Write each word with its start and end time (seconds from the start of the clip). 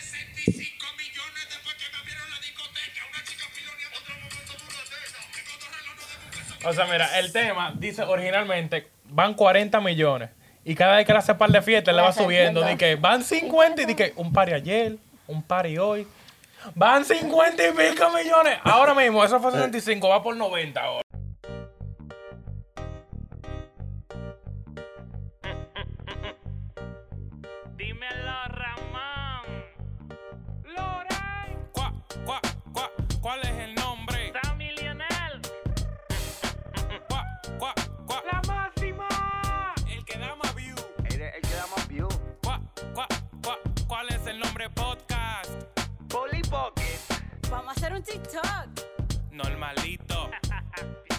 65 0.00 0.86
millones 0.98 1.48
después 1.50 1.74
que 1.76 1.90
me 1.92 1.98
abrieron 1.98 2.30
la 2.30 2.38
discoteca. 2.40 3.00
Una 3.10 3.24
chica 3.24 3.44
piloneando 3.54 3.98
otro 3.98 4.14
momento. 4.16 4.52
Me 6.62 6.68
O 6.68 6.72
sea, 6.72 6.86
mira, 6.86 7.18
el 7.18 7.32
tema 7.32 7.72
dice 7.76 8.02
originalmente 8.02 8.88
van 9.10 9.34
40 9.34 9.80
millones. 9.80 10.30
Y 10.64 10.74
cada 10.74 10.96
vez 10.96 11.06
que 11.06 11.12
le 11.12 11.18
hace 11.18 11.34
par 11.34 11.50
de 11.50 11.60
fiestas 11.60 11.94
le 11.94 12.00
va 12.02 12.12
subiendo. 12.12 12.64
Di 12.64 12.76
que 12.76 12.96
van 12.96 13.22
50 13.22 13.82
y 13.82 13.84
di 13.84 13.94
que 13.94 14.12
un 14.16 14.32
par 14.32 14.52
ayer, 14.52 14.96
un 15.26 15.42
par 15.42 15.66
y 15.66 15.76
hoy. 15.78 16.06
Van 16.74 17.04
50 17.04 17.68
y 17.68 17.72
pico 17.72 18.10
millones. 18.10 18.58
Ahora 18.64 18.94
mismo, 18.94 19.22
eso 19.22 19.38
fue 19.40 19.52
65, 19.52 20.08
va 20.08 20.22
por 20.22 20.34
90 20.34 20.80
ahora. 20.80 21.03
¿Cuál 33.24 33.40
es 33.40 33.58
el 33.58 33.74
nombre? 33.76 34.34
Sammy 34.42 34.70
Lionel. 34.72 35.40
¿Cuá, 37.08 37.24
cuá, 37.58 37.74
cuá? 38.04 38.22
La 38.30 38.42
máxima. 38.46 39.08
El 39.88 40.04
que 40.04 40.18
da 40.18 40.36
más 40.36 40.54
view. 40.54 40.76
El, 41.06 41.22
el 41.22 41.40
que 41.40 41.54
da 41.54 41.66
más 41.74 41.88
view. 41.88 42.08
¿Cuá, 42.42 42.60
cuá, 42.92 43.08
cuá? 43.42 43.58
¿Cuál 43.86 44.10
es 44.10 44.26
el 44.26 44.38
nombre 44.38 44.68
podcast? 44.68 45.52
Polly 46.06 46.42
Pocket. 46.42 47.00
Vamos 47.50 47.68
a 47.68 47.70
hacer 47.70 47.94
un 47.94 48.02
TikTok. 48.02 48.68
Normalito. 49.30 50.30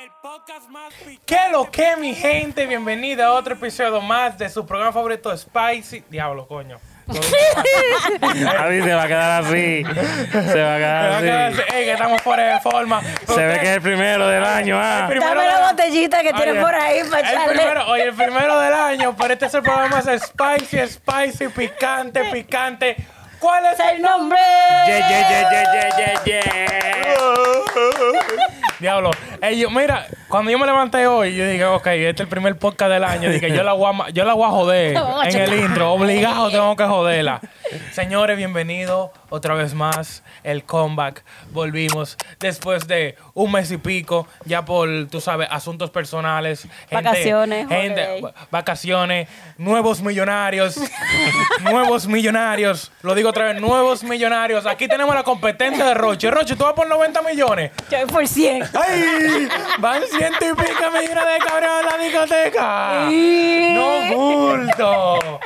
El 0.00 0.12
podcast 0.22 0.68
más 0.68 0.94
¿Qué 1.26 1.38
lo 1.50 1.68
que, 1.72 1.96
mi 1.96 2.14
gente? 2.14 2.66
Bienvenida 2.66 3.26
a 3.26 3.32
otro 3.32 3.54
episodio 3.54 4.00
más 4.00 4.38
de 4.38 4.48
su 4.48 4.64
programa 4.64 4.92
favorito, 4.92 5.36
Spicy. 5.36 6.04
Diablo, 6.08 6.46
coño. 6.46 6.78
A 7.08 8.68
mí 8.68 8.80
se 8.80 8.94
va 8.94 9.02
a 9.02 9.08
quedar 9.08 9.44
así. 9.44 9.82
Se 10.30 10.62
va 10.62 10.74
a 10.74 10.78
quedar 10.78 11.52
así. 11.52 11.60
Ey, 11.74 11.84
que 11.84 11.92
estamos 11.92 12.22
fuera 12.22 12.54
de 12.54 12.60
forma. 12.60 13.02
Se 13.26 13.44
ve 13.44 13.58
que 13.58 13.70
es 13.70 13.76
el 13.76 13.82
primero 13.82 14.28
del 14.28 14.44
año, 14.44 14.78
ah. 14.80 15.00
El 15.02 15.08
primero 15.08 15.34
Dame 15.34 15.46
la 15.50 15.70
botellita 15.72 16.22
que 16.22 16.32
tienes 16.32 16.62
por 16.62 16.74
ahí 16.74 17.00
para 17.10 17.18
el 17.18 17.34
echarle. 17.34 17.54
primero, 17.54 17.86
oye, 17.88 18.02
el 18.04 18.14
primero 18.14 18.60
del 18.60 18.74
año, 18.74 19.16
pero 19.18 19.32
este 19.32 19.46
es 19.46 19.54
el 19.54 19.62
programa 19.62 19.96
más 19.96 20.04
spicy, 20.04 20.86
spicy, 20.86 21.48
picante, 21.48 22.22
picante. 22.30 22.96
¿Cuál 23.40 23.66
es 23.66 23.80
el 23.80 24.02
nombre? 24.02 24.38
Yeah, 24.86 25.08
yeah, 25.08 25.08
yeah, 25.08 25.50
yeah, 25.50 25.72
yeah, 25.72 26.24
yeah, 26.24 26.24
yeah. 26.24 26.68
Diablo. 28.80 29.10
Ey, 29.40 29.58
yo- 29.60 29.70
mira, 29.70 30.06
cuando 30.28 30.50
yo 30.50 30.58
me 30.58 30.66
levanté 30.66 31.06
hoy, 31.06 31.34
yo 31.34 31.46
dije, 31.46 31.64
ok, 31.64 31.86
este 31.86 32.10
es 32.10 32.20
el 32.20 32.28
primer 32.28 32.56
podcast 32.58 32.90
del 32.90 33.04
año. 33.04 33.30
Dije, 33.30 33.50
yo 33.50 33.62
la 33.62 33.72
voy 33.72 33.92
a, 33.94 34.10
yo 34.10 34.24
la 34.24 34.34
voy 34.34 34.44
a 34.46 34.50
joder 34.50 34.96
en 35.24 35.36
el 35.40 35.54
intro. 35.60 35.92
Obligado 35.92 36.50
tengo 36.50 36.74
que 36.76 36.84
joderla. 36.84 37.40
Señores, 37.92 38.36
bienvenidos 38.36 39.10
otra 39.28 39.54
vez 39.54 39.74
más. 39.74 40.22
El 40.42 40.64
comeback. 40.64 41.22
Volvimos 41.50 42.16
después 42.40 42.86
de 42.88 43.16
un 43.34 43.52
mes 43.52 43.70
y 43.70 43.76
pico, 43.76 44.26
ya 44.44 44.64
por, 44.64 44.88
tú 45.10 45.20
sabes, 45.20 45.48
asuntos 45.50 45.90
personales. 45.90 46.62
gente- 46.88 46.94
Vacaciones, 46.94 47.68
Gente, 47.68 48.22
vacaciones, 48.50 49.28
nuevos 49.58 50.00
millonarios. 50.00 50.78
nuevos 51.62 52.06
millonarios. 52.06 52.90
Lo 53.02 53.14
digo 53.14 53.28
otra 53.30 53.46
vez, 53.52 53.60
nuevos 53.60 54.02
millonarios. 54.02 54.66
Aquí 54.66 54.88
tenemos 54.88 55.14
la 55.14 55.22
competencia 55.22 55.84
de 55.84 55.94
Roche. 55.94 56.30
Roche, 56.30 56.56
tú 56.56 56.64
vas 56.64 56.72
por 56.72 56.88
90 56.88 57.22
millones. 57.22 57.70
Yo 57.90 57.98
voy 57.98 58.06
por 58.06 58.26
100. 58.28 58.62
¡Ay! 58.62 59.27
Van 59.78 60.02
ciento 60.10 60.38
y 60.44 60.54
pico 60.54 60.90
millones 60.90 61.14
de 61.14 61.38
cabrón 61.46 61.70
en 61.80 61.86
la 61.86 62.04
discoteca. 62.04 63.06
Sí. 63.08 63.70
¡No 63.74 64.16
bulto! 64.16 65.40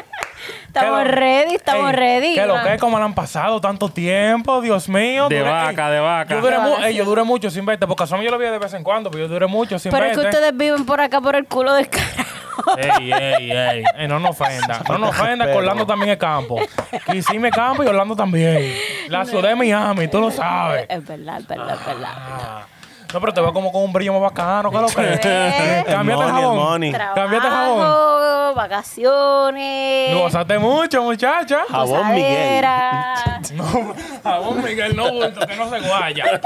Estamos 0.67 1.01
¿Qué 1.03 1.05
lo- 1.05 1.15
ready, 1.17 1.55
estamos 1.55 1.91
Ey, 1.91 1.97
ready. 1.97 2.35
¿Qué 2.35 2.47
lo 2.47 2.63
que? 2.63 2.79
¿Cómo 2.79 2.99
le 2.99 3.05
han 3.05 3.15
pasado 3.15 3.61
tanto 3.61 3.91
tiempo? 3.91 4.61
Dios 4.63 4.89
mío. 4.89 5.29
De 5.29 5.41
Duré- 5.41 5.51
vaca, 5.51 5.89
ey, 5.89 5.95
de 5.95 6.01
vaca. 6.01 6.35
Yo 6.35 6.41
duré, 6.41 6.57
De 6.57 6.63
mu- 6.63 6.71
vaca, 6.71 6.89
ey, 6.89 6.95
yo 6.95 7.05
sí. 7.05 7.09
duré 7.11 7.23
mucho 7.25 7.51
sin 7.51 7.67
verte, 7.67 7.87
porque 7.87 8.07
son 8.07 8.23
yo 8.23 8.31
lo 8.31 8.39
vi 8.39 8.47
de 8.47 8.59
vez 8.59 8.73
en 8.73 8.83
cuando, 8.83 9.11
pero 9.11 9.25
yo 9.25 9.29
duré 9.29 9.47
mucho 9.47 9.79
sin 9.79 9.93
Pero 9.93 10.07
es 10.07 10.13
que 10.13 10.17
verte. 10.23 10.37
ustedes 10.39 10.57
viven 10.57 10.87
por 10.87 11.01
acá 11.03 11.21
por 11.21 11.37
el 11.37 11.45
culo 11.47 11.75
del 11.75 11.89
carajo. 11.91 12.79
Ey, 12.79 13.13
ey, 13.13 13.51
ey. 13.53 13.85
Ey, 13.99 14.09
no 14.09 14.19
nos 14.19 14.31
ofenda. 14.31 14.81
No 14.89 14.97
nos 14.99 15.11
ofenda 15.11 15.45
que 15.47 15.53
Orlando 15.53 15.87
también 15.87 16.13
es 16.13 16.17
campo. 16.19 16.59
Es 17.07 17.27
campo 17.55 17.83
y 17.85 17.87
Orlando 17.87 18.17
también. 18.17 18.75
La 19.09 19.25
ciudad 19.27 19.51
de 19.51 19.57
Miami, 19.57 20.09
tú 20.09 20.21
lo 20.21 20.31
sabes. 20.31 20.87
Es 20.89 21.05
verdad, 21.07 21.39
es 21.41 21.47
verdad, 21.49 21.75
es 21.79 21.87
verdad. 21.87 22.09
Ah. 22.17 22.67
No, 23.13 23.21
pero 23.21 23.35
te 23.35 23.41
veo 23.41 23.53
como 23.53 23.71
con 23.73 23.83
un 23.83 23.93
brillo 23.93 24.13
más 24.15 24.23
bacano. 24.23 24.71
¿Qué 24.71 24.77
es 24.77 24.83
lo 24.83 24.89
que 24.89 25.13
es? 25.15 25.21
Eh. 25.25 25.85
Cámbiate 25.89 26.23
el 26.23 26.29
el 26.29 26.35
jabón. 26.35 26.57
money. 26.57 26.93
Cámbiate 26.93 27.47
el 27.47 27.53
jabón. 27.53 28.55
Vacaciones. 28.55 30.13
No 30.15 30.21
gozaste 30.21 30.59
mucho, 30.59 31.03
muchacha. 31.03 31.61
Jabón 31.71 32.15
Miguel. 32.15 32.65
No, 33.55 33.95
jabón 34.23 34.63
Miguel, 34.65 34.97
no 34.97 35.11
bulto, 35.11 35.47
que 35.47 35.57
no 35.57 35.69
se 35.69 35.81
guaya. 35.81 36.41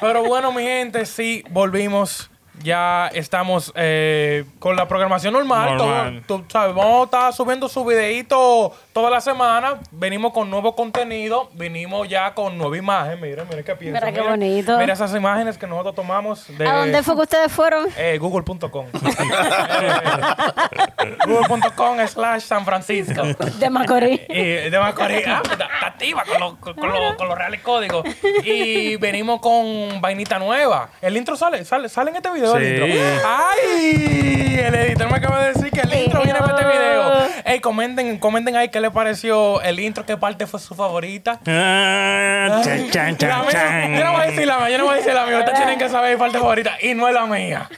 Pero 0.00 0.24
bueno, 0.24 0.50
mi 0.50 0.62
gente, 0.62 1.04
sí, 1.06 1.44
volvimos. 1.50 2.30
Ya 2.62 3.08
estamos 3.12 3.72
eh, 3.74 4.44
con 4.60 4.76
la 4.76 4.86
programación 4.88 5.34
normal. 5.34 5.76
Normal. 5.76 6.22
Todo- 6.26 6.38
tú 6.42 6.46
sabes, 6.50 6.74
vamos 6.74 7.00
a 7.00 7.04
estar 7.04 7.32
subiendo 7.32 7.68
su 7.68 7.84
videito 7.84 8.72
toda 8.92 9.10
la 9.10 9.20
semana. 9.20 9.80
Venimos 9.90 10.32
con 10.32 10.48
nuevo 10.50 10.74
contenido. 10.76 11.50
Venimos 11.54 12.08
ya 12.08 12.32
con 12.32 12.56
nueva 12.56 12.76
imagen. 12.78 13.20
Miren, 13.20 13.46
miren 13.48 13.64
qué 13.64 13.74
piensan. 13.74 14.00
Mira 14.02 14.12
qué 14.12 14.20
miren. 14.20 14.40
bonito. 14.40 14.78
Mira 14.78 14.92
esas 14.92 15.12
imágenes 15.14 15.58
que 15.58 15.66
nosotros 15.66 15.94
tomamos 15.96 16.46
de 16.56 16.66
¿A 16.68 16.78
dónde 16.78 17.02
fue 17.02 17.16
que 17.16 17.22
ustedes 17.22 17.52
fueron? 17.52 17.88
eh, 17.96 18.18
google.com. 18.18 18.86
Google.com 21.26 21.98
slash 22.06 22.42
San 22.42 22.64
Francisco. 22.64 23.22
De 23.58 23.70
Macorís. 23.70 24.20
De 24.28 24.76
Macorís, 24.80 25.26
ah, 25.26 25.40
está, 25.42 25.64
está 25.64 25.86
activa 25.86 26.22
con, 26.24 26.40
los- 26.40 26.54
con, 26.56 26.74
con 26.74 26.90
los- 26.92 27.14
con 27.16 27.28
los 27.28 27.38
reales 27.38 27.60
códigos. 27.62 28.04
Y 28.44 28.96
venimos 28.96 29.40
con 29.40 30.00
vainita 30.00 30.38
nueva. 30.38 30.90
El 31.00 31.16
intro 31.16 31.36
sale, 31.36 31.64
sale, 31.64 31.88
sale 31.88 32.10
en 32.10 32.16
este 32.16 32.30
video. 32.30 32.43
El 32.52 32.62
Sí. 32.62 32.92
intro. 32.92 33.22
¡Ay! 33.26 34.60
El 34.64 34.74
editor 34.74 35.10
me 35.10 35.16
acaba 35.16 35.42
de 35.44 35.52
decir 35.52 35.70
que 35.70 35.80
el 35.80 35.94
intro 35.94 36.22
viene 36.22 36.38
para 36.38 36.54
este 36.58 36.64
video. 36.78 37.28
Ey, 37.44 37.60
comenten, 37.60 38.18
comenten 38.18 38.56
ahí 38.56 38.68
qué 38.70 38.80
les 38.80 38.90
pareció 38.90 39.60
el 39.62 39.78
intro, 39.80 40.04
qué 40.06 40.16
parte 40.16 40.46
fue 40.46 40.58
su 40.60 40.74
favorita. 40.74 41.38
Ah, 41.46 42.60
Chan, 42.64 42.90
chan, 42.90 43.12
La 43.12 43.16
chan, 43.18 43.40
mía, 43.42 43.50
chan. 43.50 43.96
yo 43.96 44.04
no 44.04 44.12
voy 44.12 44.22
a 44.22 44.26
decir 44.26 44.46
la 44.46 44.58
mía, 44.58 44.70
yo 44.70 44.78
no 44.78 44.84
voy 44.84 44.94
a 44.94 44.96
decir 44.96 45.14
la 45.14 45.26
mía. 45.26 45.38
Ustedes 45.40 45.58
tienen 45.58 45.78
que 45.78 45.88
saber 45.88 46.12
mi 46.14 46.18
parte 46.18 46.38
favorita 46.38 46.72
y 46.80 46.94
no 46.94 47.08
es 47.08 47.14
la 47.14 47.26
mía. 47.26 47.68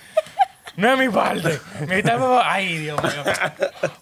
No 0.77 0.93
es 0.93 0.99
mi 0.99 1.09
parte. 1.09 1.59
Mi 1.81 1.87
parte 2.03 2.11
favorita- 2.13 2.53
Ay, 2.53 2.77
Dios 2.79 3.03
mío. 3.03 3.23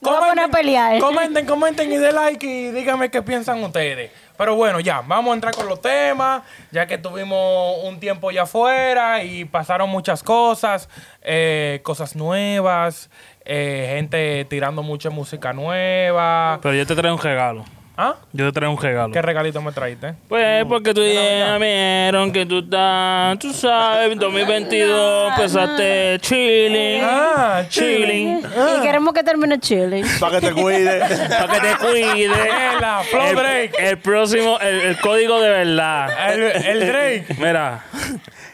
Vamos 0.00 0.22
a 0.24 0.28
poner 0.28 0.44
a 0.44 0.48
pelear. 0.48 0.98
Comenten, 0.98 1.46
comenten 1.46 1.92
y 1.92 1.96
den 1.98 2.14
like 2.14 2.44
y 2.46 2.70
díganme 2.72 3.10
qué 3.10 3.22
piensan 3.22 3.62
ustedes. 3.62 4.10
Pero 4.36 4.56
bueno, 4.56 4.80
ya, 4.80 5.02
vamos 5.06 5.30
a 5.30 5.34
entrar 5.34 5.54
con 5.54 5.68
los 5.68 5.80
temas, 5.80 6.42
ya 6.72 6.86
que 6.86 6.98
tuvimos 6.98 7.78
un 7.84 8.00
tiempo 8.00 8.30
ya 8.30 8.42
afuera 8.42 9.22
y 9.22 9.44
pasaron 9.44 9.90
muchas 9.90 10.22
cosas, 10.22 10.88
eh, 11.22 11.80
cosas 11.84 12.16
nuevas, 12.16 13.10
eh, 13.44 13.94
gente 13.96 14.44
tirando 14.46 14.82
mucha 14.82 15.10
música 15.10 15.52
nueva. 15.52 16.58
Pero 16.62 16.74
yo 16.74 16.86
te 16.86 16.96
traigo 16.96 17.16
un 17.16 17.22
regalo. 17.22 17.64
¿Ah? 17.96 18.16
Yo 18.32 18.46
te 18.46 18.52
traigo 18.52 18.74
un 18.74 18.82
regalo. 18.82 19.12
¿Qué 19.12 19.22
regalito 19.22 19.62
me 19.62 19.70
traíste? 19.70 20.14
Pues 20.28 20.64
porque 20.64 20.92
tú 20.92 21.00
ya 21.04 21.56
vieron 21.58 22.32
que 22.32 22.44
tú 22.44 22.58
estás, 22.58 23.38
tú 23.38 23.52
sabes, 23.52 24.10
en 24.10 24.18
2022 24.18 25.30
empezaste 25.30 26.18
chilling. 26.20 27.02
Ah, 27.04 27.62
chilling. 27.68 28.38
Y 28.40 28.82
queremos 28.82 29.14
que 29.14 29.22
termine 29.22 29.60
chilling. 29.60 30.04
Para 30.18 30.40
que 30.40 30.48
te 30.48 30.52
cuide. 30.54 30.98
Para 31.28 31.52
que 31.54 31.60
te 31.68 31.76
cuide. 31.86 32.26
la 32.80 33.02
Flow 33.08 33.26
El, 33.28 33.36
Drake. 33.36 33.72
el 33.78 33.98
próximo, 33.98 34.58
el, 34.58 34.80
el 34.80 34.98
código 35.00 35.40
de 35.40 35.50
verdad. 35.50 36.32
El, 36.34 36.42
el 36.42 36.86
Drake. 36.88 37.26
Mira, 37.38 37.84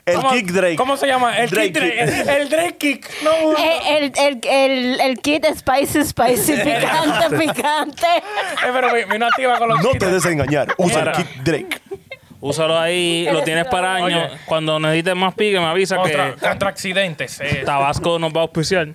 El 0.04 0.16
¿Cómo- 0.16 0.31
Kick 0.32 0.46
Drake. 0.50 0.76
¿Cómo 0.76 0.96
se 0.98 1.06
llama? 1.06 1.38
El 1.38 1.48
Drake 1.48 1.72
Kick 1.72 1.82
Drake. 1.82 2.04
Kick. 2.04 2.28
El, 2.28 2.28
el 2.42 2.48
Drake 2.50 2.76
Kick. 2.78 3.22
No, 3.22 3.31
Eh, 3.56 3.81
El, 3.88 4.12
el, 4.19 4.40
el, 4.44 5.00
el 5.00 5.19
kit 5.20 5.46
spicy, 5.56 6.04
spicy, 6.04 6.52
picante, 6.62 7.37
picante. 7.38 8.06
Eh, 8.16 8.70
pero 8.72 8.92
mi, 8.92 9.06
mi 9.06 9.19
no 9.19 9.29
activa 9.30 9.58
con 9.58 9.68
los 9.68 9.82
No 9.82 9.90
te 9.92 10.06
dejes 10.06 10.26
engañar. 10.26 10.68
Usa 10.76 10.98
el 11.00 11.06
Mira. 11.06 11.12
Kick 11.12 11.42
Drake. 11.42 11.80
úsalo 12.40 12.78
ahí, 12.78 13.28
lo 13.32 13.42
tienes 13.42 13.66
para 13.66 13.94
años. 13.96 14.30
Oye. 14.30 14.40
Cuando 14.46 14.78
necesites 14.80 15.16
más 15.16 15.34
pique, 15.34 15.58
me 15.58 15.66
avisa 15.66 15.96
Contra, 15.96 16.34
que 16.34 16.40
contra 16.46 16.68
accidentes. 16.68 17.40
eh. 17.40 17.62
Tabasco 17.64 18.18
nos 18.18 18.32
va 18.34 18.38
a 18.40 18.42
auspiciar. 18.42 18.88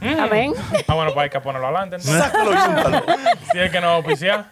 Amén. 0.00 0.52
Ah, 0.86 0.94
bueno, 0.94 1.12
pues 1.12 1.24
hay 1.24 1.30
que 1.30 1.40
ponerlo 1.40 1.66
adelante. 1.68 1.96
entonces. 1.96 2.22
Sácalo 2.22 2.52
y 2.52 2.56
úntalo. 2.56 3.02
si 3.52 3.58
es 3.58 3.70
que 3.70 3.80
no 3.80 3.96
oficial. 3.98 4.48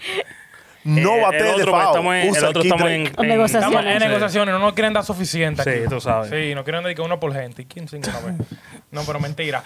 No 0.82 1.14
Eh, 1.16 1.20
bate 1.22 1.38
el 1.38 1.44
de 1.44 1.52
otro, 1.62 1.72
pues, 1.72 1.84
estamos 1.86 2.14
en, 2.14 2.20
el 2.22 2.30
Usa 2.30 2.40
el 2.40 2.46
otro 2.46 2.62
estamos 2.62 2.82
Drake. 2.84 2.94
en, 3.18 3.28
negociaciones. 3.28 3.78
Estamos 3.78 3.86
en 3.94 4.00
Sí. 4.02 4.06
negociaciones, 4.08 4.52
no 4.54 4.58
nos 4.60 4.72
quieren 4.74 4.92
dar 4.92 5.04
suficiente. 5.04 5.62
Sí, 5.64 5.70
aquí. 5.70 5.88
tú 5.88 6.00
sabes. 6.00 6.30
Sí, 6.30 6.54
no 6.54 6.62
quieren 6.64 6.84
dedicar 6.84 7.04
uno 7.04 7.18
por 7.18 7.32
gente. 7.32 7.62
¿Y 7.62 7.64
quién 7.64 7.88
sin 7.88 8.02
una 8.08 8.20
vez? 8.20 8.34
No, 8.92 9.02
pero 9.04 9.18
mentira. 9.18 9.62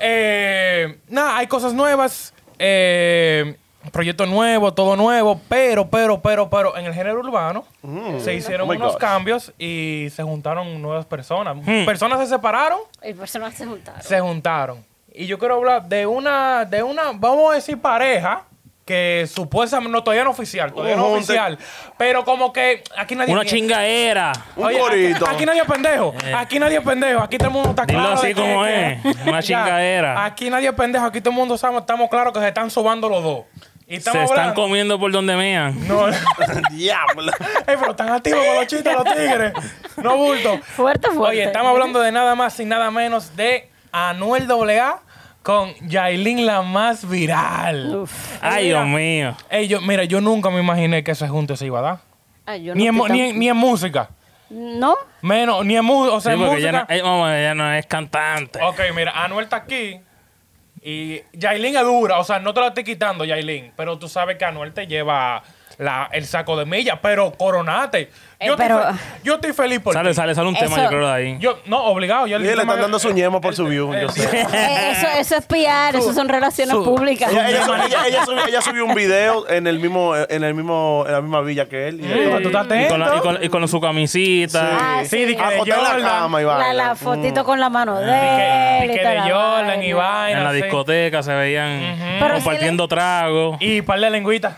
Eh, 0.00 0.98
nada, 1.08 1.36
hay 1.38 1.46
cosas 1.46 1.74
nuevas. 1.74 2.32
Eh, 2.58 3.56
proyecto 3.90 4.26
nuevo, 4.26 4.72
todo 4.74 4.96
nuevo, 4.96 5.40
pero, 5.48 5.88
pero, 5.88 6.20
pero, 6.20 6.48
pero, 6.50 6.76
en 6.76 6.86
el 6.86 6.94
género 6.94 7.20
urbano 7.20 7.64
se 8.22 8.34
hicieron 8.34 8.68
Oh 8.68 8.72
unos 8.72 8.92
gosh. 8.92 9.00
cambios 9.00 9.52
y 9.58 10.08
se 10.14 10.22
juntaron 10.22 10.80
nuevas 10.82 11.06
personas. 11.06 11.56
Hmm. 11.56 11.84
Personas 11.84 12.20
se 12.20 12.26
separaron, 12.26 12.78
Y 13.02 13.12
personas 13.14 13.54
se 13.54 13.66
juntaron. 13.66 14.02
se 14.02 14.20
juntaron. 14.20 14.84
Y 15.12 15.26
yo 15.26 15.38
quiero 15.38 15.54
hablar 15.56 15.88
de 15.88 16.06
una, 16.06 16.64
de 16.64 16.82
una, 16.82 17.12
vamos 17.14 17.52
a 17.52 17.54
decir 17.54 17.80
pareja, 17.80 18.42
que 18.84 19.26
supuestamente, 19.28 19.90
no, 19.90 20.04
todavía 20.04 20.22
no 20.22 20.30
oficial, 20.30 20.72
todavía 20.72 20.94
no 20.94 21.06
oficial, 21.08 21.58
pero 21.98 22.24
como 22.24 22.52
que 22.52 22.84
aquí 22.96 23.16
nadie... 23.16 23.32
Una 23.32 23.42
miente. 23.42 23.58
chingaera. 23.58 24.32
Un 24.54 24.64
Oye, 24.66 24.78
corito. 24.78 25.24
Aquí, 25.26 25.34
aquí 25.34 25.46
nadie 25.46 25.60
es 25.62 25.66
pendejo. 25.66 26.14
Aquí 26.36 26.58
nadie 26.60 26.76
es 26.78 26.84
pendejo. 26.84 27.20
Aquí 27.20 27.36
todo 27.36 27.48
el 27.48 27.54
mundo 27.54 27.70
está 27.70 27.84
Dilo 27.84 27.98
claro. 27.98 28.14
así 28.14 28.28
de 28.28 28.34
como 28.34 28.62
que- 28.62 28.92
es. 28.92 29.04
Una 29.26 29.40
Ya. 29.40 29.42
chingadera. 29.42 30.24
Aquí 30.24 30.50
nadie 30.50 30.68
es 30.68 30.74
pendejo. 30.74 31.04
Aquí 31.04 31.18
todo 31.20 31.30
el 31.30 31.36
mundo 31.36 31.58
sabe, 31.58 31.78
estamos 31.78 32.08
claros 32.08 32.32
que 32.32 32.38
se 32.38 32.46
están 32.46 32.70
sobando 32.70 33.08
los 33.08 33.24
dos. 33.24 33.40
Y 33.88 33.92
Se 34.00 34.10
están 34.10 34.16
hablando- 34.28 34.54
comiendo 34.54 34.98
por 34.98 35.12
donde 35.12 35.36
mean. 35.36 35.86
No, 35.86 36.08
Ey, 36.08 36.14
Diablo. 36.72 37.30
pero 37.64 37.90
están 37.92 38.08
activos 38.10 38.44
con 38.44 38.54
los 38.56 38.66
chistes 38.66 38.92
los 38.92 39.04
tigres. 39.04 39.52
No 40.02 40.16
bulto. 40.16 40.58
Fuerte, 40.58 41.08
fuerte. 41.08 41.20
Oye, 41.36 41.44
estamos 41.44 41.70
hablando 41.70 42.00
de 42.00 42.10
nada 42.10 42.34
más 42.34 42.58
y 42.58 42.64
nada 42.64 42.90
menos 42.90 43.36
de 43.36 43.70
Anuel 43.92 44.50
AA 44.50 45.00
con 45.42 45.72
Yailin 45.86 46.44
la 46.44 46.62
más 46.62 47.08
viral. 47.08 47.94
Uf. 47.96 48.12
Ay, 48.42 48.66
Dios 48.66 48.84
mío. 48.86 49.36
Ey, 49.50 49.68
yo, 49.68 49.80
mira, 49.80 50.02
yo 50.02 50.20
nunca 50.20 50.50
me 50.50 50.58
imaginé 50.58 51.04
que 51.04 51.12
ese 51.12 51.28
junte 51.28 51.56
se 51.56 51.66
iba 51.66 51.78
a 51.78 51.82
dar. 51.82 51.98
Ay, 52.44 52.64
yo 52.64 52.74
Ni, 52.74 52.84
no 52.84 52.88
en, 52.90 52.94
mu- 52.96 53.06
estoy 53.06 53.18
ni, 53.18 53.22
tan- 53.26 53.30
en, 53.34 53.38
ni 53.38 53.48
en 53.50 53.56
música. 53.56 54.10
¿No? 54.50 54.94
Menos, 55.22 55.64
ni 55.64 55.76
en 55.76 55.84
música. 55.84 56.16
O 56.16 56.20
sea, 56.20 56.32
Sí, 56.34 56.40
en 56.40 56.44
porque 56.46 56.60
ella 56.60 56.72
no, 56.72 56.78
música. 56.80 56.94
eh, 56.96 57.02
vamos, 57.02 57.30
ella 57.30 57.54
no 57.54 57.72
es 57.72 57.86
cantante. 57.86 58.60
Ok, 58.62 58.80
mira, 58.96 59.12
Anuel 59.24 59.44
está 59.44 59.56
aquí. 59.56 60.00
Y 60.88 61.20
Yailin 61.32 61.76
es 61.76 61.82
dura. 61.82 62.20
O 62.20 62.22
sea, 62.22 62.38
no 62.38 62.54
te 62.54 62.60
lo 62.60 62.68
estoy 62.68 62.84
quitando, 62.84 63.24
Yailin. 63.24 63.72
Pero 63.76 63.98
tú 63.98 64.08
sabes 64.08 64.36
que 64.36 64.44
Anuel 64.44 64.72
te 64.72 64.86
lleva 64.86 65.42
la, 65.78 66.08
el 66.12 66.24
saco 66.26 66.56
de 66.56 66.64
millas. 66.66 66.98
Pero 67.02 67.32
coronate. 67.32 68.10
Eh, 68.38 68.46
Yo, 68.48 68.52
estoy, 68.52 68.66
pero- 68.66 68.80
fe- 68.92 68.98
yo 69.24 69.34
estoy 69.36 69.52
feliz 69.54 69.80
por 69.80 69.94
Sale, 69.94 70.10
ti. 70.10 70.14
sale, 70.14 70.34
sale 70.34 70.46
un 70.48 70.54
tema, 70.54 70.66
Eso- 70.76 70.82
yo 70.82 70.88
creo, 70.88 71.06
de 71.08 71.12
ahí. 71.14 71.36
Yo, 71.40 71.58
no, 71.64 71.84
obligado. 71.84 72.26
Yo 72.26 72.36
Sí, 72.36 72.44
le 72.44 72.50
están 72.50 72.66
dando 72.82 72.98
su 72.98 73.10
ñemo 73.10 73.40
por 73.40 73.54
su 73.56 73.64
view, 73.64 73.94
yo 73.94 74.10
sé. 74.10 74.24
Eh, 74.24 74.90
eso, 74.92 75.06
eso 75.18 75.36
es 75.36 75.46
PR, 75.46 75.96
eso 75.98 76.12
son 76.12 76.28
relaciones 76.28 76.74
su- 76.74 76.84
públicas. 76.84 77.32
Ella, 77.32 77.48
ella 77.48 77.64
subió, 77.64 77.82
ella- 77.86 78.06
ella 78.06 78.24
subió- 78.26 78.46
ella 78.46 78.60
subió 78.60 78.84
un 78.84 78.94
video 78.94 79.48
en 79.48 79.66
el 79.66 79.78
mismo, 79.78 80.14
en 80.14 80.44
el 80.44 80.52
mismo, 80.52 81.04
en 81.06 81.12
la 81.14 81.20
misma 81.22 81.40
villa 81.40 81.64
que 81.66 81.88
él. 81.88 82.00
Y 82.00 82.02
Sí, 82.04 82.42
tú 82.42 82.48
estás 82.48 82.66
Y 82.66 82.88
con, 82.88 83.00
la- 83.00 83.06
y 83.06 83.08
atento. 83.08 83.22
con- 83.22 83.44
y 83.44 83.48
con 83.48 83.68
su 83.68 83.80
camisita. 83.80 84.68
Ah, 84.70 85.02
Sí, 85.04 85.16
que 85.16 85.26
de 85.26 85.42
Acostada 85.42 85.96
en 85.96 86.02
la 86.02 86.08
cama 86.08 86.40
La, 86.74 86.94
fotito 86.94 87.42
con 87.42 87.58
la 87.58 87.70
mano 87.70 87.98
de 88.00 88.04
él. 88.84 88.88
de 88.90 89.20
Jordan 89.32 89.80
vaina. 89.96 90.30
En 90.30 90.44
la 90.44 90.50
sí. 90.50 90.56
discoteca 90.56 91.22
se 91.22 91.32
veían 91.32 92.20
compartiendo 92.34 92.86
tragos. 92.86 93.56
Y 93.60 93.80
par 93.80 93.98
de 93.98 94.10
lengüitas. 94.10 94.56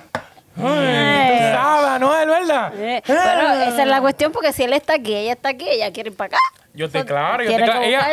Eh. 0.61 1.39
Tú 1.53 1.57
sabes, 1.57 1.89
Anuel, 1.91 2.29
¿verdad? 2.29 2.73
Eh, 2.77 3.03
Pero 3.07 3.21
esa 3.21 3.83
es 3.83 3.89
la 3.89 4.01
cuestión 4.01 4.33
porque 4.33 4.53
si 4.53 4.65
él 4.65 4.73
está 4.73 4.95
aquí, 4.95 5.15
ella 5.15 5.33
está 5.33 5.51
aquí, 5.51 5.69
ella 5.69 5.93
quiere 5.93 6.11
ir 6.11 6.17
para 6.17 6.29
acá. 6.29 6.39
Yo 6.75 6.87
estoy 6.87 7.01
Eso 7.01 7.09
claro, 7.09 7.43
yo 7.43 7.51
estoy 7.51 7.65
claro. 7.65 7.83
Ella, 7.83 8.07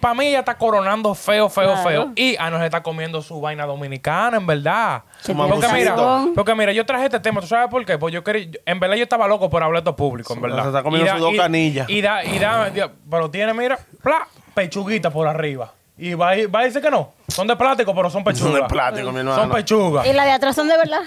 para 0.00 0.14
mí 0.14 0.26
ella 0.26 0.38
está 0.40 0.56
coronando 0.56 1.12
feo, 1.14 1.48
feo, 1.48 1.72
Claro. 1.72 1.88
feo. 1.88 2.12
Y 2.14 2.36
Anuel 2.36 2.60
se 2.62 2.66
está 2.66 2.82
comiendo 2.82 3.20
su 3.20 3.40
vaina 3.40 3.66
dominicana, 3.66 4.36
en 4.36 4.46
verdad. 4.46 5.02
Su 5.20 5.34
Porque 5.36 5.66
mira, 5.72 5.96
porque 6.34 6.54
mira, 6.54 6.72
yo 6.72 6.86
traje 6.86 7.06
este 7.06 7.18
tema, 7.18 7.40
¿tú 7.40 7.48
sabes 7.48 7.68
por 7.68 7.84
qué? 7.84 7.98
Pues 7.98 8.14
yo 8.14 8.22
quería, 8.22 8.44
yo- 8.44 8.60
en 8.64 8.78
verdad 8.78 8.96
yo 8.96 9.02
estaba 9.02 9.26
loco 9.26 9.50
por 9.50 9.62
hablar 9.62 9.82
de 9.82 9.90
esto 9.90 9.96
público, 9.96 10.34
en 10.34 10.40
verdad. 10.40 10.62
se 10.62 10.68
está 10.68 10.82
comiendo 10.84 11.04
Y 11.04 11.08
da- 11.08 11.14
sus 11.14 11.20
dos 11.22 11.34
y- 11.34 11.36
canillas. 11.36 11.90
Y 11.90 12.00
da, 12.00 12.24
y 12.24 12.38
da, 12.38 12.70
pero 13.10 13.28
tiene, 13.30 13.52
mira, 13.54 13.76
pla, 14.02 14.28
pechuguita 14.54 15.10
por 15.10 15.26
arriba. 15.26 15.72
Y 15.98 16.14
va, 16.14 16.30
a- 16.32 16.46
va 16.54 16.60
a 16.60 16.64
decir 16.64 16.80
que 16.82 16.90
no. 16.90 17.12
Son 17.28 17.46
de 17.46 17.56
plástico, 17.56 17.92
pero 17.94 18.08
son 18.08 18.22
pechugas. 18.22 18.52
Son 18.52 18.54
de 18.62 18.68
plástico, 18.68 19.10
mi 19.12 19.18
hermano. 19.18 19.36
Son 19.36 19.50
pechugas. 19.50 20.06
¿Y 20.06 20.12
la 20.12 20.24
de 20.24 20.30
atrás 20.32 20.54
son 20.54 20.68
de 20.68 20.76
verdad? 20.76 21.00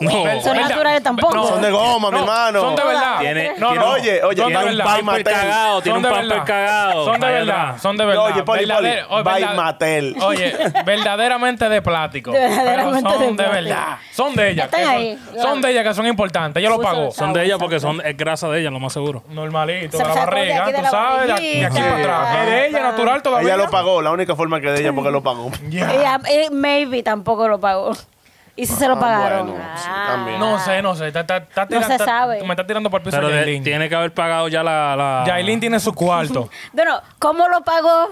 No. 0.00 0.10
Son 0.10 0.24
¿Verdad? 0.24 0.68
naturales 0.68 1.02
tampoco. 1.02 1.34
No. 1.34 1.46
Son 1.46 1.62
de 1.62 1.70
goma, 1.70 2.08
mi 2.10 2.16
No, 2.16 2.20
hermano. 2.22 2.60
Son 2.60 2.76
de 2.76 2.84
verdad. 2.84 3.18
Tiene- 3.20 3.54
no, 3.58 3.68
tiene- 3.68 3.84
no. 3.84 3.90
Oye, 3.92 4.22
oye, 4.24 4.42
son 4.42 4.52
de 4.52 4.58
tiene 4.58 4.70
un 5.00 5.04
Mattel. 5.06 5.24
cagado, 5.24 5.82
tiene 5.82 6.00
Son 6.00 6.06
un 6.12 6.18
verdad. 6.28 6.44
cagado. 6.44 7.04
Son 7.04 7.20
de 7.20 7.26
verdad, 7.30 7.78
son 7.80 7.96
de 7.96 8.04
verdad. 8.04 8.24
Oye, 8.24 8.42
Poli, 8.42 8.66
Poli, 8.66 8.88
Verdadero- 8.88 9.06
oye, 10.20 10.56
verdaderamente 10.84 11.68
de 11.68 11.82
plástico. 11.82 12.32
Verdaderamente 12.32 13.08
Pero 13.08 13.24
son 13.26 13.36
de 13.36 13.42
de, 13.44 13.48
verdad. 13.50 13.98
Son 14.12 14.34
de 14.34 14.50
ellas. 14.50 14.64
Están 14.66 14.88
ahí. 14.88 15.18
Son, 15.40 15.60
de 15.60 15.70
ellas 15.70 15.84
que 15.84 15.94
son 15.94 16.06
importantes. 16.06 16.60
Ella 16.60 16.70
lo 16.70 16.80
pagó. 16.80 17.10
Son 17.12 17.32
de 17.32 17.44
ella 17.44 17.58
porque 17.58 17.78
son, 17.80 18.00
es 18.04 18.16
grasa 18.16 18.48
de 18.48 18.60
ella, 18.60 18.70
lo 18.70 18.80
más 18.80 18.92
seguro. 18.92 19.22
Normalito, 19.28 19.96
Se 19.96 20.02
de 20.02 20.08
la 20.08 20.14
barriga, 20.14 20.64
tú 20.66 20.84
sabes, 20.90 21.26
de 21.26 21.32
aquí, 21.32 21.62
para 21.78 21.96
atrás. 21.98 22.38
Es 22.40 22.46
de 22.50 22.66
ella, 22.68 22.80
natural 22.82 23.22
todavía. 23.22 23.54
Ella 23.54 23.64
lo 23.64 23.70
pagó, 23.70 24.02
la 24.02 24.10
única 24.10 24.34
forma 24.34 24.60
que 24.60 24.70
de 24.70 24.80
ella 24.80 24.92
porque 24.92 25.10
lo 25.10 25.22
pagó. 25.22 25.50
Ya. 25.68 25.92
Ella, 25.92 26.20
eh, 26.30 26.48
maybe 26.50 27.02
tampoco 27.02 27.48
lo 27.48 27.60
pagó. 27.60 27.92
¿Y 28.56 28.66
si 28.66 28.74
se 28.74 28.88
lo 28.88 28.94
Ah, 28.94 29.00
pagaron? 29.00 29.46
bueno, 29.50 29.64
sí, 29.76 29.86
Ah. 29.88 30.04
también. 30.08 30.38
No 30.38 30.58
sé, 30.58 30.82
no 30.82 30.94
sé. 30.94 31.06
Está, 31.08 31.20
está- 31.20 31.36
está 31.38 31.62
No 31.62 31.68
tirando- 31.68 31.86
se 31.88 31.92
está- 31.94 32.04
sabe. 32.04 32.42
Me 32.42 32.50
está 32.50 32.66
tirando 32.66 32.90
por 32.90 33.00
el 33.00 33.04
piso 33.04 33.16
Pero 33.16 33.28
de- 33.28 33.36
Yailin. 33.36 33.62
tiene 33.64 33.88
que 33.88 33.94
haber 33.94 34.12
pagado 34.12 34.48
ya 34.48 34.62
la. 34.62 34.96
la 34.96 35.24
Yailin 35.26 35.60
tiene 35.60 35.80
su 35.80 35.94
cuarto. 35.94 36.48
Bueno, 36.72 37.00
¿cómo 37.18 37.48
lo 37.48 37.62
pagó? 37.62 38.10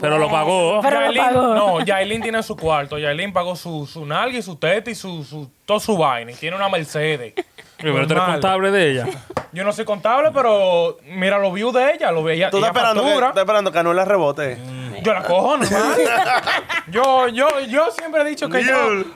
pero 0.00 0.18
lo 0.18 0.30
pagó. 0.30 0.80
Pero 0.82 1.00
lo 1.00 1.06
Yailin, 1.12 1.22
pagó. 1.24 1.54
no, 1.54 1.80
Yailin 1.84 2.22
tiene 2.22 2.42
su 2.44 2.56
cuarto. 2.56 2.96
Yailin 2.98 3.32
pagó 3.32 3.56
su, 3.56 3.86
su 3.86 4.06
nalga 4.06 4.38
y 4.38 4.42
su 4.42 4.54
teta 4.56 4.88
y 4.90 4.94
su, 4.94 5.24
su, 5.24 5.50
todo 5.66 5.80
su 5.80 5.96
vaina. 5.98 6.30
Y 6.30 6.34
tiene 6.36 6.56
una 6.56 6.68
Mercedes. 6.68 7.34
Pero 7.76 7.92
tú 7.92 7.96
eres 7.98 8.08
Normal. 8.08 8.32
contable 8.32 8.70
de 8.70 8.90
ella. 8.92 9.06
Yo 9.52 9.64
no 9.64 9.72
soy 9.72 9.84
contable, 9.84 10.30
pero 10.32 10.98
mira 11.06 11.38
los 11.38 11.52
views 11.52 11.74
de 11.74 11.94
ella. 11.94 12.12
Lo 12.12 12.22
ve 12.22 12.34
ella, 12.34 12.50
Tú 12.50 12.58
ella 12.58 12.68
estás 12.68 12.76
esperando, 12.82 13.02
que, 13.02 13.08
factura. 13.08 13.28
estás 13.28 13.42
esperando 13.42 13.72
que 13.72 13.78
Anuel 13.80 13.96
la 13.96 14.04
rebote. 14.04 14.58
Yo 15.02 15.14
la 15.14 15.22
cojo, 15.22 15.56
normal. 15.56 15.96
yo, 16.90 17.28
yo, 17.28 17.48
yo 17.68 17.90
siempre 17.90 18.22
he 18.22 18.24
dicho 18.24 18.48
que 18.48 18.64
yo 18.64 18.74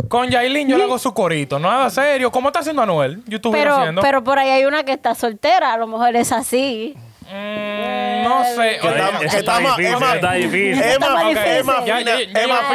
con 0.08 0.28
Yailin 0.28 0.68
yo 0.68 0.76
le 0.78 0.84
hago 0.84 0.98
su 0.98 1.12
corito. 1.14 1.58
Nada 1.58 1.90
serio. 1.90 2.30
¿Cómo 2.30 2.48
está 2.48 2.60
haciendo 2.60 2.82
Anuel? 2.82 3.22
Yo 3.26 3.36
estuve 3.36 3.58
Pero, 3.58 3.76
haciendo. 3.76 4.00
pero 4.02 4.22
por 4.24 4.38
ahí 4.38 4.50
hay 4.50 4.64
una 4.64 4.84
que 4.84 4.92
está 4.92 5.14
soltera, 5.14 5.72
a 5.72 5.76
lo 5.78 5.86
mejor 5.86 6.14
es 6.16 6.32
así. 6.32 6.94
Mm, 7.22 8.24
no 8.24 8.44
sé. 8.44 8.78
Que 8.80 8.88
Oye, 8.88 8.96
está- 8.98 9.08
Eso 9.08 9.18
que 9.18 9.26
está 9.26 9.38
está 9.38 9.60
más- 9.60 9.76
difícil, 9.76 9.94
es 9.94 10.00
más- 10.00 10.14
está 10.14 10.32
difícil. 10.32 10.74
Ya, 10.74 10.82
fina, 10.82 11.84
ya, 11.84 12.00
ya, 12.00 12.20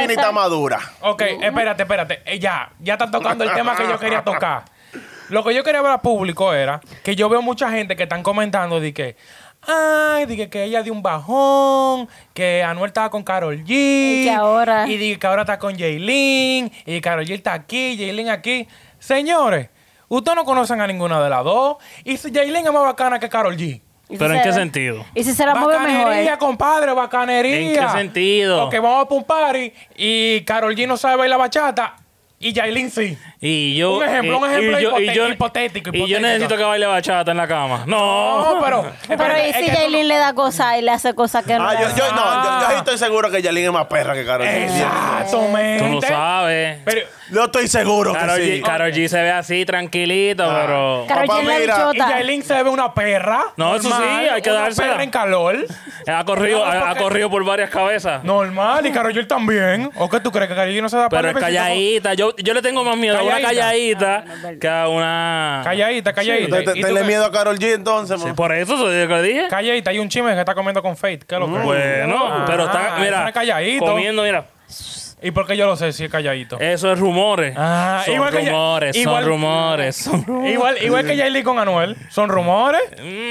y 0.05 0.11
está 0.11 0.31
madura. 0.31 0.79
Ok, 1.01 1.21
espérate, 1.41 1.83
espérate. 1.83 2.21
Eh, 2.25 2.39
ya, 2.39 2.69
ya 2.79 2.93
está 2.93 3.09
tocando 3.11 3.43
el 3.43 3.53
tema 3.53 3.75
que 3.75 3.87
yo 3.87 3.99
quería 3.99 4.23
tocar. 4.23 4.63
Lo 5.29 5.43
que 5.43 5.53
yo 5.53 5.63
quería 5.63 5.83
ver 5.83 5.91
al 5.91 6.01
público 6.01 6.53
era 6.55 6.81
que 7.03 7.15
yo 7.15 7.29
veo 7.29 7.43
mucha 7.43 7.69
gente 7.69 7.95
que 7.95 8.03
están 8.03 8.23
comentando 8.23 8.79
de 8.79 8.93
que, 8.95 9.15
ay, 9.69 10.25
de 10.25 10.49
que, 10.49 10.63
ella 10.63 10.81
dio 10.83 10.93
un 10.93 11.01
bajón, 11.01 12.07
que 12.33 12.63
Anuel 12.63 12.87
estaba 12.89 13.09
con 13.09 13.23
Carol 13.23 13.57
G. 13.63 13.65
Y 13.69 14.23
que 14.25 14.31
ahora- 14.31 14.87
Y 14.87 14.97
de 14.97 15.19
que 15.19 15.27
ahora 15.27 15.41
está 15.43 15.59
con 15.59 15.77
Jaylin. 15.77 16.71
Y 16.85 17.01
Carol 17.01 17.25
G 17.25 17.33
está 17.35 17.53
aquí, 17.53 17.95
Jaylin 17.97 18.29
aquí. 18.29 18.67
Señores, 18.99 19.69
ustedes 20.07 20.35
no 20.35 20.45
conocen 20.45 20.81
a 20.81 20.87
ninguna 20.87 21.21
de 21.21 21.29
las 21.29 21.43
dos. 21.43 21.77
Y 22.03 22.17
si 22.17 22.31
Jaylin 22.33 22.65
es 22.65 22.73
más 22.73 22.83
bacana 22.83 23.19
que 23.19 23.29
Carol 23.29 23.55
G. 23.55 23.81
¿Y 24.11 24.13
si 24.13 24.17
¿Pero 24.17 24.33
en 24.33 24.41
qué 24.41 24.51
sentido? 24.53 25.05
¿Y 25.13 25.23
si 25.23 25.33
se 25.33 25.45
la 25.45 25.53
mueve 25.53 25.79
mejor? 25.79 26.05
Bacanería, 26.05 26.37
compadre, 26.39 26.93
bacanería. 26.93 27.59
¿En 27.59 27.73
qué 27.73 27.89
sentido? 27.99 28.61
Porque 28.61 28.79
vamos 28.79 29.07
a 29.09 29.13
un 29.13 29.23
party 29.23 29.71
y 29.95 30.41
Carol 30.45 30.75
G 30.75 30.87
no 30.87 30.97
sabe 30.97 31.15
bailar 31.17 31.37
bachata 31.37 31.95
y 32.39 32.53
Yailin 32.53 32.89
sí. 32.89 33.17
Y 33.41 33.75
yo. 33.75 33.97
Un 33.97 34.03
ejemplo, 34.03 34.37
un 34.39 34.43
y- 34.45 34.47
ejemplo 34.53 34.79
y 34.79 34.83
yo- 34.83 34.99
y 34.99 35.07
hipote- 35.09 35.13
yo- 35.13 35.29
hipotético, 35.29 35.89
Y 35.93 35.93
yo 35.93 36.05
hipotético. 36.05 36.21
necesito 36.27 36.57
que 36.57 36.63
baile 36.63 36.85
bachata 36.85 37.31
en 37.31 37.37
la 37.37 37.47
cama. 37.47 37.83
No. 37.85 38.55
No, 38.55 38.61
pero... 38.63 38.91
Pero 39.07 39.33
¿y 39.47 39.53
si 39.53 39.69
Jaylin 39.69 40.07
le 40.07 40.15
da 40.15 40.33
cosas 40.33 40.77
y 40.77 40.81
le 40.81 40.91
hace 40.91 41.13
cosas 41.13 41.45
que 41.45 41.55
no 41.57 41.67
Ah, 41.67 41.73
yo, 41.73 41.95
yo, 41.95 42.11
no, 42.13 42.43
yo, 42.61 42.71
yo 42.71 42.77
estoy 42.77 42.97
seguro 42.97 43.29
que 43.29 43.41
Yalin 43.41 43.65
es 43.65 43.71
más 43.71 43.85
perra 43.87 44.13
que 44.13 44.25
G. 44.25 44.65
Exactamente. 44.65 45.83
Tú 45.83 45.89
no 45.89 46.01
sabes. 46.01 46.79
Pero, 46.85 47.01
Yo 47.31 47.45
estoy 47.45 47.67
seguro 47.67 48.13
que 48.13 48.19
Karol 48.19 48.37
sí. 48.37 48.61
G, 48.61 48.61
Karol 48.63 48.91
G 48.91 49.07
se 49.07 49.21
ve 49.21 49.31
así, 49.31 49.65
tranquilito, 49.65 50.43
pero. 50.43 51.05
Karol 51.07 51.27
Papá, 51.27 51.39
G 51.39 51.41
es 51.41 51.45
la 51.47 51.53
mira, 51.59 51.75
y 51.75 51.77
bichota. 51.93 52.09
Yailin 52.09 52.43
se 52.43 52.63
ve 52.63 52.69
una 52.69 52.93
perra. 52.93 53.43
No, 53.57 53.75
eso 53.75 53.89
sí, 53.89 54.03
hay 54.03 54.41
que 54.41 54.49
una 54.51 54.61
dársela. 54.61 54.87
perra 54.93 55.03
en 55.03 55.09
calor. 55.11 55.57
Ha 56.07 56.23
corrido, 56.25 56.65
ha, 56.65 56.95
corrido 56.95 57.29
por 57.29 57.43
varias 57.45 57.69
cabezas. 57.69 58.23
Normal. 58.23 58.83
Y 58.83 58.91
Karol 58.91 59.13
G 59.13 59.27
también. 59.27 59.91
¿O 59.95 60.09
qué 60.09 60.19
tú 60.19 60.31
crees 60.31 60.47
que 60.49 60.55
Karol 60.55 60.73
G 60.73 60.81
no 60.81 60.89
se 60.89 60.97
da 60.97 61.07
Pero 61.07 61.29
es 61.29 61.35
calladita. 61.37 62.15
Yo, 62.15 62.35
yo 62.37 62.53
le 62.55 62.61
tengo 62.63 62.83
más 62.83 62.97
miedo 62.97 63.19
a 63.19 63.21
una 63.21 63.39
Calladita. 63.39 64.23
calladita 64.23 64.59
que 64.59 64.67
a 64.67 64.87
una. 64.87 65.61
Calladita, 65.63 66.13
calladita. 66.13 66.57
Te- 66.57 66.63
te- 66.63 66.79
¿Y 66.79 66.81
tú 66.81 66.87
Tenle 66.87 67.01
qué? 67.01 67.07
miedo 67.07 67.25
a 67.25 67.31
Karol 67.31 67.59
G 67.59 67.73
entonces, 67.75 68.19
Sí, 68.21 68.29
por 68.35 68.51
eso 68.53 68.75
soy 68.77 69.01
lo 69.05 69.07
que 69.07 69.21
dije. 69.21 69.47
Calladita. 69.49 69.91
Hay 69.91 69.99
un 69.99 70.09
chisme 70.09 70.33
que 70.33 70.39
está 70.39 70.55
comiendo 70.55 70.81
con 70.81 70.97
Fate. 70.97 71.19
¿Qué 71.27 71.35
es 71.35 71.39
lo 71.41 71.45
que? 71.45 71.59
Bueno, 71.59 72.23
Ah, 72.25 72.43
pero 72.47 72.65
está, 72.65 72.87
eso 72.87 72.99
mira, 73.01 73.27
es 73.27 73.33
calladito. 73.33 73.85
comiendo, 73.85 74.23
mira. 74.23 74.45
¿Y 75.21 75.31
por 75.31 75.45
qué 75.45 75.57
yo 75.57 75.65
lo 75.65 75.75
sé 75.75 75.91
si 75.91 76.05
es 76.05 76.11
calladito? 76.11 76.57
Eso 76.61 76.91
es 76.93 76.97
rumores. 76.99 77.53
Ah, 77.57 78.03
son 78.05 78.13
igual 78.15 78.31
que 78.31 78.43
ya- 78.45 78.51
rumores, 78.51 78.95
igual- 78.95 79.23
son 79.23 79.29
rumores, 79.31 79.95
son 79.97 80.25
rumores. 80.25 80.53
Igual, 80.53 80.77
igual 80.83 81.05
que 81.05 81.17
Yailin 81.17 81.43
con 81.43 81.59
Anuel. 81.59 81.97
Son 82.09 82.29
rumores. 82.29 82.81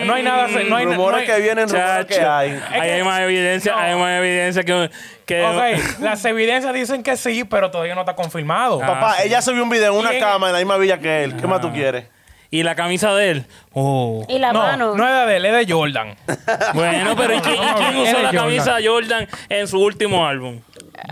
No 0.04 0.12
hay 0.14 0.23
nada. 0.23 0.49
No 0.49 0.76
hay, 0.76 0.85
no 0.85 0.92
Rumores 0.92 1.21
hay- 1.21 1.26
que 1.35 1.40
vienen, 1.42 1.68
rumores 1.68 2.04
que 2.07 2.21
hay. 2.21 2.61
hay 2.73 3.02
más 3.02 3.21
evidencia, 3.21 3.73
No. 3.73 3.78
hay 3.78 3.95
más 3.97 4.18
evidencia 4.18 4.64
que, 4.64 4.90
que 5.25 5.42
Ok, 5.45 5.99
las 6.00 6.23
evidencias 6.26 6.75
dicen 6.75 7.02
que 7.02 7.16
sí, 7.16 7.45
pero 7.45 7.71
todavía 7.71 7.95
no 7.95 8.00
está 8.02 8.14
confirmado. 8.14 8.80
Ah, 8.83 8.87
Papá, 8.87 9.14
sí. 9.16 9.23
ella 9.28 9.40
subió 9.40 9.62
un 9.62 9.71
video 9.71 9.92
en 9.95 9.99
una 10.00 10.18
cama 10.18 10.49
en 10.49 10.52
la 10.52 10.59
misma 10.59 10.76
villa 10.76 10.99
que 10.99 11.25
él. 11.25 11.37
¿Qué 11.37 11.47
más 11.47 11.61
tú 11.62 11.73
quieres? 11.73 12.04
y 12.50 12.62
la 12.62 12.75
camisa 12.75 13.14
de 13.14 13.30
él. 13.30 13.47
Oh. 13.75 14.25
Y 14.26 14.38
la 14.38 14.54
no, 14.54 14.61
mano. 14.61 14.95
no 14.95 15.07
es 15.07 15.26
de 15.26 15.37
él, 15.37 15.45
es 15.45 15.66
de 15.66 15.71
Jordan. 15.73 16.16
Bueno, 16.73 17.14
pero 17.14 17.35
¿y 17.35 17.40
quién, 17.40 17.57
usó 17.59 18.12
la 18.23 18.28
Jordan. 18.28 18.33
camisa 18.33 18.76
de 18.76 18.88
Jordan 18.88 19.28
en 19.50 19.68
su 19.68 19.78
último 19.78 20.26
álbum? 20.26 20.61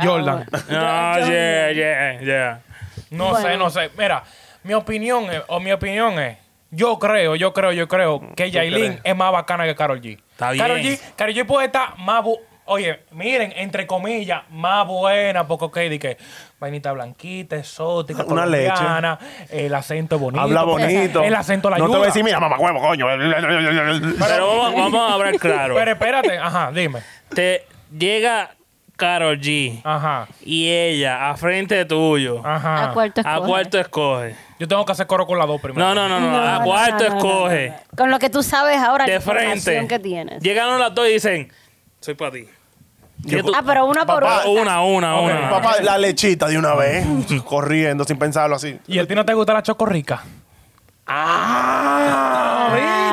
Jordan. 0.03 0.47
Ah, 0.71 1.19
yeah, 1.21 1.71
yeah, 1.73 2.21
yeah. 2.21 2.61
No 3.11 3.31
Bueno. 3.31 3.49
sé, 3.49 3.57
no 3.57 3.71
sé. 3.71 3.91
Mira, 3.97 4.23
mi 4.65 4.75
opinión 4.75 5.25
es, 5.31 5.43
o 5.49 5.61
mi 5.61 5.73
opinión 5.73 6.19
es, 6.19 6.39
yo 6.71 6.99
creo, 6.99 7.37
yo 7.37 7.53
creo, 7.53 7.73
yo 7.73 7.87
creo 7.89 8.21
que 8.35 8.51
Yailin 8.51 9.01
es 9.05 9.17
más 9.17 9.33
bacana 9.33 9.65
que 9.65 9.75
Carol 9.75 10.01
G. 10.01 10.19
Está 10.33 10.51
bien. 10.51 10.65
Carol 10.65 10.79
G, 10.81 11.01
Karol 11.17 11.35
G 11.35 11.47
puede 11.47 11.67
estar 11.67 11.97
más 11.99 12.25
bu- 12.25 12.41
Oye, 12.69 12.99
miren, 13.13 13.53
entre 13.55 13.87
comillas, 13.87 14.43
más 14.51 14.85
buena, 14.89 15.47
porque 15.47 15.65
ok, 15.67 15.79
di 15.89 16.01
que 16.01 16.17
vainita 16.59 16.91
blanquita, 16.91 17.55
exótica, 17.55 18.25
Una 18.25 18.45
leche. 18.45 18.73
colombiana, 18.75 19.19
el 19.51 19.73
acento 19.73 20.19
bonito. 20.19 20.43
Habla 20.43 20.65
bonito. 20.65 21.23
El 21.23 21.37
acento 21.37 21.71
la 21.71 21.79
No 21.79 21.85
te 21.85 21.87
ayuda. 21.87 21.99
voy 21.99 22.05
a 22.07 22.09
decir, 22.09 22.25
mira, 22.25 22.41
mamá, 22.41 22.59
huevo, 22.59 22.81
coño. 22.81 23.07
Pero 23.07 24.59
vamos, 24.59 24.75
vamos 24.75 25.11
a 25.11 25.15
hablar 25.15 25.39
claro. 25.39 25.75
Pero 25.79 25.93
espérate, 25.93 26.39
ajá, 26.39 26.73
dime. 26.73 27.03
Te 27.33 27.67
llega 27.97 28.51
Carol 28.97 29.39
G 29.39 29.81
Ajá, 29.85 30.27
y 30.43 30.69
ella 30.71 31.29
a 31.31 31.37
frente 31.37 31.85
tuyo. 31.85 32.41
ajá. 32.45 32.85
¿A 32.91 32.93
cuál 32.95 33.13
tú 33.13 33.21
¿A 33.25 33.65
tú 33.71 33.77
escoges? 33.79 34.35
Yo 34.59 34.67
tengo 34.67 34.85
que 34.87 34.93
hacer 34.93 35.07
coro 35.07 35.27
con 35.27 35.39
las 35.39 35.47
dos 35.47 35.61
primero. 35.61 35.87
No, 35.87 35.95
no, 35.95 36.09
no, 36.09 36.19
no. 36.19 36.31
No, 36.31 36.37
¿A 36.39 36.41
no, 36.59 36.65
no, 36.65 37.09
no, 37.21 37.49
no. 37.49 37.75
Con 37.97 38.11
lo 38.11 38.19
que 38.19 38.31
tú 38.31 38.43
sabes 38.43 38.79
ahora, 38.79 39.05
la 39.07 39.11
De 39.13 39.17
información 39.19 39.61
frente. 39.61 39.89
que 39.89 39.99
tienes. 39.99 40.43
Llegaron 40.43 40.81
las 40.81 40.95
dos 40.95 41.07
y 41.09 41.13
dicen, 41.13 41.53
soy 42.01 42.15
para 42.15 42.31
ti. 42.33 42.47
¿Qué 43.29 43.43
tú- 43.43 43.53
Ah, 43.55 43.63
pero 43.67 43.85
una 43.87 44.07
por 44.07 44.23
Papá, 44.23 44.47
una. 44.49 44.81
Una, 44.81 45.15
una, 45.15 45.21
una. 45.21 45.51
Papá, 45.51 45.81
la 45.83 45.99
lechita 45.99 46.47
de 46.49 46.57
una 46.57 46.75
vez, 46.75 47.05
corriendo 47.45 48.05
sin 48.05 48.19
pensarlo 48.19 48.57
así. 48.57 48.79
¿Y 48.87 48.99
a 48.99 49.07
ti 49.07 49.15
no 49.15 49.25
te 49.27 49.35
gusta 49.35 49.53
la 49.53 49.63
chocorrica? 49.63 50.23
Ah, 51.07 52.69
¿viste? 52.75 53.06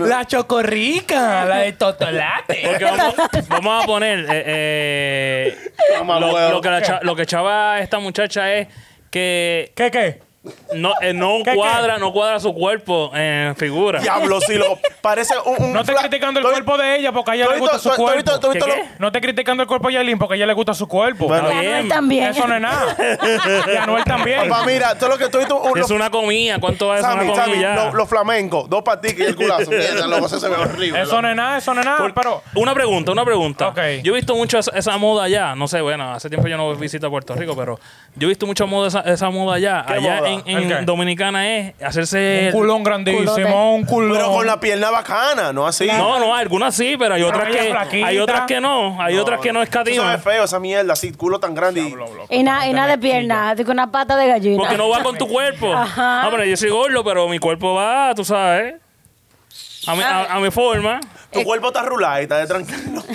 La 0.00 0.24
chocorrica, 0.26 1.44
la 1.44 1.56
de 1.58 1.72
totolate. 1.72 2.60
Porque 2.66 2.84
vamos, 2.84 3.14
vamos 3.48 3.82
a 3.82 3.86
poner 3.86 4.18
eh, 4.30 4.42
eh, 4.46 5.56
lo, 6.04 6.32
huevo. 6.34 6.50
lo 6.52 6.60
que 6.60 6.70
la 6.70 6.82
cha- 6.82 7.00
lo 7.02 7.14
que 7.16 7.26
chava 7.26 7.80
esta 7.80 7.98
muchacha 7.98 8.52
es 8.54 8.68
que 9.10 9.72
¿Qué, 9.74 9.90
qué? 9.90 10.20
No, 10.74 10.92
eh, 11.00 11.12
no 11.14 11.38
¿Qué, 11.44 11.50
qué? 11.52 11.54
cuadra, 11.56 11.98
no 11.98 12.12
cuadra 12.12 12.40
su 12.40 12.52
cuerpo 12.52 13.12
en 13.14 13.54
figura. 13.54 14.00
Diablo, 14.00 14.40
si 14.40 14.54
lo. 14.56 14.76
Parece 15.00 15.34
un. 15.44 15.62
un 15.66 15.72
No 15.72 15.80
estoy 15.80 15.94
fla- 15.94 16.00
criticando 16.08 16.40
el 16.40 16.44
¿Tú- 16.46 16.50
cuerpo 16.50 16.76
de 16.78 16.96
ella 16.96 17.12
porque 17.12 17.30
a 17.30 17.34
ella 17.34 17.46
le 17.52 17.58
gusta 17.60 17.78
su 17.78 17.90
tú 17.90 18.08
has 18.08 18.16
visto- 18.16 18.32
cuerpo. 18.32 18.40
tú 18.40 18.46
has 18.48 18.54
visto 18.54 18.66
¿Qué, 18.66 18.76
lo- 18.76 18.82
qué? 18.82 18.88
No 18.98 19.06
estoy 19.08 19.20
criticando 19.20 19.62
el 19.62 19.68
cuerpo 19.68 19.88
de 19.88 19.94
Yailin 19.94 20.18
porque 20.18 20.34
a 20.34 20.36
ella 20.36 20.46
le 20.46 20.52
gusta 20.54 20.74
su 20.74 20.88
cuerpo. 20.88 21.28
Bueno. 21.28 21.48
Está 21.48 21.58
Anuel 21.60 21.76
bien. 21.76 21.88
también. 21.88 22.24
Eso 22.30 22.46
no 22.48 22.54
es 22.56 22.60
nada. 22.60 22.96
Y 23.72 23.76
Anuel 23.76 24.04
también. 24.04 24.48
Papá, 24.48 24.64
mira, 24.66 24.98
todo 24.98 25.10
lo 25.10 25.18
que 25.18 25.28
tú 25.28 25.38
has 25.38 25.44
visto. 25.44 25.60
un- 25.60 25.78
Es 25.78 25.90
una 25.90 26.10
comida. 26.10 26.58
¿Cuánto 26.58 26.88
va 26.88 26.94
a 26.94 26.98
ser 26.98 27.06
Sammy, 27.06 27.26
una 27.26 27.34
Sammy, 27.36 27.52
comida? 27.52 27.74
lo- 27.86 27.92
los 27.94 28.08
flamencos, 28.08 28.68
dos 28.68 28.82
paticas 28.82 29.18
y 29.20 29.22
el 29.30 29.36
culazo. 29.36 29.70
Mierda, 29.70 30.06
loco, 30.08 30.26
eso 30.26 30.40
se 30.40 30.48
ve 30.48 30.56
horrible. 30.56 31.02
Eso 31.02 31.22
no 31.22 31.28
es 31.30 31.36
nada, 31.36 31.58
eso 31.58 31.72
no 31.74 31.80
es 31.80 31.86
nada. 31.86 31.98
Por- 31.98 32.14
Pero 32.14 32.42
Una 32.56 32.74
pregunta, 32.74 33.12
una 33.12 33.24
pregunta. 33.24 33.68
Ok. 33.68 33.78
Yo 34.02 34.12
he 34.12 34.16
visto 34.16 34.34
mucho 34.34 34.58
esa, 34.58 34.76
esa 34.76 34.96
moda 34.98 35.24
allá. 35.24 35.54
No 35.54 35.68
sé, 35.68 35.80
bueno, 35.80 36.12
hace 36.12 36.28
tiempo 36.28 36.48
yo 36.48 36.56
no 36.56 36.74
visito 36.74 37.08
Puerto 37.10 37.34
Rico, 37.34 37.54
pero 37.56 37.78
yo 38.14 38.26
he 38.26 38.28
visto 38.28 38.46
mucha 38.46 38.66
moda 38.66 38.88
esa, 38.88 39.00
esa 39.00 39.30
moda 39.30 39.56
allá. 39.56 39.84
¿Qué 39.86 39.94
allá 39.94 40.16
moda? 40.16 40.42
en. 40.44 40.84
Dominicana 40.86 41.48
es 41.56 41.74
hacerse. 41.82 42.50
un 42.52 42.60
culón 42.60 42.82
grandísimo, 42.82 43.74
un 43.74 43.84
culón. 43.84 44.12
Pero 44.18 44.30
con 44.32 44.46
la 44.46 44.60
pierna 44.60 44.90
bacana, 44.90 45.52
no 45.52 45.66
así. 45.66 45.86
No, 45.86 46.18
no, 46.18 46.34
algunas 46.34 46.74
sí, 46.74 46.96
pero 46.98 47.14
hay 47.14 47.22
otras 47.22 47.48
que 47.48 47.70
flaquita. 47.70 48.06
hay 48.06 48.18
otras 48.18 48.42
que 48.42 48.60
no, 48.60 49.00
hay 49.00 49.16
otras 49.16 49.40
que 49.40 49.52
no 49.52 49.62
Eso 49.62 49.72
se 49.72 49.78
ve 49.78 49.90
escatiman. 49.92 50.20
feo, 50.20 50.44
esa 50.44 50.60
mierda, 50.60 50.92
así, 50.92 51.12
culo 51.12 51.40
tan 51.40 51.54
grande. 51.54 51.80
y- 51.80 51.94
Y 52.38 52.42
nada 52.42 52.68
y 52.68 52.72
nada 52.74 52.88
de 52.88 52.98
pierna, 52.98 53.54
de 53.54 53.62
una 53.62 53.90
pata 53.90 54.14
de 54.16 54.28
gallina. 54.28 54.58
Porque 54.58 54.76
no 54.76 54.88
va 54.90 55.02
con 55.02 55.16
tu 55.16 55.26
cuerpo. 55.26 55.72
Ajá. 55.76 56.22
No, 56.24 56.30
pero 56.30 56.44
yo 56.44 56.56
soy 56.56 56.68
gordo, 56.70 57.02
pero 57.02 57.26
mi 57.28 57.38
cuerpo 57.38 57.74
va, 57.74 58.14
tú 58.14 58.24
sabes, 58.24 58.74
a 59.86 59.94
mi, 59.94 60.02
a, 60.02 60.34
a 60.34 60.38
mi 60.40 60.50
forma. 60.50 61.00
Tu 61.32 61.42
cuerpo 61.44 61.68
está 61.68 61.82
rulado 61.82 62.20
y 62.20 62.24
está 62.24 62.36
de 62.38 62.46
tranquilo. 62.46 63.02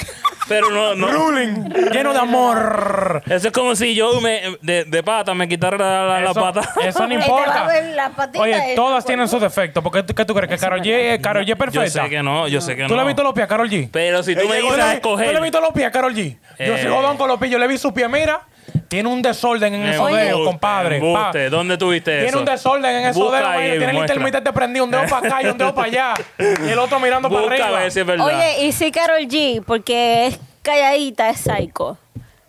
Pero 0.48 0.70
no, 0.70 0.96
no. 0.96 1.08
Ruling, 1.08 1.70
lleno 1.92 2.14
de 2.14 2.20
amor. 2.20 3.22
Eso 3.26 3.48
es 3.48 3.54
como 3.54 3.76
si 3.76 3.94
yo 3.96 4.22
me, 4.22 4.42
de, 4.62 4.86
de 4.86 5.04
pata 5.04 5.34
me 5.34 5.48
quitara 5.48 5.78
la, 5.78 6.06
la- 6.06 6.22
la 6.22 6.32
Eso- 6.32 6.40
pata. 6.42 6.62
Eso 6.84 7.00
no 7.06 7.06
Ahí 7.06 7.10
te 7.10 7.18
va 7.18 7.24
a 7.24 7.28
importa. 7.28 7.68
ver 7.68 7.84
la 7.96 8.10
patita 8.10 8.44
Oye, 8.44 8.74
todas 8.76 9.06
tienen 9.06 9.28
sus 9.28 9.42
defectos. 9.42 9.84
¿Por 9.84 9.92
qué, 9.92 10.04
tú- 10.04 10.14
qué 10.16 10.26
tú 10.26 10.34
crees? 10.34 10.50
¿Que 10.50 10.58
Karol 10.58 10.82
G, 10.82 11.20
Karol 11.22 11.44
G 11.44 11.46
es 11.46 11.50
Yo 11.50 11.58
perfecta? 11.58 12.04
sé 12.04 12.10
que 12.10 12.24
no, 12.24 12.48
yo 12.48 12.62
sé 12.62 12.76
que 12.76 12.84
¿Tú 12.84 12.90
no. 12.90 12.96
le 12.96 13.02
has 13.02 13.08
visto 13.08 13.24
los 13.24 13.34
pies 13.34 13.46
a 13.46 13.48
Karol 13.48 13.70
G? 13.70 13.90
Pero 13.92 14.24
si 14.24 14.34
tú 14.36 14.42
Ella 14.42 14.50
me 14.50 14.56
dices 14.62 14.80
a 14.80 15.00
¿Tú 15.02 15.18
le 15.18 15.36
has 15.38 15.42
visto 15.44 15.60
los 15.62 15.74
pies 15.74 15.88
a 15.88 15.92
Karol 15.92 16.14
G? 16.16 16.38
Yo 16.60 16.76
Eh. 16.76 16.82
soy 16.82 16.92
jodón 16.92 17.18
con 17.18 17.28
los 17.28 17.40
pies. 17.40 17.52
Yo 17.52 17.60
le 17.60 17.68
vi 17.68 17.78
sus 17.78 17.92
pies. 17.94 18.10
Mira, 18.10 18.42
tiene 18.88 19.10
un 19.10 19.22
desorden 19.22 19.74
en 19.74 19.86
esos 19.86 20.10
dedos, 20.12 20.46
compadre. 20.46 21.00
Pa. 21.02 21.32
¿Dónde 21.50 21.78
tuviste 21.78 22.12
Tiene 22.12 22.28
eso? 22.28 22.40
un 22.40 22.46
desorden 22.46 22.96
en 22.96 23.06
esos 23.08 23.22
Busca 23.22 23.38
dedos. 23.38 23.50
ahí, 23.52 23.70
tiene 23.72 23.86
el 23.86 23.94
muestra. 23.94 24.16
intermitente 24.16 24.54
prendido. 24.54 24.86
Un 24.86 24.92
dedo 24.92 25.06
para 25.10 25.28
acá 25.28 25.44
y 25.44 25.48
un 25.48 25.58
dedo 25.58 25.74
para 25.76 25.88
allá. 25.88 26.14
Y 26.40 26.70
el 26.70 26.80
otro 26.80 27.00
mirando 27.00 27.30
para 27.30 27.42
Busca 27.42 27.56
a 27.56 27.64
arriba. 27.66 27.80
ver 27.80 27.92
si 27.92 28.00
es 28.00 28.06
verdad. 28.06 28.26
Oye, 28.26 28.66
y 28.66 28.72
sí, 28.72 28.92
Carol 28.92 29.22
G, 29.28 29.64
porque 29.66 30.28
es 30.28 30.40
calladita, 30.62 31.30
es 31.30 31.40
psycho. 31.40 31.98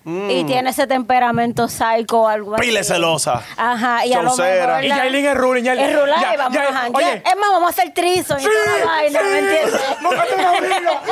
Y 0.05 0.45
tiene 0.45 0.71
ese 0.71 0.87
temperamento 0.87 1.69
psycho 1.69 2.21
o 2.21 2.29
algo 2.29 2.55
así. 2.55 2.63
Pile 2.67 2.83
celosa. 2.83 3.43
Ajá, 3.57 4.07
y 4.07 4.15
a 4.15 4.23
lo 4.23 4.29
Chaucera. 4.29 4.67
mejor. 4.67 4.85
Y 4.85 4.89
la- 4.89 4.97
Yailin 4.97 5.27
es 5.27 5.35
ruling. 5.37 5.63
Yailin- 5.65 5.81
Es 5.89 6.01
rular 6.01 6.21
ya- 6.21 6.35
y 6.35 6.37
vamos 6.39 6.55
ya- 6.55 6.69
a. 6.85 6.89
Oye, 6.93 7.15
Es 7.27 7.37
más, 7.37 7.51
vamos 7.51 7.67
a 7.67 7.71
hacer 7.71 7.93
trison 7.93 8.39
y 8.41 8.45
toda 8.45 8.79
la 8.79 8.85
vaina, 8.87 9.21
¿me 9.23 9.39
entiendes? 9.39 9.81
Búscate 10.03 10.35
una 10.35 10.51
amiga. 10.51 11.03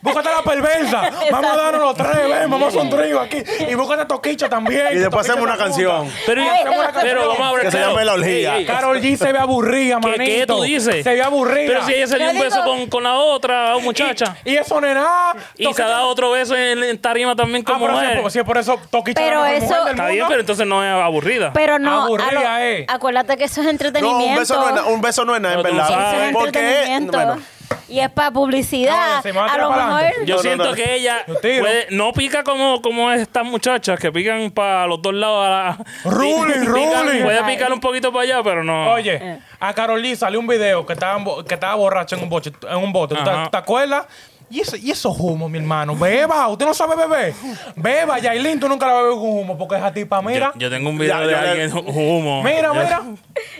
Búscate 0.00 0.28
la 0.30 0.42
perversa. 0.42 1.10
Vamos 1.30 1.50
a 1.52 1.56
darnos 1.56 1.82
los 1.82 1.94
tres, 1.96 2.28
ven. 2.28 2.50
Vamos 2.50 2.62
a 2.62 2.68
hacer 2.68 2.80
un 2.80 2.90
trío 2.90 3.20
aquí. 3.20 3.42
Y 3.68 3.74
búscate 3.74 4.04
Toquicha 4.06 4.48
también. 4.48 4.86
Y 4.92 4.96
después 4.98 5.28
hacemos 5.28 5.46
una 5.46 5.56
canción. 5.58 6.10
pero, 6.26 6.42
Ay, 6.42 6.64
pero 7.02 7.28
vamos 7.28 7.46
a 7.46 7.52
ver 7.52 7.62
Que 7.62 7.70
se 7.72 7.78
llame 7.80 8.04
La 8.04 8.14
Orgía. 8.14 8.54
Carol 8.66 9.00
G 9.00 9.16
se 9.16 9.32
ve 9.32 9.38
aburrida, 9.38 9.98
¿Qué, 10.00 10.08
manito. 10.08 10.24
¿Qué 10.24 10.44
tú 10.46 10.62
dices? 10.62 11.04
Se 11.04 11.10
ve 11.14 11.22
aburrida. 11.22 11.66
Pero 11.66 11.84
si 11.86 11.92
ella 11.94 12.06
se 12.06 12.18
dio 12.18 12.30
un 12.30 12.38
beso 12.38 12.62
con, 12.64 12.86
con 12.88 13.02
la 13.04 13.16
otra 13.16 13.76
muchacha. 13.82 14.36
Y, 14.44 14.52
y 14.52 14.56
eso 14.56 14.80
no 14.80 14.86
es 14.86 14.94
nada. 14.94 15.34
Y, 15.58 15.72
se 15.74 15.82
ha 15.82 15.88
dado 15.88 16.08
otro 16.08 16.30
beso 16.30 16.56
en, 16.56 16.98
tarima 17.00 17.34
también 17.36 17.64
Ah, 17.66 17.72
como 17.72 17.88
mujer. 17.88 18.13
Es 18.16 18.22
por- 18.22 18.30
si 18.30 18.38
es 18.38 18.44
por 18.44 18.58
eso 18.58 18.80
Toquicha 18.90 19.20
Pero 19.20 19.44
es 19.44 19.54
la 19.54 19.60
mejor 19.60 19.64
eso- 19.64 19.66
mujer 19.66 19.84
del 19.84 19.90
Está 19.94 20.06
bien, 20.06 20.18
mundo. 20.18 20.28
pero 20.28 20.40
entonces 20.40 20.66
no 20.66 20.84
es 20.84 20.90
aburrida. 21.04 21.52
Pero 21.52 21.78
no, 21.78 22.00
a 22.00 22.04
Aburrida, 22.04 22.32
lo- 22.32 22.58
eh. 22.64 22.84
acuérdate 22.88 23.36
que 23.36 23.44
eso 23.44 23.60
es 23.60 23.64
No, 23.66 23.70
entretenimiento. 23.70 24.24
un 24.32 24.36
beso 24.38 24.54
no 24.56 24.68
es 24.68 24.74
nada, 24.74 24.86
un 24.88 25.00
beso 25.00 25.24
no 25.24 25.34
es 25.36 25.40
nada, 25.42 25.54
en 25.54 25.62
Pero 25.62 25.70
tú 25.74 25.76
verdad. 25.80 25.88
sabes. 25.88 26.14
Eso 26.14 26.24
es 26.24 26.32
Porque, 26.32 26.58
entretenimiento. 26.58 27.18
bueno, 27.18 27.42
Y 27.88 28.00
es 28.00 28.10
para 28.10 28.30
publicidad. 28.30 29.16
No, 29.16 29.22
se 29.22 29.32
me 29.32 29.38
va 29.38 29.44
a 29.44 29.48
a 29.48 29.52
tirar 29.52 29.66
lo 29.66 29.72
mejor. 29.76 29.92
adelante. 29.92 30.18
Yo 30.26 30.34
No, 30.34 30.36
no, 30.36 30.42
siento 30.42 30.64
no. 30.64 30.74
que 30.74 30.94
ella 30.94 31.24
Yo 31.26 31.34
tiro. 31.36 31.64
puede- 31.64 31.86
no 31.90 32.12
pica 32.12 32.42
como, 32.42 32.80
como 32.82 33.12
estas 33.12 33.44
muchachas 33.44 33.98
que 34.00 34.10
pican 34.10 34.50
para 34.50 34.86
los 34.86 35.00
dos 35.02 35.12
lados. 35.14 35.46
A 35.46 35.48
la, 35.50 35.78
Ruling, 36.04 36.44
pican- 36.64 37.06
ruling. 37.06 37.22
Puede 37.22 37.42
picar 37.44 37.72
un 37.72 37.80
poquito 37.80 38.10
para 38.12 38.22
allá, 38.24 38.42
pero 38.42 38.64
no. 38.64 38.92
Oye, 38.92 39.38
a 39.60 39.74
Carol 39.74 40.02
G 40.02 40.16
salió 40.16 40.40
un 40.40 40.46
video 40.46 40.84
que 40.86 40.94
estaba, 40.94 41.16
bo- 41.18 41.44
que 41.44 41.54
estaba 41.54 41.74
borracho 41.74 42.16
en 42.16 42.22
un, 42.22 42.28
boche, 42.30 42.52
en 42.68 42.76
un 42.76 42.92
bote. 42.92 43.14
¿Tú 43.16 43.22
te, 43.24 43.30
Ajá. 43.30 43.50
te 43.50 43.56
acuerdas? 43.58 44.06
Y 44.50 44.60
eso, 44.60 44.76
y 44.76 44.90
eso 44.90 45.10
humo, 45.10 45.48
mi 45.48 45.58
hermano. 45.58 45.96
Beba, 45.96 46.46
usted 46.48 46.66
no 46.66 46.74
sabe 46.74 46.94
beber. 46.96 47.34
Beba, 47.74 48.18
Yailin, 48.18 48.60
tú 48.60 48.68
nunca 48.68 48.86
la 48.86 48.94
bebes 48.94 49.16
con 49.16 49.28
humo 49.28 49.58
porque 49.58 49.76
es 49.76 49.82
a 49.82 49.92
tipa, 49.92 50.22
mira. 50.22 50.52
yo, 50.54 50.60
yo 50.60 50.70
tengo 50.70 50.90
un 50.90 50.98
video 50.98 51.18
Ya, 51.18 51.26
de 51.26 51.32
ya 51.32 51.50
alguien 51.50 51.72
humo. 51.72 52.42
Mira, 52.42 52.72
mira. 52.72 53.02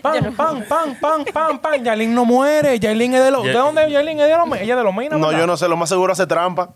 Pam, 0.02 0.34
pam, 0.34 0.64
pam, 0.64 0.94
pam, 1.00 1.24
pam, 1.24 1.58
pam. 1.58 1.82
Yailin 1.82 2.14
no 2.14 2.24
muere. 2.24 2.78
Yailin 2.78 3.14
es 3.14 3.24
de 3.24 3.30
los. 3.30 3.44
¿De 3.44 3.52
dónde 3.52 3.84
es 3.84 3.92
Yailin? 3.92 4.20
Es 4.20 4.28
de 4.28 4.36
los. 4.36 4.46
Ella 4.60 4.74
es 4.74 4.78
de 4.78 4.84
los 4.84 4.94
minas. 4.94 5.18
No, 5.18 5.28
¿verdad? 5.28 5.40
yo 5.40 5.46
no 5.46 5.56
sé, 5.56 5.68
lo 5.68 5.76
más 5.76 5.88
seguro 5.88 6.12
hace 6.12 6.26
trampa. 6.26 6.70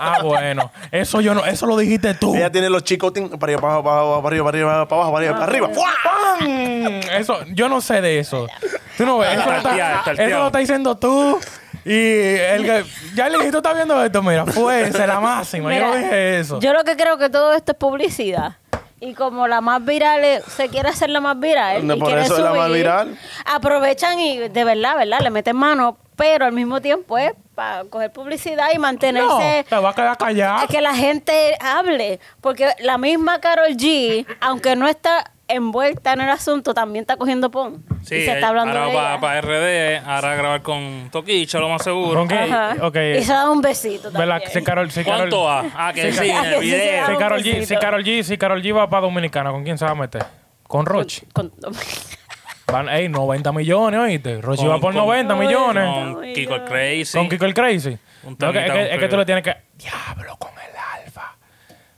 Ah, 0.00 0.20
bueno. 0.22 0.72
Eso 0.90 1.20
yo 1.20 1.34
no. 1.34 1.44
Eso 1.44 1.66
lo 1.66 1.76
dijiste 1.76 2.14
tú. 2.14 2.34
Ella 2.34 2.50
tiene 2.50 2.68
los 2.70 2.82
chicos 2.84 3.12
para 3.12 3.44
arriba, 3.44 3.60
para 3.60 3.74
abajo, 3.74 3.84
para 3.84 4.00
abajo, 4.00 4.22
para 4.22 4.28
arriba, 4.28 4.44
para 4.44 4.58
arriba, 4.58 4.88
para 4.88 5.02
abajo, 5.02 5.12
para 5.12 5.44
arriba, 5.44 5.68
para. 5.68 6.38
¡Pam! 6.38 7.00
Eso, 7.16 7.38
yo 7.52 7.68
no 7.68 7.80
sé 7.80 8.00
de 8.00 8.18
eso. 8.18 8.46
Tú 8.96 9.04
no 9.06 9.18
ves. 9.18 9.38
Eso, 9.38 9.52
está, 9.52 10.12
eso 10.12 10.38
lo 10.38 10.46
está 10.46 10.58
diciendo 10.58 10.96
tú. 10.96 11.38
Y 11.86 12.36
el 12.36 12.64
que. 12.64 12.84
Yailin, 13.14 13.50
tú 13.52 13.58
estás 13.58 13.74
viendo 13.76 14.02
esto, 14.04 14.20
mira, 14.22 14.44
fuerza, 14.44 15.06
la 15.06 15.20
máxima. 15.20 15.72
yo 15.72 15.86
Mira, 15.86 15.96
dije 15.96 16.38
eso. 16.40 16.58
Yo 16.58 16.72
lo 16.72 16.82
que 16.82 16.96
creo 16.96 17.16
que 17.16 17.30
todo 17.30 17.52
esto 17.54 17.72
es 17.72 17.78
publicidad. 17.78 18.56
Y 18.98 19.14
como 19.14 19.46
la 19.46 19.60
más 19.60 19.84
viral 19.84 20.24
es- 20.24 20.44
se 20.44 20.68
quiere 20.68 20.88
hacer 20.88 21.10
la 21.10 21.20
más 21.20 21.38
viral. 21.38 21.86
No, 21.86 21.94
y 21.94 22.00
por 22.00 22.18
eso 22.18 22.38
es 22.38 22.42
la 22.42 22.52
más 22.54 22.66
subir, 22.66 22.78
viral. 22.82 23.18
Aprovechan 23.44 24.18
y 24.18 24.48
de 24.48 24.64
verdad, 24.64 24.96
¿verdad? 24.96 25.20
Le 25.20 25.30
meten 25.30 25.54
mano, 25.54 25.98
pero 26.16 26.46
al 26.46 26.52
mismo 26.52 26.80
tiempo 26.80 27.16
es 27.18 27.32
para 27.56 27.84
coger 27.86 28.12
publicidad 28.12 28.68
y 28.72 28.76
no, 28.76 28.82
mantenerse. 28.82 29.64
te 29.68 29.76
va 29.76 29.90
a 29.90 29.94
quedar 29.94 30.16
callado. 30.16 30.68
que 30.68 30.80
la 30.80 30.94
gente 30.94 31.56
hable. 31.60 32.20
Porque 32.40 32.68
la 32.78 32.98
misma 32.98 33.40
Carol 33.40 33.70
G, 33.76 34.24
aunque 34.40 34.76
no 34.76 34.86
está 34.86 35.32
envuelta 35.48 36.12
en 36.12 36.20
el 36.20 36.28
asunto, 36.28 36.74
también 36.74 37.02
está 37.04 37.16
cogiendo 37.16 37.50
pon. 37.50 37.82
Sí, 38.04 38.16
y 38.16 38.24
se 38.26 38.32
está 38.34 38.48
hablando 38.48 38.78
ahora 38.78 38.86
de 38.86 38.92
ella. 39.14 39.20
para 39.20 39.40
RD, 39.40 40.06
ahora 40.08 40.34
grabar 40.36 40.62
con 40.62 41.08
Toquicha, 41.10 41.58
lo 41.58 41.68
más 41.68 41.82
seguro. 41.82 42.20
¿Con 42.20 42.28
qué? 42.28 42.34
Ajá. 42.38 42.76
Ok. 42.82 42.96
Y 43.18 43.22
se 43.24 43.32
da 43.32 43.50
un 43.50 43.60
besito 43.62 44.10
¿Verdad? 44.12 44.38
también. 44.40 44.50
Si 44.52 44.62
Carol, 44.62 44.90
si 44.90 45.02
Carol, 45.04 45.18
¿Cuánto 45.20 45.44
va? 45.44 45.64
Ah, 45.74 45.92
que 45.94 46.12
sí, 46.12 46.28
en 46.28 46.36
Carol- 46.36 46.52
el 46.54 46.60
video. 46.60 47.06
si 47.06 47.12
un 47.12 47.18
Carol 47.18 47.42
G, 47.42 47.64
si. 47.64 47.76
Carol 47.76 48.04
G, 48.04 48.22
si 48.22 48.36
Carol 48.38 48.62
G 48.62 48.76
va 48.76 48.88
para 48.90 49.02
Dominicana, 49.02 49.50
¿con 49.50 49.64
quién 49.64 49.78
se 49.78 49.84
va 49.84 49.92
a 49.92 49.94
meter? 49.94 50.24
Con 50.64 50.84
Rochi. 50.84 51.24
Con- 51.32 51.52
Van, 52.72 52.88
ey, 52.88 53.08
90 53.08 53.52
millones, 53.52 54.00
¿oíste? 54.00 54.40
Rochi 54.42 54.66
va 54.66 54.80
por 54.80 54.92
con- 54.92 54.96
90 55.06 55.34
Ay, 55.34 55.40
millones. 55.46 55.88
Con 56.14 56.32
Kiko 56.34 56.54
el 56.56 56.64
Crazy. 56.64 57.16
Con 57.18 57.28
Kiko 57.28 57.44
el 57.44 57.54
Crazy. 57.54 57.96
Un 58.24 58.36
No, 58.40 58.52
que- 58.52 58.58
es, 58.66 58.72
que, 58.72 58.94
es 58.94 58.98
que 58.98 59.08
tú 59.08 59.16
le 59.16 59.24
tienes 59.24 59.44
que. 59.44 59.54
Diablo 59.78 60.36
con. 60.36 60.50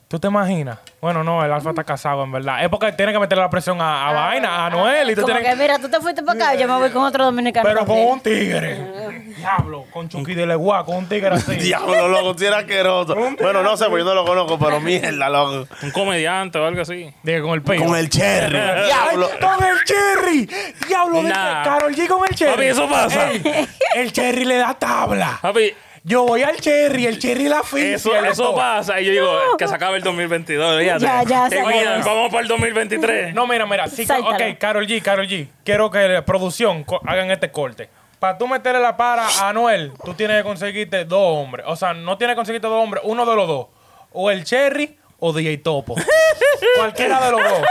¿Tú 0.09 0.19
te 0.19 0.27
imaginas? 0.27 0.79
Bueno, 0.99 1.23
no, 1.23 1.45
el 1.45 1.51
alfa 1.51 1.69
está 1.69 1.83
casado, 1.83 2.23
en 2.23 2.31
verdad. 2.31 2.63
Es 2.63 2.69
porque 2.69 2.91
tiene 2.93 3.13
que 3.13 3.19
meterle 3.19 3.43
la 3.43 3.49
presión 3.51 3.79
a, 3.79 4.09
a 4.09 4.11
Vaina, 4.11 4.65
a 4.65 4.69
Noel. 4.71 5.11
Y 5.11 5.13
tú 5.13 5.21
Como 5.21 5.35
tienes 5.35 5.53
que, 5.53 5.61
mira, 5.61 5.77
tú 5.77 5.87
te 5.87 5.99
fuiste 6.01 6.23
para 6.23 6.45
acá, 6.45 6.55
yo 6.55 6.67
me 6.67 6.79
voy 6.79 6.89
con 6.89 7.03
otro 7.03 7.25
dominicano. 7.25 7.69
Pero 7.69 7.85
con 7.85 7.95
un 7.95 8.19
tigre. 8.19 9.23
Diablo, 9.37 9.85
con 9.93 10.09
Chucky 10.09 10.33
de 10.33 10.47
Leguá, 10.47 10.83
con 10.83 10.95
un 10.97 11.07
tigre 11.07 11.35
así. 11.35 11.55
Diablo, 11.57 12.07
loco, 12.07 12.35
si 12.35 12.43
era 12.43 12.57
asqueroso. 12.57 13.15
Bueno, 13.39 13.61
no 13.61 13.77
sé, 13.77 13.85
porque 13.85 13.99
yo 13.99 14.05
no 14.05 14.15
lo 14.15 14.25
conozco, 14.25 14.57
pero 14.57 14.79
mierda, 14.81 15.29
loco. 15.29 15.67
Un 15.83 15.91
comediante 15.91 16.57
o 16.57 16.65
algo 16.65 16.81
así. 16.81 17.13
Dije, 17.21 17.41
con 17.43 17.51
el 17.51 17.61
pecho. 17.61 17.85
Con 17.89 17.95
el 17.95 18.09
cherry. 18.09 18.57
Diablo. 18.87 19.29
Ay, 19.31 19.39
con 19.39 19.63
el 19.63 19.83
cherry. 19.83 20.49
Diablo. 20.87 21.21
Nah. 21.21 21.63
Carol 21.63 21.93
G 21.95 22.07
con 22.07 22.27
el 22.27 22.35
cherry. 22.35 22.53
Papi, 22.53 22.65
eso 22.65 22.89
pasa. 22.89 23.31
Ey, 23.31 23.67
el 23.93 24.11
cherry 24.11 24.43
le 24.43 24.57
da 24.57 24.73
tabla. 24.73 25.37
Papi, 25.39 25.71
Yo 26.03 26.23
voy 26.25 26.43
al 26.43 26.57
cherry, 26.57 27.05
el 27.05 27.19
cherry 27.19 27.49
la 27.49 27.59
asfixia. 27.59 27.95
eso, 27.95 28.15
eso 28.15 28.55
pasa. 28.55 28.99
Y 29.01 29.05
yo 29.05 29.11
digo, 29.11 29.57
que 29.57 29.67
se 29.67 29.75
acabe 29.75 29.97
el 29.97 30.03
2022. 30.03 30.79
fíjate. 30.81 31.05
Ya, 31.05 31.23
ya, 31.23 31.49
Te 31.49 31.55
se 31.57 31.61
acabó. 31.61 32.15
Vamos 32.15 32.29
para 32.31 32.41
el 32.41 32.47
2023. 32.47 33.33
No, 33.33 33.47
mira, 33.47 33.65
mira. 33.65 33.87
Sí, 33.87 34.07
ok, 34.09 34.57
Carol 34.59 34.87
G, 34.87 35.01
Carol 35.01 35.27
G. 35.27 35.47
Quiero 35.63 35.91
que 35.91 36.07
la 36.07 36.25
producción 36.25 36.85
hagan 37.05 37.31
este 37.31 37.51
corte. 37.51 37.89
Para 38.19 38.37
tú 38.37 38.47
meterle 38.47 38.81
la 38.81 38.97
para 38.97 39.27
a 39.27 39.49
Anuel, 39.49 39.93
tú 40.03 40.13
tienes 40.13 40.37
que 40.37 40.43
conseguirte 40.43 41.05
dos 41.05 41.37
hombres. 41.37 41.65
O 41.69 41.75
sea, 41.77 41.93
no 41.93 42.17
tienes 42.17 42.33
que 42.33 42.37
conseguirte 42.37 42.67
dos 42.67 42.83
hombres, 42.83 43.01
uno 43.05 43.25
de 43.25 43.35
los 43.35 43.47
dos. 43.47 43.67
O 44.11 44.29
el 44.29 44.43
Cherry 44.43 44.97
o 45.19 45.31
DJ 45.31 45.57
Topo. 45.59 45.95
Cualquiera 46.77 47.25
de 47.25 47.31
los 47.31 47.41
dos. 47.41 47.61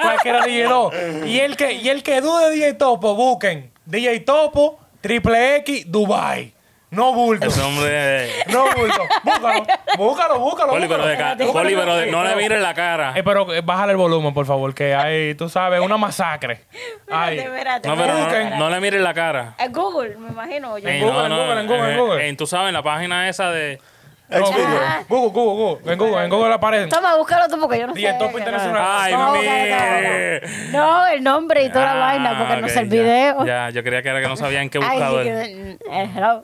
Cualquiera 0.00 0.42
de 0.44 0.50
DJ 0.50 0.64
dos. 0.64 0.94
Y 1.26 1.40
el 1.40 1.56
que, 1.56 1.72
y 1.72 1.88
el 1.90 2.02
que 2.02 2.22
dude 2.22 2.48
de 2.48 2.50
DJ 2.54 2.74
Topo, 2.74 3.14
busquen 3.14 3.70
DJ 3.84 4.20
Topo, 4.20 4.78
Triple 5.02 5.56
X, 5.56 5.84
Dubai. 5.90 6.54
No 6.94 7.12
bulto. 7.12 7.46
Ese 7.46 7.60
hombre. 7.62 8.28
No 8.52 8.64
bulto. 8.76 9.02
Búscalo, 9.24 9.64
búscalo, 9.96 10.38
búscalo. 10.38 10.72
Poli, 10.72 10.88
pero, 10.88 11.06
de 11.06 11.14
búscalo. 11.16 11.36
ca- 11.46 11.52
Poli, 11.52 11.74
pero 11.74 11.96
de- 11.96 12.06
no 12.10 12.24
le 12.24 12.36
mires 12.36 12.60
la 12.60 12.74
cara. 12.74 13.12
eh, 13.16 13.22
pero 13.22 13.52
eh, 13.54 13.60
bájale 13.62 13.92
el 13.92 13.98
volumen, 13.98 14.32
por 14.34 14.46
favor, 14.46 14.74
que 14.74 14.94
hay, 14.94 15.34
tú 15.34 15.48
sabes, 15.48 15.80
una 15.80 15.96
masacre. 15.96 16.64
Ay. 17.10 17.38
Espérate, 17.38 17.42
espérate. 17.42 17.88
No, 17.88 17.96
pero 17.96 18.16
Busquen. 18.18 18.50
no, 18.50 18.56
no 18.58 18.70
le 18.70 18.80
mires 18.80 19.00
la 19.00 19.14
cara. 19.14 19.54
En 19.58 19.72
Google, 19.72 20.16
me 20.16 20.28
imagino. 20.30 20.78
Yo. 20.78 20.88
Ey, 20.88 21.00
Google, 21.00 21.14
no, 21.16 21.24
en 21.24 21.28
no, 21.30 21.36
Google, 21.38 21.60
en 21.60 21.66
Google, 21.66 21.84
en 21.84 21.90
eh, 21.90 22.00
Google. 22.00 22.28
eh, 22.28 22.34
tú 22.36 22.46
sabes, 22.46 22.68
en 22.68 22.74
la 22.74 22.82
página 22.82 23.28
esa 23.28 23.50
de. 23.50 23.80
No, 24.26 24.46
Xvideo. 24.46 24.66
Google, 24.66 25.28
Google, 25.28 25.30
Google, 25.30 25.54
Google. 25.54 25.92
En 25.92 25.98
Google, 25.98 26.24
en 26.24 26.30
Google 26.30 26.54
aparece. 26.54 26.88
Toma, 26.88 27.14
búscalo 27.16 27.46
tú 27.46 27.60
porque 27.60 27.78
yo 27.78 27.86
no 27.86 27.92
Y 27.96 28.00
sé. 28.00 28.08
el 28.08 28.18
Topo 28.18 28.32
que 28.32 28.38
Internacional. 28.38 28.82
Ay, 28.84 29.12
No, 29.12 29.32
mire. 29.32 30.40
No, 30.72 31.06
el 31.06 31.22
nombre 31.22 31.62
y 31.64 31.68
toda 31.68 31.84
la 31.94 32.00
vaina, 32.00 32.38
porque 32.38 32.56
no 32.56 32.66
ok, 32.66 32.72
sé 32.72 32.80
el 32.80 32.88
ya, 32.90 33.02
video. 33.02 33.44
Ya, 33.46 33.70
yo 33.70 33.82
creía 33.84 34.02
que 34.02 34.08
era 34.08 34.20
que 34.22 34.26
no 34.28 34.36
sabía 34.36 34.62
en 34.62 34.70
qué 34.70 34.78
Ay, 34.82 34.88
buscador. 34.98 35.22
sí, 35.24 35.28
que- 35.28 35.78
eh, 35.90 36.10
hello. 36.16 36.42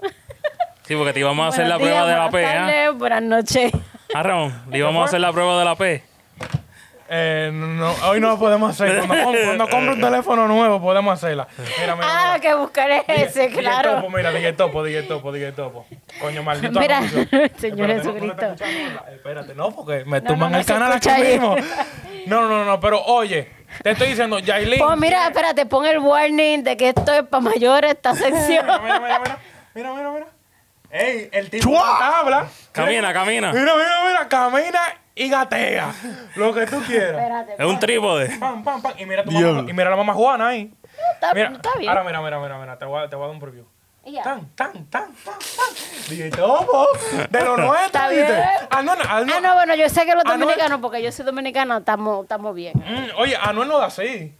Sí, 0.90 0.96
porque 0.96 1.12
te 1.12 1.20
íbamos 1.20 1.44
a 1.46 1.48
hacer 1.50 1.68
la 1.68 1.78
prueba 1.78 2.04
de 2.04 2.16
la 2.16 2.30
P. 2.30 2.40
buenas 2.40 2.52
¿ah? 2.56 2.66
tardes, 2.66 2.98
Buenas 2.98 3.22
noches. 3.22 3.72
Ah, 4.12 4.24
Ramón, 4.24 4.62
le 4.72 4.78
íbamos 4.78 5.02
a 5.02 5.04
hacer 5.04 5.20
la 5.20 5.32
prueba 5.32 5.56
de 5.60 5.64
la 5.64 5.76
P. 5.76 6.02
Eh, 7.08 7.50
no, 7.54 7.92
hoy 8.08 8.18
no 8.18 8.30
lo 8.30 8.38
podemos 8.40 8.70
hacer. 8.72 8.98
Cuando, 9.06 9.24
com- 9.24 9.36
cuando 9.44 9.68
compre 9.68 9.92
un 9.92 10.00
teléfono 10.00 10.48
nuevo, 10.48 10.80
podemos 10.82 11.14
hacerla. 11.14 11.46
Mira, 11.78 11.94
mira. 11.94 12.08
Ah, 12.10 12.24
mira. 12.36 12.40
que 12.40 12.54
buscaré 12.56 13.04
ese, 13.06 13.50
DJ 13.50 13.60
claro. 13.60 13.94
Topo, 14.00 14.10
mira, 14.10 14.32
DJ 14.32 14.52
Topo, 14.54 14.82
DJ 14.82 15.02
Topo, 15.04 15.30
DJ 15.30 15.52
Topo. 15.52 15.86
Coño, 16.20 16.42
maldito. 16.42 16.80
Mira, 16.80 16.98
anuncio. 16.98 17.20
Señor 17.30 17.48
Espérate, 17.52 17.86
no, 17.86 17.86
no 17.86 17.94
Jesucristo. 18.02 18.42
escuchando. 18.46 19.04
Espérate, 19.12 19.54
no, 19.54 19.70
porque 19.70 20.04
me 20.06 20.20
No, 20.20 20.26
tumban 20.26 20.50
no, 20.50 20.56
no 20.56 20.58
el 20.58 20.64
se 20.64 20.72
canal 20.72 20.92
aquí 20.92 21.08
escucha 21.08 21.24
ahí. 21.24 21.32
mismo. 21.38 21.56
No, 22.26 22.48
no, 22.48 22.64
no, 22.64 22.80
pero 22.80 23.00
oye, 23.04 23.48
te 23.84 23.90
estoy 23.92 24.08
diciendo, 24.08 24.40
Yailin. 24.40 24.80
Pues 24.84 24.98
mira, 24.98 25.28
espérate, 25.28 25.66
pon 25.66 25.86
el 25.86 26.00
warning 26.00 26.64
de 26.64 26.76
que 26.76 26.88
esto 26.88 27.12
es 27.14 27.22
para 27.22 27.42
mayores, 27.42 27.92
esta 27.92 28.12
sección. 28.12 28.66
Mira, 28.66 28.80
mira, 28.80 28.98
mira, 28.98 29.18
mira. 29.20 29.38
Mira, 29.72 29.92
mira, 29.94 30.10
mira. 30.10 30.26
Ey, 30.90 31.28
el 31.32 31.50
tipo 31.50 31.68
¡Chua! 31.68 31.98
tabla. 31.98 32.46
Camina, 32.72 33.12
camina. 33.12 33.52
Mira, 33.52 33.74
mira, 33.74 34.04
mira, 34.06 34.28
camina 34.28 34.80
y 35.14 35.28
gatea. 35.28 35.92
Lo 36.36 36.52
que 36.52 36.66
tú 36.66 36.80
quieras. 36.82 37.12
Espérate. 37.20 37.54
Es 37.58 37.64
un 37.64 37.78
trípode. 37.78 38.28
Pam, 38.38 38.64
pam, 38.64 38.82
pam. 38.82 38.92
Y 38.98 39.06
mira, 39.06 39.22
tu 39.24 39.30
mamá, 39.30 39.64
y 39.68 39.72
mira 39.72 39.90
la 39.90 39.96
mamá 39.96 40.14
Juana 40.14 40.48
ahí. 40.48 40.72
Está, 41.14 41.32
Mira, 41.32 41.50
está 41.52 41.70
bien. 41.78 41.88
ahora 41.88 42.02
mira, 42.04 42.20
mira, 42.20 42.38
mira, 42.40 42.58
mira. 42.58 42.78
Te 42.78 42.84
voy 42.84 43.02
a, 43.02 43.08
te 43.08 43.16
voy 43.16 43.24
a 43.24 43.26
dar 43.28 43.34
un 43.34 43.40
preview. 43.40 43.64
Y 44.04 44.12
ya. 44.12 44.22
Tan, 44.22 44.48
tan, 44.54 44.72
tan, 44.86 45.14
tan, 45.14 45.34
tan. 45.34 46.08
DJ 46.08 46.30
Topo. 46.30 46.88
De 47.30 47.44
lo 47.44 47.56
nuestro, 47.56 47.86
Está 47.86 48.08
¿viste? 48.08 48.44
Anuel, 48.70 48.98
Anuel- 49.00 49.34
Ah, 49.36 49.40
no, 49.42 49.54
bueno, 49.54 49.74
yo 49.76 49.88
sé 49.88 50.04
que 50.06 50.14
los 50.14 50.24
Anuel- 50.24 50.40
dominicanos, 50.40 50.80
porque 50.80 51.02
yo 51.02 51.12
soy 51.12 51.24
dominicana, 51.26 51.78
estamos, 51.78 52.22
estamos 52.22 52.54
bien. 52.54 52.72
Mm, 52.76 53.16
oye, 53.18 53.36
Anuel 53.40 53.68
no 53.68 53.78
da 53.78 53.86
así. 53.86 54.34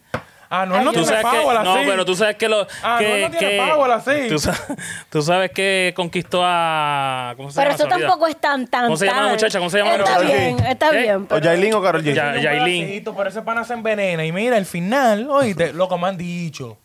Anuel 0.52 0.82
no 0.82 0.90
Ay, 0.90 0.96
Tú 0.96 1.04
tiene 1.04 1.22
power 1.22 1.62
no, 1.62 1.74
pero 1.86 2.04
tú 2.04 2.16
sabes 2.16 2.34
que 2.34 2.48
lo 2.48 2.66
Ah, 2.82 2.96
que, 2.98 3.08
no, 3.08 3.28
no 3.28 3.38
tiene 3.38 3.54
que- 3.56 3.62
power 3.70 3.90
así. 3.92 4.28
Tú, 4.28 4.36
tú 5.10 5.22
sabes 5.22 5.52
que 5.52 5.92
conquistó 5.94 6.42
a 6.44 7.34
¿cómo 7.36 7.50
se 7.50 7.56
Pero 7.60 7.70
llama? 7.70 7.74
eso 7.76 7.86
Se 7.88 7.94
olvida. 7.94 8.08
tampoco 8.08 8.26
es 8.26 8.36
tan, 8.40 8.66
tan, 8.66 8.84
¿Cómo 8.86 8.96
se 8.96 9.06
llama 9.06 9.22
la 9.22 9.28
muchacha? 9.28 9.58
¿Cómo 9.60 9.70
se 9.70 9.78
llama 9.78 9.92
la 9.96 10.04
Está 10.04 10.18
bien, 10.18 10.58
está 10.66 10.90
¿Qué? 10.90 10.98
bien. 11.02 11.16
¿O 11.22 11.26
pero- 11.28 11.40
Yailin 11.40 11.74
o 11.74 11.82
Karol 11.82 12.02
G? 12.02 12.14
Yailin. 12.42 13.04
Pero 13.04 13.28
ese 13.28 13.42
pana 13.42 13.62
se 13.64 13.74
envenena. 13.74 14.24
Y 14.24 14.32
mira, 14.32 14.58
el 14.58 14.66
final, 14.66 15.28
oíste, 15.30 15.72
lo 15.72 15.88
que 15.88 15.96
me 15.96 16.08
han 16.08 16.16
dicho. 16.16 16.78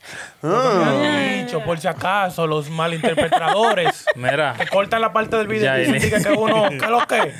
Lo 0.43 0.61
que 0.61 0.77
me 0.77 1.07
han 1.07 1.45
dicho, 1.45 1.59
por 1.61 1.79
si 1.79 1.87
acaso, 1.87 2.45
los 2.45 2.69
malinterpretadores 2.69 4.05
Mira, 4.15 4.53
que 4.59 4.67
cortan 4.67 5.01
la 5.01 5.11
parte 5.11 5.37
del 5.37 5.47
video 5.47 5.75
y 5.81 5.91
dicen 5.91 6.23
que 6.23 6.29
uno, 6.31 6.69
¿qué 6.69 6.87
lo 6.87 6.99
que? 7.07 7.33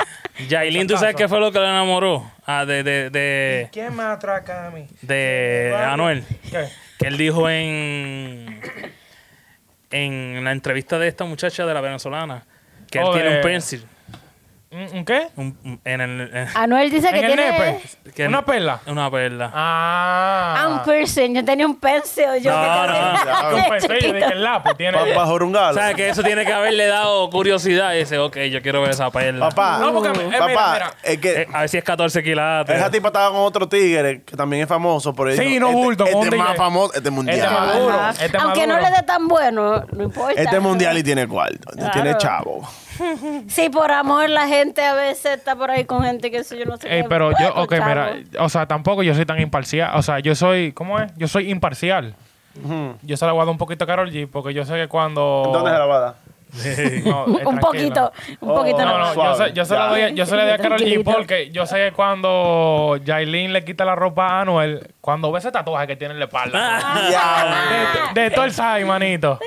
Yailin, 0.50 0.88
¿tú 0.88 0.98
sabes 0.98 1.16
qué 1.16 1.28
fue 1.28 1.40
lo 1.40 1.52
que 1.52 1.60
le 1.60 1.66
enamoró? 1.66 2.30
Ah, 2.46 2.66
de, 2.66 2.84
de, 2.84 3.10
de, 3.10 3.70
¿Quién 3.72 3.96
me 3.96 4.04
atraca 4.04 4.68
a 4.68 4.72
mí? 4.72 4.88
de 5.02 5.74
Anuel. 5.78 6.24
¿Qué? 6.52 6.68
Que 7.00 7.08
él 7.08 7.18
dijo 7.18 7.50
en 7.50 8.62
en 9.92 10.44
la 10.44 10.52
entrevista 10.52 11.00
de 11.00 11.08
esta 11.08 11.24
muchacha 11.26 11.66
de 11.66 11.74
la 11.74 11.80
venezolana 11.82 12.44
que 12.92 13.00
él 13.00 13.06
Oh, 13.08 13.14
tiene 13.14 13.36
un 13.38 13.42
pencil. 13.42 13.86
¿Un, 14.94 15.06
qué? 15.06 15.28
un- 15.38 15.80
en 15.86 16.02
el, 16.02 16.22
en- 16.36 16.48
Anuel 16.56 16.90
dice 16.92 17.10
que 17.10 17.20
¿En 17.20 17.24
el 17.26 17.34
tiene 17.36 17.52
nepe? 17.52 17.82
que- 18.14 18.28
¿Una 18.28 18.44
perla? 18.46 18.80
Una 18.88 19.10
perla. 19.10 19.50
Ah. 19.54 20.68
un 20.70 20.84
piercing. 20.84 21.34
Yo 21.36 21.46
tenía 21.46 21.66
un 21.66 21.76
pencil. 21.80 22.26
Yo 22.42 22.52
No, 22.52 22.62
que 22.62 22.68
no, 22.68 22.94
tenía- 22.94 23.64
Un 23.64 23.70
pesello 23.70 24.14
de 24.14 24.20
que 24.20 24.26
el 24.26 24.44
lapo 24.44 24.76
tiene... 24.76 24.98
Pa- 24.98 25.06
Pa' 25.16 25.26
jorungar. 25.26 25.72
O 25.72 25.74
sea, 25.74 25.94
que 25.94 26.10
eso 26.10 26.24
tiene 26.24 26.46
que 26.46 26.52
haberle 26.54 26.88
dado 26.88 27.30
curiosidad 27.30 27.94
y 27.94 28.00
dice, 28.00 28.18
ok, 28.18 28.38
yo 28.52 28.62
quiero 28.62 28.82
ver 28.82 28.92
esa 28.92 29.10
perla. 29.12 29.50
Papá, 29.50 29.78
No, 29.80 29.94
porque, 29.94 30.10
eh, 30.20 30.24
mira, 30.26 30.40
papá, 30.40 30.74
mira. 30.74 30.94
es 31.04 31.18
que 31.20 31.42
Eh, 31.42 31.48
a 31.54 31.60
ver 31.62 31.70
si 31.70 31.78
es 31.78 31.84
14 31.84 32.24
quilates. 32.24 32.76
esa 32.76 32.90
tipa 32.92 33.08
estaba 33.08 33.30
con 33.32 33.42
otro 33.42 33.68
tigre 33.70 34.24
que 34.24 34.36
también 34.36 34.64
es 34.64 34.68
famoso. 34.70 35.14
Por 35.14 35.30
eso, 35.30 35.42
Sí, 35.42 35.60
no 35.60 35.70
este, 35.70 35.82
bulto, 35.82 36.04
con 36.06 36.16
un 36.16 36.24
Este 36.24 36.36
es 36.36 36.40
más 36.40 36.48
tigre. 36.50 36.58
famoso, 36.64 36.94
este 36.96 37.10
es 37.10 37.14
mundial. 37.16 37.38
Este 37.38 37.48
es 37.48 37.54
más 37.60 37.78
duro. 37.78 37.94
Ajá. 37.94 38.10
Este 38.26 38.38
Aunque 38.38 38.68
no 38.68 38.80
le 38.80 38.90
dé 38.90 39.04
tan 39.06 39.28
bueno, 39.28 39.86
no 39.92 40.04
importa. 40.04 40.42
Este 40.42 40.56
es 40.56 40.62
mundial 40.62 40.98
y 40.98 41.04
tiene 41.04 41.28
cuarto. 41.28 41.72
Claro. 41.76 41.92
Tiene 41.94 42.18
chavo. 42.18 42.68
Sí, 43.48 43.70
por 43.70 43.92
amor, 43.92 44.30
la 44.30 44.48
gente 44.48 44.84
a 44.84 44.94
veces 44.94 45.38
está 45.38 45.56
por 45.56 45.72
ahí 45.72 45.86
con 45.86 46.04
gente 46.04 46.32
que 46.32 46.38
eso 46.38 46.56
yo 46.56 46.66
no 46.66 46.78
sé. 46.78 46.94
Ey, 46.94 47.04
qué. 47.04 47.10
pero 47.10 47.32
yo, 47.40 47.54
ok, 47.56 47.72
mira, 47.86 48.18
o 48.40 48.50
sea, 48.50 48.66
tampoco 48.68 49.04
yo 49.04 49.14
soy 49.16 49.26
tan 49.26 49.40
imparcial. 49.40 49.92
O 49.96 50.02
sea, 50.02 50.20
yo 50.20 50.36
soy, 50.36 50.72
¿cómo 50.74 51.00
es? 51.00 51.12
Yo 51.18 51.28
soy 51.28 51.50
imparcial. 51.52 52.16
Yo 53.02 53.18
se 53.18 53.26
la 53.26 53.34
voy 53.34 53.42
a 53.42 53.46
dar 53.46 53.52
un 53.52 53.58
poquito 53.58 53.84
a 53.84 53.88
Carol 53.88 54.10
G 54.12 54.30
porque 54.32 54.54
yo 54.54 54.64
sé 54.66 54.76
que 54.76 54.88
cuando... 54.88 55.50
¿Dónde 55.52 55.72
se 55.72 55.78
la 55.78 55.86
va 55.86 55.98
a 55.98 56.00
dar? 56.00 56.16
No, 57.04 57.38
eh, 57.38 57.44
un 57.46 57.60
poquito, 57.60 58.14
un 58.40 58.50
Oh, 58.52 58.56
poquito. 58.56 58.78
No, 58.86 58.98
no, 58.98 59.14
yo 59.14 59.36
se, 59.36 59.52
yo 59.52 59.66
se 59.66 59.76
la 59.76 59.88
doy, 59.90 60.02
a- 60.04 60.10
yo 60.12 60.26
se 60.26 60.38
la 60.38 60.44
doy 60.46 60.54
a 60.54 60.58
Carol 60.58 60.80
G 60.80 61.04
porque 61.04 61.52
yo 61.52 61.66
sé 61.66 61.76
que 61.76 61.92
cuando 61.92 62.98
Jailin 63.06 63.52
le 63.52 63.66
quita 63.66 63.84
la 63.84 63.94
ropa 63.96 64.28
a 64.30 64.42
Anuel, 64.42 64.88
cuando 65.06 65.32
ve 65.32 65.38
ese 65.38 65.52
tatuaje 65.52 65.86
que 65.86 65.96
tiene 65.96 66.16
en 66.16 66.20
la 66.20 66.26
espalda, 66.26 66.80
Ya. 67.12 68.12
de, 68.16 68.22
de 68.24 68.32
todo 68.32 68.46
el 68.46 68.52
side, 68.52 68.84
manito, 68.86 69.38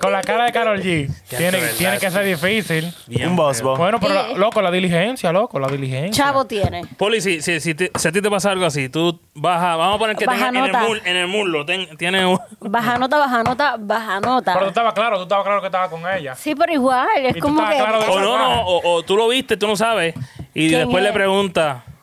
con 0.00 0.10
la 0.10 0.22
cara 0.22 0.44
de 0.46 0.52
Carol 0.52 0.80
G, 0.82 1.10
tiene, 1.28 1.50
verdad, 1.60 1.74
tiene 1.76 1.98
que 1.98 2.10
ser 2.10 2.24
difícil. 2.24 2.94
Bien, 3.06 3.28
Un 3.28 3.36
boss, 3.36 3.58
feo. 3.58 3.68
bo. 3.72 3.76
Bueno, 3.76 4.00
pero, 4.00 4.14
la- 4.14 4.28
loco, 4.28 4.62
la 4.62 4.70
diligencia, 4.70 5.32
loco, 5.32 5.58
la 5.58 5.68
diligencia. 5.68 6.24
Chavo 6.24 6.46
tiene. 6.46 6.80
Poli, 6.96 7.20
si, 7.20 7.42
si, 7.42 7.60
si, 7.60 7.74
te- 7.74 7.90
si 7.94 8.08
a 8.08 8.10
ti 8.12 8.22
te 8.22 8.30
pasa 8.30 8.50
algo 8.52 8.64
así, 8.64 8.88
tú 8.88 9.20
vas 9.34 9.62
a, 9.62 9.76
vamos 9.76 9.96
a 9.96 9.98
poner 9.98 10.16
que 10.16 10.24
Baja 10.24 10.46
tenga 10.46 10.60
en 10.60 10.64
el, 10.64 10.72
nota. 10.72 10.86
mul- 10.86 11.02
en 11.04 11.16
el 11.16 11.26
muslo, 11.26 11.66
ten- 11.66 11.94
tiene 11.98 12.24
un... 12.24 12.40
Baja 12.60 12.96
nota, 12.96 13.18
baja 13.18 13.42
nota, 13.42 13.76
baja 13.78 14.18
Pero 14.18 14.20
tú 14.22 14.28
nota. 14.30 14.66
estabas 14.68 14.94
claro, 14.94 15.16
tú 15.18 15.22
estabas 15.24 15.44
claro 15.44 15.60
que 15.60 15.66
estabas 15.66 15.90
con 15.90 16.00
ella. 16.10 16.34
Sí, 16.36 16.54
pero 16.54 16.72
igual, 16.72 17.06
es 17.18 17.34
tú 17.34 17.40
como 17.40 17.60
estabas 17.60 17.76
que. 17.76 17.82
claro 17.84 18.00
de- 18.00 18.10
O 18.10 18.20
no, 18.20 18.38
no, 18.38 18.60
o, 18.62 18.94
o 18.96 19.02
tú 19.02 19.14
lo 19.14 19.28
viste, 19.28 19.58
tú 19.58 19.66
no 19.66 19.76
sabes, 19.76 20.14
y 20.54 20.68
¿Quién 20.68 20.80
después 20.80 21.02
le 21.02 21.10
es? 21.10 21.14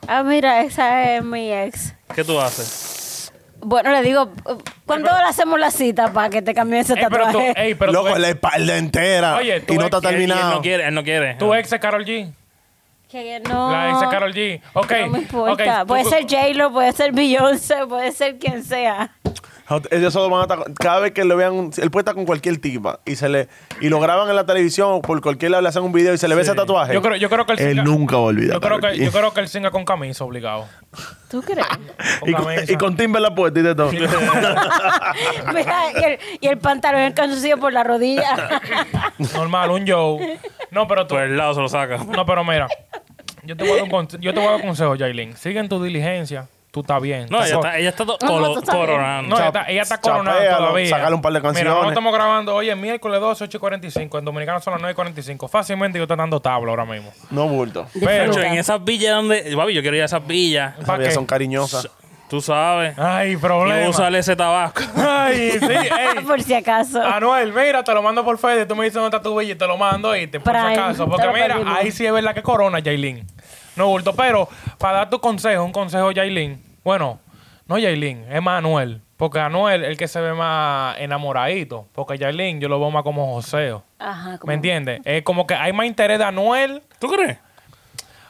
Ah, 0.08 0.22
mira, 0.22 0.60
esa 0.62 1.14
es 1.16 1.24
mi 1.24 1.52
ex. 1.52 1.94
¿qué 2.14 2.24
tú 2.24 2.38
haces? 2.40 3.32
Bueno, 3.60 3.90
le 3.92 4.02
digo, 4.02 4.30
¿cuándo 4.84 5.08
le 5.10 5.24
hacemos 5.24 5.58
la 5.58 5.70
cita 5.70 6.12
para 6.12 6.28
que 6.28 6.42
te 6.42 6.52
cambie 6.52 6.80
ese 6.80 6.92
Ey, 6.94 7.06
pero 7.10 7.24
tú, 7.26 7.32
tatuaje? 7.38 7.54
ey, 7.56 7.74
pero 7.74 7.92
Loco, 7.92 8.12
tu, 8.12 8.18
la 8.20 8.28
espalda 8.28 8.76
entera. 8.76 9.36
Oye, 9.36 9.60
tú 9.60 9.72
y 9.74 9.78
no 9.78 9.86
ex- 9.86 9.94
está 9.96 10.06
Y 10.08 10.12
él- 10.12 10.18
terminado. 10.18 10.54
no 10.56 10.60
quiere, 10.60 10.86
él 10.86 10.94
no 10.94 11.02
quiere. 11.02 11.34
tu 11.36 11.54
ex 11.54 11.72
es 11.72 11.80
Carol 11.80 12.04
G. 12.04 12.30
Que 13.10 13.40
no. 13.40 13.72
La 13.72 13.90
ex 13.90 14.02
es 14.02 14.08
Carol 14.08 14.34
G. 14.34 14.60
Ok. 14.74 14.92
No 15.02 15.06
me 15.08 15.18
importa. 15.20 15.82
ok, 15.82 15.88
puede 15.88 16.02
tú- 16.02 16.10
ser 16.10 16.22
J-Lo, 16.28 16.72
puede 16.72 16.92
ser 16.92 17.12
Beyoncé, 17.12 17.86
puede 17.86 18.12
ser 18.12 18.38
quien 18.38 18.62
sea. 18.64 19.10
Ellos 19.90 20.12
solo 20.12 20.28
van 20.28 20.40
a 20.40 20.42
estar, 20.54 20.72
cada 20.74 21.00
vez 21.00 21.12
que 21.12 21.24
lo 21.24 21.36
vean, 21.36 21.70
él 21.78 21.90
puede 21.90 22.02
estar 22.02 22.14
con 22.14 22.26
cualquier 22.26 22.58
tipa 22.58 23.00
y 23.06 23.16
se 23.16 23.30
le 23.30 23.48
y 23.80 23.88
lo 23.88 23.98
graban 23.98 24.28
en 24.28 24.36
la 24.36 24.44
televisión 24.44 24.88
o 24.92 25.00
por 25.00 25.20
cualquier 25.22 25.52
lado 25.52 25.62
le 25.62 25.70
hacen 25.70 25.82
un 25.82 25.92
video 25.92 26.12
y 26.12 26.18
se 26.18 26.28
le 26.28 26.34
ve 26.34 26.42
ese 26.42 26.54
tatuaje. 26.54 26.92
Yo 26.92 27.00
creo, 27.00 27.16
yo 27.16 27.30
creo 27.30 27.46
que 27.46 27.54
él, 27.54 27.58
él 27.60 27.76
singa- 27.78 27.84
nunca 27.84 28.16
va 28.16 28.22
a 28.22 28.26
olvidar. 28.26 28.54
Yo 28.54 28.60
creo, 28.60 28.78
que, 28.78 28.98
yo 28.98 29.10
creo 29.10 29.32
que 29.32 29.40
él 29.40 29.48
singa 29.48 29.70
con 29.70 29.84
camisa 29.86 30.22
obligado. 30.24 30.66
¿Tú 31.30 31.40
crees? 31.42 31.66
Con 32.20 32.28
y, 32.28 32.32
con, 32.34 32.44
camisa. 32.44 32.72
y 32.72 32.76
con 32.76 32.96
timbre 32.96 33.18
en 33.20 33.22
la 33.22 33.34
puerta 33.34 33.58
y 33.58 33.62
de 33.62 33.74
todo. 33.74 33.90
Mira, 33.90 35.82
y, 35.98 36.04
el, 36.04 36.18
y 36.40 36.46
el 36.46 36.58
pantalón 36.58 37.14
por 37.60 37.72
la 37.72 37.82
rodilla. 37.84 38.60
Normal, 39.34 39.70
un 39.70 39.86
Joe. 39.88 40.38
No, 40.70 40.86
pero 40.86 41.06
tú. 41.06 41.14
Por 41.14 41.24
el 41.24 41.36
lado 41.36 41.54
se 41.54 41.60
lo 41.60 41.68
saca. 41.68 41.98
No, 41.98 42.26
pero 42.26 42.44
mira. 42.44 42.68
Yo 43.44 43.56
te 43.56 43.64
voy 43.64 43.72
a 43.72 43.76
dar 43.76 43.84
un, 43.84 43.90
conse- 43.90 44.18
yo 44.20 44.32
te 44.32 44.38
voy 44.40 44.48
a 44.48 44.52
dar 44.52 44.60
un 44.60 44.66
consejo, 44.66 44.94
Jailin. 44.98 45.36
Sigue 45.36 45.58
en 45.60 45.68
tu 45.68 45.82
diligencia. 45.82 46.48
Tú 46.74 46.80
estás 46.80 47.00
bien. 47.00 47.26
No, 47.30 47.38
ella 47.44 47.54
está, 47.54 47.78
ella 47.78 47.88
está 47.90 48.04
to- 48.04 48.18
colo- 48.18 48.48
bien. 48.56 48.66
coronando. 48.66 49.28
No, 49.30 49.36
ella 49.36 49.46
está, 49.46 49.64
ella 49.68 49.82
está 49.82 50.00
coronada 50.00 50.36
Chapéalo, 50.38 50.58
todavía. 50.58 50.88
sácale 50.90 51.14
un 51.14 51.22
par 51.22 51.32
de 51.32 51.38
Mira, 51.38 51.48
canciones. 51.48 51.68
nosotros 51.70 51.92
estamos 51.92 52.12
grabando 52.12 52.54
hoy 52.56 52.68
es 52.70 52.76
miércoles 52.76 53.20
12, 53.20 53.44
8 53.44 53.56
y 53.56 53.60
45. 53.60 54.18
En 54.18 54.24
Dominicano 54.24 54.60
son 54.60 54.72
las 54.72 54.80
9 54.80 54.90
y 54.92 54.94
45. 54.96 55.46
Fácilmente 55.46 55.98
yo 55.98 56.02
estoy 56.04 56.16
dando 56.16 56.40
tabla 56.40 56.70
ahora 56.70 56.84
mismo. 56.84 57.12
No 57.30 57.46
bulto. 57.46 57.86
Pero- 57.98 58.36
en 58.42 58.54
esas 58.54 58.82
villas 58.84 59.14
donde. 59.14 59.54
Papi, 59.56 59.72
yo 59.72 59.82
quiero 59.82 59.96
ir 59.96 60.02
a 60.02 60.06
esas 60.06 60.26
villas. 60.26 60.74
Esas 60.80 61.14
son 61.14 61.26
cariñosas. 61.26 61.88
Tú 62.28 62.40
sabes. 62.40 62.98
Ay, 62.98 63.32
Y 63.32 63.36
problema. 63.36 63.88
usarle 63.88 64.18
ese 64.18 64.34
tabaco. 64.34 64.80
Ay, 64.96 65.52
sí, 65.52 65.66
ey. 66.16 66.24
Por 66.26 66.42
si 66.42 66.54
acaso. 66.54 67.00
Anuel, 67.00 67.52
mira, 67.52 67.84
te 67.84 67.94
lo 67.94 68.02
mando 68.02 68.24
por 68.24 68.36
Fede. 68.38 68.66
Tú 68.66 68.74
me 68.74 68.84
dices 68.84 68.94
dónde 69.00 69.14
está 69.16 69.22
tu 69.22 69.38
villa 69.38 69.52
y 69.52 69.56
te 69.56 69.66
lo 69.68 69.76
mando 69.76 70.16
y 70.16 70.26
te 70.26 70.40
por 70.40 70.52
si 70.52 70.58
Prime, 70.58 70.72
acaso. 70.74 71.04
te 71.04 71.10
Porque 71.10 71.26
lo 71.26 71.32
mira, 71.32 71.54
pedimos. 71.54 71.78
ahí 71.78 71.92
sí 71.92 72.04
es 72.04 72.12
verdad 72.12 72.34
que 72.34 72.42
corona, 72.42 72.80
Yailin. 72.80 73.24
No 73.76 73.88
bulto. 73.88 74.14
Pero 74.14 74.48
para 74.78 74.98
dar 74.98 75.10
tu 75.10 75.20
consejo, 75.20 75.64
un 75.64 75.72
consejo, 75.72 76.10
Yailin. 76.12 76.62
Bueno, 76.84 77.18
no 77.66 77.78
Yailin, 77.78 78.24
es 78.30 78.42
más 78.42 78.58
Anuel. 78.58 79.00
Porque 79.16 79.38
Anuel 79.38 79.84
es 79.84 79.90
el 79.90 79.96
que 79.96 80.08
se 80.08 80.20
ve 80.20 80.32
más 80.34 80.98
enamoradito. 80.98 81.86
Porque 81.92 82.18
Yailin 82.18 82.60
yo 82.60 82.68
lo 82.68 82.78
veo 82.80 82.90
más 82.90 83.02
como 83.04 83.32
joseo. 83.34 83.82
Ajá. 83.98 84.38
como- 84.38 84.48
¿Me 84.48 84.54
entiendes? 84.54 85.00
Es 85.04 85.22
como 85.22 85.46
que 85.46 85.54
hay 85.54 85.72
más 85.72 85.86
interés 85.86 86.18
de 86.18 86.24
Anuel. 86.24 86.82
¿Tú 86.98 87.08
crees? 87.08 87.38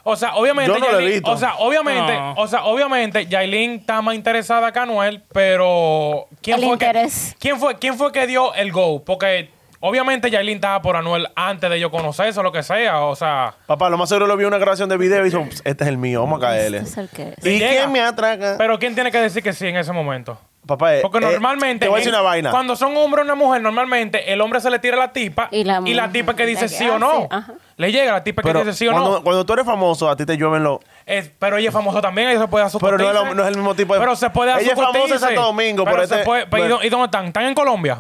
O 0.06 0.14
sea, 0.16 0.34
obviamente, 0.36 0.70
Yo 0.70 0.78
no 0.78 0.90
lo 0.92 0.98
he 0.98 1.02
Yailin- 1.04 1.12
visto. 1.14 1.30
o 1.30 1.36
sea, 1.38 1.54
obviamente, 1.56 2.12
No. 2.12 2.34
o 2.36 2.46
sea, 2.46 2.64
obviamente, 2.64 3.26
Yailin 3.26 3.70
está 3.80 4.02
más 4.02 4.14
interesada 4.14 4.70
que 4.70 4.78
Anuel, 4.78 5.22
pero 5.32 6.26
¿quién 6.42 6.58
El 6.58 6.64
fue 6.64 6.72
interés. 6.74 7.32
que 7.32 7.38
quién 7.48 7.58
fue 7.58 7.78
quién 7.78 7.96
fue 7.96 8.12
que 8.12 8.26
dio 8.26 8.52
el 8.54 8.70
go? 8.70 9.02
Porque 9.02 9.50
obviamente 9.86 10.30
Yailin 10.30 10.56
estaba 10.56 10.80
por 10.82 10.96
Anuel 10.96 11.28
antes 11.36 11.68
de 11.70 11.78
yo 11.78 11.90
conocerse 11.90 12.40
o 12.40 12.42
lo 12.42 12.52
que 12.52 12.62
sea, 12.62 13.00
o 13.02 13.14
sea, 13.14 13.54
Papá, 13.66 13.90
lo 13.90 13.98
más 13.98 14.08
seguro 14.08 14.26
lo 14.26 14.36
vio 14.36 14.46
en 14.48 14.54
una 14.54 14.58
grabación 14.58 14.88
de 14.88 14.96
video 14.96 15.20
y 15.26 15.30
dijo, 15.30 15.44
"Pss, 15.48 15.62
este 15.64 15.84
es 15.84 15.88
el 15.90 15.98
mío, 15.98 16.22
vamos 16.22 16.38
a 16.42 16.46
caerle. 16.46 16.78
Este 16.78 16.88
es 16.90 16.96
el 16.98 17.08
que 17.10 17.34
es. 17.36 17.46
¿Y 17.46 17.58
Llega. 17.58 17.70
quién 17.70 17.92
me 17.92 18.00
atraca? 18.00 18.54
pero 18.58 18.78
quién 18.78 18.94
tiene 18.94 19.10
que 19.12 19.18
decir 19.20 19.42
que 19.42 19.52
sí 19.52 19.66
en 19.66 19.76
ese 19.76 19.92
momento? 19.92 20.38
Papá, 20.66 20.94
eh, 20.96 21.00
Porque 21.02 21.18
eh, 21.18 21.20
normalmente 21.20 21.84
Te 21.84 21.90
voy 21.90 21.96
a 21.96 21.98
decir 21.98 22.10
una 22.10 22.22
vaina. 22.22 22.50
cuando 22.50 22.74
son 22.74 22.96
hombre 22.96 23.20
o 23.20 23.24
una 23.24 23.34
mujer, 23.34 23.60
normalmente 23.60 24.32
el 24.32 24.40
hombre 24.40 24.62
se 24.62 24.70
le 24.70 24.78
tira 24.78 24.96
a 24.96 24.98
la 25.00 25.12
tipa 25.12 25.48
Y 25.50 25.62
la 25.62 25.82
y 25.84 25.92
la 25.92 26.04
mujer- 26.06 26.12
tipa 26.12 26.34
que 26.34 26.46
dice 26.46 26.62
que 26.62 26.68
sí 26.70 26.88
o 26.88 26.98
no. 26.98 27.10
hace, 27.10 27.28
ajá. 27.30 27.52
Le 27.76 27.92
llega 27.92 28.12
la 28.12 28.24
tipa 28.24 28.40
que 28.42 28.54
dice 28.54 28.72
sí 28.72 28.88
o 28.88 28.92
cuando, 28.92 29.10
no. 29.18 29.22
cuando 29.22 29.44
tú 29.44 29.52
eres 29.52 29.66
famoso, 29.66 30.08
a 30.08 30.16
ti 30.16 30.24
te 30.24 30.38
llueven 30.38 30.62
los... 30.62 30.78
Es- 31.04 31.30
pero 31.38 31.58
ella 31.58 31.68
es 31.68 31.74
famosa 31.74 32.00
también, 32.00 32.30
ella 32.30 32.40
se 32.40 32.48
puede 32.48 32.70
su 32.70 32.78
Pero 32.78 32.96
no 32.96 33.06
es, 33.08 33.14
lo- 33.14 33.34
no 33.34 33.42
es 33.42 33.48
el 33.50 33.56
mismo 33.56 33.74
tipo 33.74 33.92
de... 33.92 34.00
Pero 34.00 34.16
se 34.16 34.30
puede 34.30 34.52
dar 34.52 34.60
Ella 34.62 34.72
es 34.72 34.80
famosa 34.80 35.14
en. 35.14 35.20
Santo 35.20 35.42
Domingo, 35.42 35.84
pero 35.84 35.96
pero 35.96 36.08
se 36.08 36.14
este- 36.14 36.24
puede- 36.24 36.46
pero 36.46 36.56
¿y 36.56 36.68
bueno. 36.68 36.76
dó- 36.78 36.86
¿Y 36.86 36.88
dónde 36.88 37.04
están? 37.04 37.26
¿Están 37.26 37.44
en 37.44 37.54
Colombia? 37.54 37.98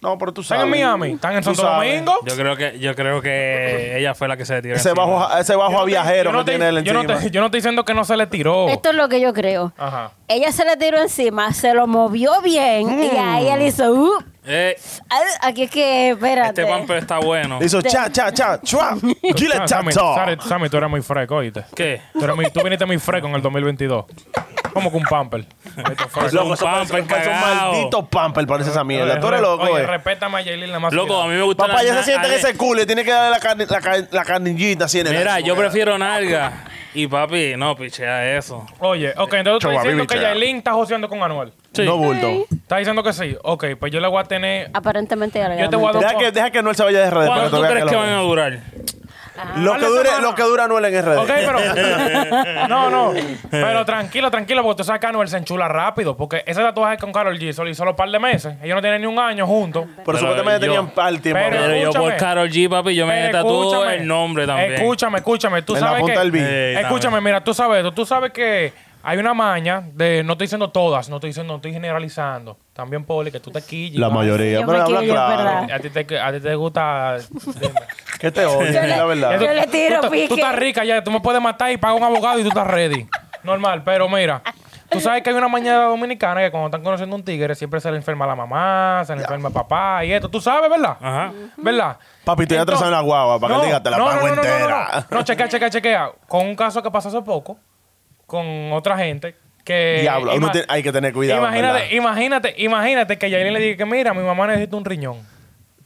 No, 0.00 0.18
pero 0.18 0.32
tú 0.32 0.42
¿Están 0.42 0.58
sabes. 0.58 0.74
en 0.74 0.78
Miami? 0.80 1.12
¿Están 1.12 1.32
en 1.32 1.38
Tú 1.42 1.54
Santo 1.54 1.62
sabes. 1.62 1.90
Domingo? 2.04 2.18
Yo 2.26 2.36
creo 2.36 2.54
que, 2.56 2.78
yo 2.78 2.94
creo 2.94 3.22
que 3.22 3.98
ella 3.98 4.14
fue 4.14 4.28
la 4.28 4.36
que 4.36 4.44
se 4.44 4.60
tiró. 4.60 4.76
Ese 4.76 4.90
encima. 4.90 5.06
bajo, 5.06 5.38
ese 5.38 5.56
bajo 5.56 5.80
a 5.80 5.84
viajero 5.86 6.30
Yo 6.30 6.32
no 6.36 6.44
que 6.44 6.52
te- 6.52 6.58
tiene 6.58 6.68
él 6.78 6.84
yo 6.84 6.92
no, 6.92 7.00
encima. 7.00 7.18
te- 7.20 7.30
yo 7.30 7.40
no 7.40 7.46
estoy 7.46 7.58
diciendo 7.60 7.84
que 7.84 7.94
no 7.94 8.04
se 8.04 8.16
le 8.16 8.26
tiró. 8.26 8.68
Esto 8.68 8.90
es 8.90 8.94
lo 8.94 9.08
que 9.08 9.20
yo 9.20 9.32
creo. 9.32 9.72
Ajá. 9.78 10.12
Ella 10.28 10.52
se 10.52 10.64
le 10.66 10.76
tiró 10.76 10.98
encima, 11.00 11.52
se 11.54 11.72
lo 11.72 11.86
movió 11.86 12.30
bien 12.42 13.02
y 13.02 13.08
Mm. 13.08 13.18
a 13.18 13.40
ella 13.40 13.56
le 13.56 13.66
hizo. 13.68 13.90
"Uh". 13.92 14.18
Eh, 14.48 14.76
Ah, 15.10 15.20
Aquí 15.48 15.64
es 15.64 15.70
que, 15.70 16.10
espérate. 16.10 16.60
este 16.62 16.66
pamper 16.72 16.98
está 16.98 17.18
bueno. 17.18 17.58
Le 17.58 17.66
hizo 17.66 17.80
cha, 17.82 18.12
cha, 18.12 18.30
cha, 18.32 18.60
chua. 18.60 18.96
Cha, 19.34 19.66
Sammy, 19.66 19.92
cha. 19.92 20.00
Sammy, 20.14 20.36
Sammy, 20.46 20.68
tú 20.68 20.76
eres 20.76 20.90
muy 20.90 21.00
fresco, 21.02 21.36
oíste. 21.36 21.64
¿Qué? 21.74 22.00
Tú, 22.12 22.22
eres 22.22 22.36
muy- 22.36 22.50
tú 22.52 22.62
viniste 22.62 22.84
muy 22.86 22.98
fresco 22.98 23.26
en 23.28 23.34
el 23.34 23.42
2022. 23.42 24.04
Como 24.76 24.90
que 24.90 24.96
un 24.98 25.04
pamper. 25.04 25.46
Loco, 25.76 26.08
parece, 26.14 26.36
pamper 26.64 27.04
parece 27.06 27.28
un 27.30 27.34
cagao. 27.40 27.72
maldito 27.72 28.06
pamper, 28.06 28.46
parece 28.46 28.70
esa 28.70 28.84
mierda. 28.84 29.18
Tú 29.18 29.28
eres 29.28 29.40
loco, 29.40 29.64
Oye, 29.64 29.82
eh. 29.82 29.86
respétame 29.86 30.38
a 30.38 30.40
Yailin 30.42 30.70
la 30.70 30.78
más. 30.78 30.92
Loco, 30.92 31.20
a 31.20 31.26
mí 31.26 31.34
me 31.34 31.42
gusta 31.42 31.66
Papá, 31.66 31.82
ya 31.82 31.94
se 31.96 32.04
siente 32.04 32.26
en 32.28 32.34
ese 32.34 32.54
culo 32.56 32.82
y 32.82 32.86
tiene 32.86 33.04
que 33.04 33.10
darle 33.10 33.30
la, 33.30 33.40
carne, 33.40 33.66
la, 33.68 33.80
ca- 33.80 34.06
la 34.10 34.24
carnillita 34.24 34.84
así 34.84 35.00
en 35.00 35.06
el 35.06 35.16
Mira, 35.16 35.40
yo 35.40 35.56
prefiero 35.56 35.96
nalga. 35.98 36.64
Y 36.94 37.06
papi, 37.08 37.54
no, 37.58 37.76
pichea 37.76 38.36
eso. 38.38 38.66
Oye, 38.78 39.12
ok, 39.16 39.32
entonces 39.34 39.60
tú 39.60 39.68
estás 39.68 39.82
diciendo 39.84 40.06
que 40.06 40.14
chea. 40.18 40.28
Yailin 40.32 40.56
está 40.58 40.72
joseando 40.72 41.08
con 41.08 41.22
Anuel. 41.22 41.52
Sí. 41.72 41.82
No 41.84 41.96
bulto. 41.98 42.46
¿Estás 42.50 42.78
diciendo 42.78 43.02
que 43.02 43.12
sí? 43.12 43.36
Ok, 43.42 43.64
pues 43.78 43.92
yo 43.92 44.00
le 44.00 44.08
voy 44.08 44.20
a 44.20 44.24
tener. 44.24 44.70
Aparentemente 44.72 45.38
ya 45.38 45.48
le 45.48 45.60
Yo 45.60 45.68
te 45.68 45.76
voy 45.76 45.88
a 45.90 45.92
dar- 45.92 46.02
Deja 46.02 46.16
que, 46.18 46.32
deja 46.32 46.50
que 46.50 46.62
Noel 46.62 46.74
se 46.76 46.84
vaya 46.84 47.00
de 47.00 47.10
redes. 47.10 47.28
para 47.28 47.40
¿Cuánto 47.42 47.56
que 47.60 47.62
tú 47.66 47.68
crees 47.70 47.84
que 47.84 47.90
que 47.90 47.96
lo- 47.96 48.00
van 48.02 48.12
a 48.12 48.20
durar? 48.20 48.60
Lo 49.56 49.72
que 49.74 49.80
Dale 49.80 49.86
dure, 49.88 50.10
lo 50.22 50.34
que 50.34 50.42
dura 50.42 50.66
Noel 50.68 50.84
en 50.86 51.04
redes. 51.04 51.18
Ok, 51.18 51.26
pero. 51.28 52.68
no, 52.68 52.90
no. 52.90 53.12
Pero 53.50 53.84
tranquilo, 53.84 54.30
tranquilo, 54.30 54.62
porque 54.62 54.78
tú 54.78 54.84
sabes 54.84 55.00
que 55.00 55.06
Anuel 55.06 55.28
se 55.28 55.36
enchula 55.36 55.68
rápido. 55.68 56.16
Porque 56.16 56.42
ese 56.46 56.62
tatuaje 56.62 56.96
con 56.98 57.12
Carol 57.12 57.38
G 57.38 57.52
solo 57.52 57.68
hizo 57.70 57.84
los 57.84 57.94
par 57.94 58.10
de 58.10 58.18
meses. 58.18 58.54
Ellos 58.62 58.74
no 58.74 58.80
tienen 58.80 59.00
ni 59.00 59.06
un 59.06 59.18
año 59.18 59.46
juntos. 59.46 59.86
Pero 60.04 60.18
supuestamente 60.18 60.60
tenían 60.60 60.88
par 60.90 61.16
tiempo. 61.18 61.40
Pero- 61.50 61.62
Pero 61.66 61.76
yo 61.92 61.92
por. 61.92 62.16
Carol 62.16 62.48
G, 62.50 62.68
papi, 62.68 62.94
yo 62.94 63.06
me 63.06 63.30
escúchame. 63.30 63.94
el 63.96 64.06
nombre 64.06 64.46
también. 64.46 64.72
Escúchame, 64.74 65.18
escúchame. 65.18 65.62
Tú 65.62 65.74
En 65.74 65.80
la 65.80 65.86
sabes 65.88 66.00
punta 66.02 66.22
que. 66.30 66.80
escúchame, 66.80 67.20
mira, 67.20 67.42
tú 67.42 67.52
sabes 67.54 67.78
esto. 67.78 67.92
Tú 67.92 68.06
sabes 68.06 68.32
que 68.32 68.72
hay 69.02 69.18
una 69.18 69.34
maña 69.34 69.82
de. 69.92 70.22
No 70.24 70.32
estoy 70.32 70.46
diciendo 70.46 70.70
todas, 70.70 71.08
no 71.08 71.16
estoy 71.16 71.30
diciendo, 71.30 71.52
no 71.52 71.56
estoy 71.56 71.72
generalizando. 71.72 72.56
También, 72.76 73.04
Poli, 73.04 73.32
que 73.32 73.40
tú 73.40 73.50
te 73.50 73.62
quilles. 73.62 73.98
La 73.98 74.10
mayoría. 74.10 74.60
Yo 74.60 74.66
Pero 74.66 74.78
me 74.78 74.84
habla 74.84 75.00
quillo, 75.00 75.12
claro. 75.14 75.36
¿verdad? 75.44 75.70
A 75.72 75.78
ti 75.80 75.88
te, 75.90 76.20
a 76.20 76.32
ti 76.32 76.40
te 76.40 76.54
gusta. 76.54 77.16
¿Qué 78.20 78.30
te 78.30 78.42
le- 78.46 78.86
la 78.88 79.04
verdad. 79.06 79.40
yo 79.40 79.52
le 79.52 79.66
tiro 79.66 80.00
tú, 80.02 80.10
pique. 80.10 80.28
tú 80.28 80.34
estás 80.34 80.54
rica 80.56 80.84
ya, 80.84 81.02
tú 81.02 81.10
me 81.10 81.20
puedes 81.20 81.40
matar 81.40 81.70
y 81.72 81.78
pagar 81.78 81.96
un 81.96 82.02
abogado 82.04 82.38
y 82.38 82.42
tú 82.42 82.48
estás 82.48 82.66
ready. 82.66 83.06
Normal, 83.42 83.82
pero 83.84 84.08
mira, 84.08 84.42
tú 84.90 85.00
sabes 85.00 85.22
que 85.22 85.30
hay 85.30 85.36
una 85.36 85.48
mañana 85.48 85.84
dominicana 85.84 86.40
que 86.42 86.50
cuando 86.50 86.66
están 86.66 86.82
conociendo 86.82 87.14
un 87.16 87.22
tigre 87.24 87.54
siempre 87.54 87.80
se 87.80 87.90
le 87.90 87.96
enferma 87.96 88.26
la 88.26 88.34
mamá, 88.34 89.02
se 89.06 89.14
le 89.16 89.22
enferma 89.22 89.48
el 89.48 89.54
papá 89.54 90.04
y 90.04 90.12
esto. 90.12 90.28
Tú 90.28 90.40
sabes, 90.40 90.68
¿verdad? 90.68 90.96
Ajá. 91.00 91.32
¿Verdad? 91.56 91.96
Papi, 92.24 92.42
estoy 92.42 92.58
Entonces- 92.58 92.60
atrasado 92.62 92.86
en 92.86 92.92
la 92.92 93.00
guagua 93.02 93.38
para 93.40 93.54
que 93.54 93.60
él 93.60 93.66
diga, 93.68 93.82
te 93.82 93.90
la 93.90 93.98
no, 93.98 94.04
pago 94.06 94.20
no, 94.20 94.26
no, 94.28 94.34
no, 94.34 94.42
no, 94.42 94.48
entera. 94.48 95.06
No, 95.10 95.16
no, 95.18 95.22
chequea, 95.24 95.48
chequea, 95.48 95.70
chequea. 95.70 96.10
Con 96.28 96.46
un 96.46 96.56
caso 96.56 96.82
que 96.82 96.90
pasó 96.90 97.08
hace 97.08 97.22
poco, 97.22 97.58
con 98.26 98.72
otra 98.72 98.96
gente, 98.98 99.36
que... 99.66 99.98
Diablo, 100.00 100.34
uno 100.34 100.50
tiene- 100.50 100.66
hay 100.70 100.82
que 100.82 100.92
tener 100.92 101.12
cuidado. 101.12 101.40
Imagínate, 101.42 101.72
¿verdad? 101.80 101.90
imagínate, 101.90 102.54
imagínate 102.56 103.18
que 103.18 103.28
Yailin 103.28 103.52
le 103.52 103.60
diga 103.60 103.76
que 103.76 103.84
mira, 103.84 104.14
mi 104.14 104.22
mamá 104.22 104.46
necesita 104.46 104.76
un 104.78 104.84
riñón. 104.86 105.18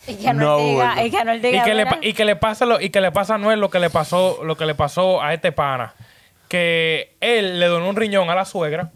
Y 0.06 0.14
que 0.14 0.32
no, 0.32 0.40
No, 0.44 0.56
diga, 0.58 0.94
bueno. 0.94 1.06
y 1.06 1.10
que 1.10 1.24
no 1.24 1.34
Y 1.34 1.38
diga. 1.40 1.64
que, 1.64 1.74
le, 1.74 1.84
mira, 1.84 1.98
y 2.00 2.12
que 2.12 2.24
le 2.24 2.36
pasa 2.36 2.64
lo, 2.66 2.80
y 2.80 2.90
que 2.90 3.00
le 3.00 3.10
pasa 3.10 3.34
a 3.34 3.38
Noel 3.38 3.58
lo 3.58 3.70
que 3.70 3.80
le 3.80 3.90
pasó, 3.90 4.40
lo 4.44 4.56
que 4.56 4.64
le 4.66 4.74
pasó 4.76 5.20
a 5.22 5.34
este 5.34 5.50
pana. 5.50 5.94
Que 6.48 7.16
él 7.20 7.58
le 7.60 7.66
donó 7.66 7.88
un 7.88 7.96
riñón 7.96 8.30
a 8.30 8.34
la 8.34 8.44
suegra 8.44 8.90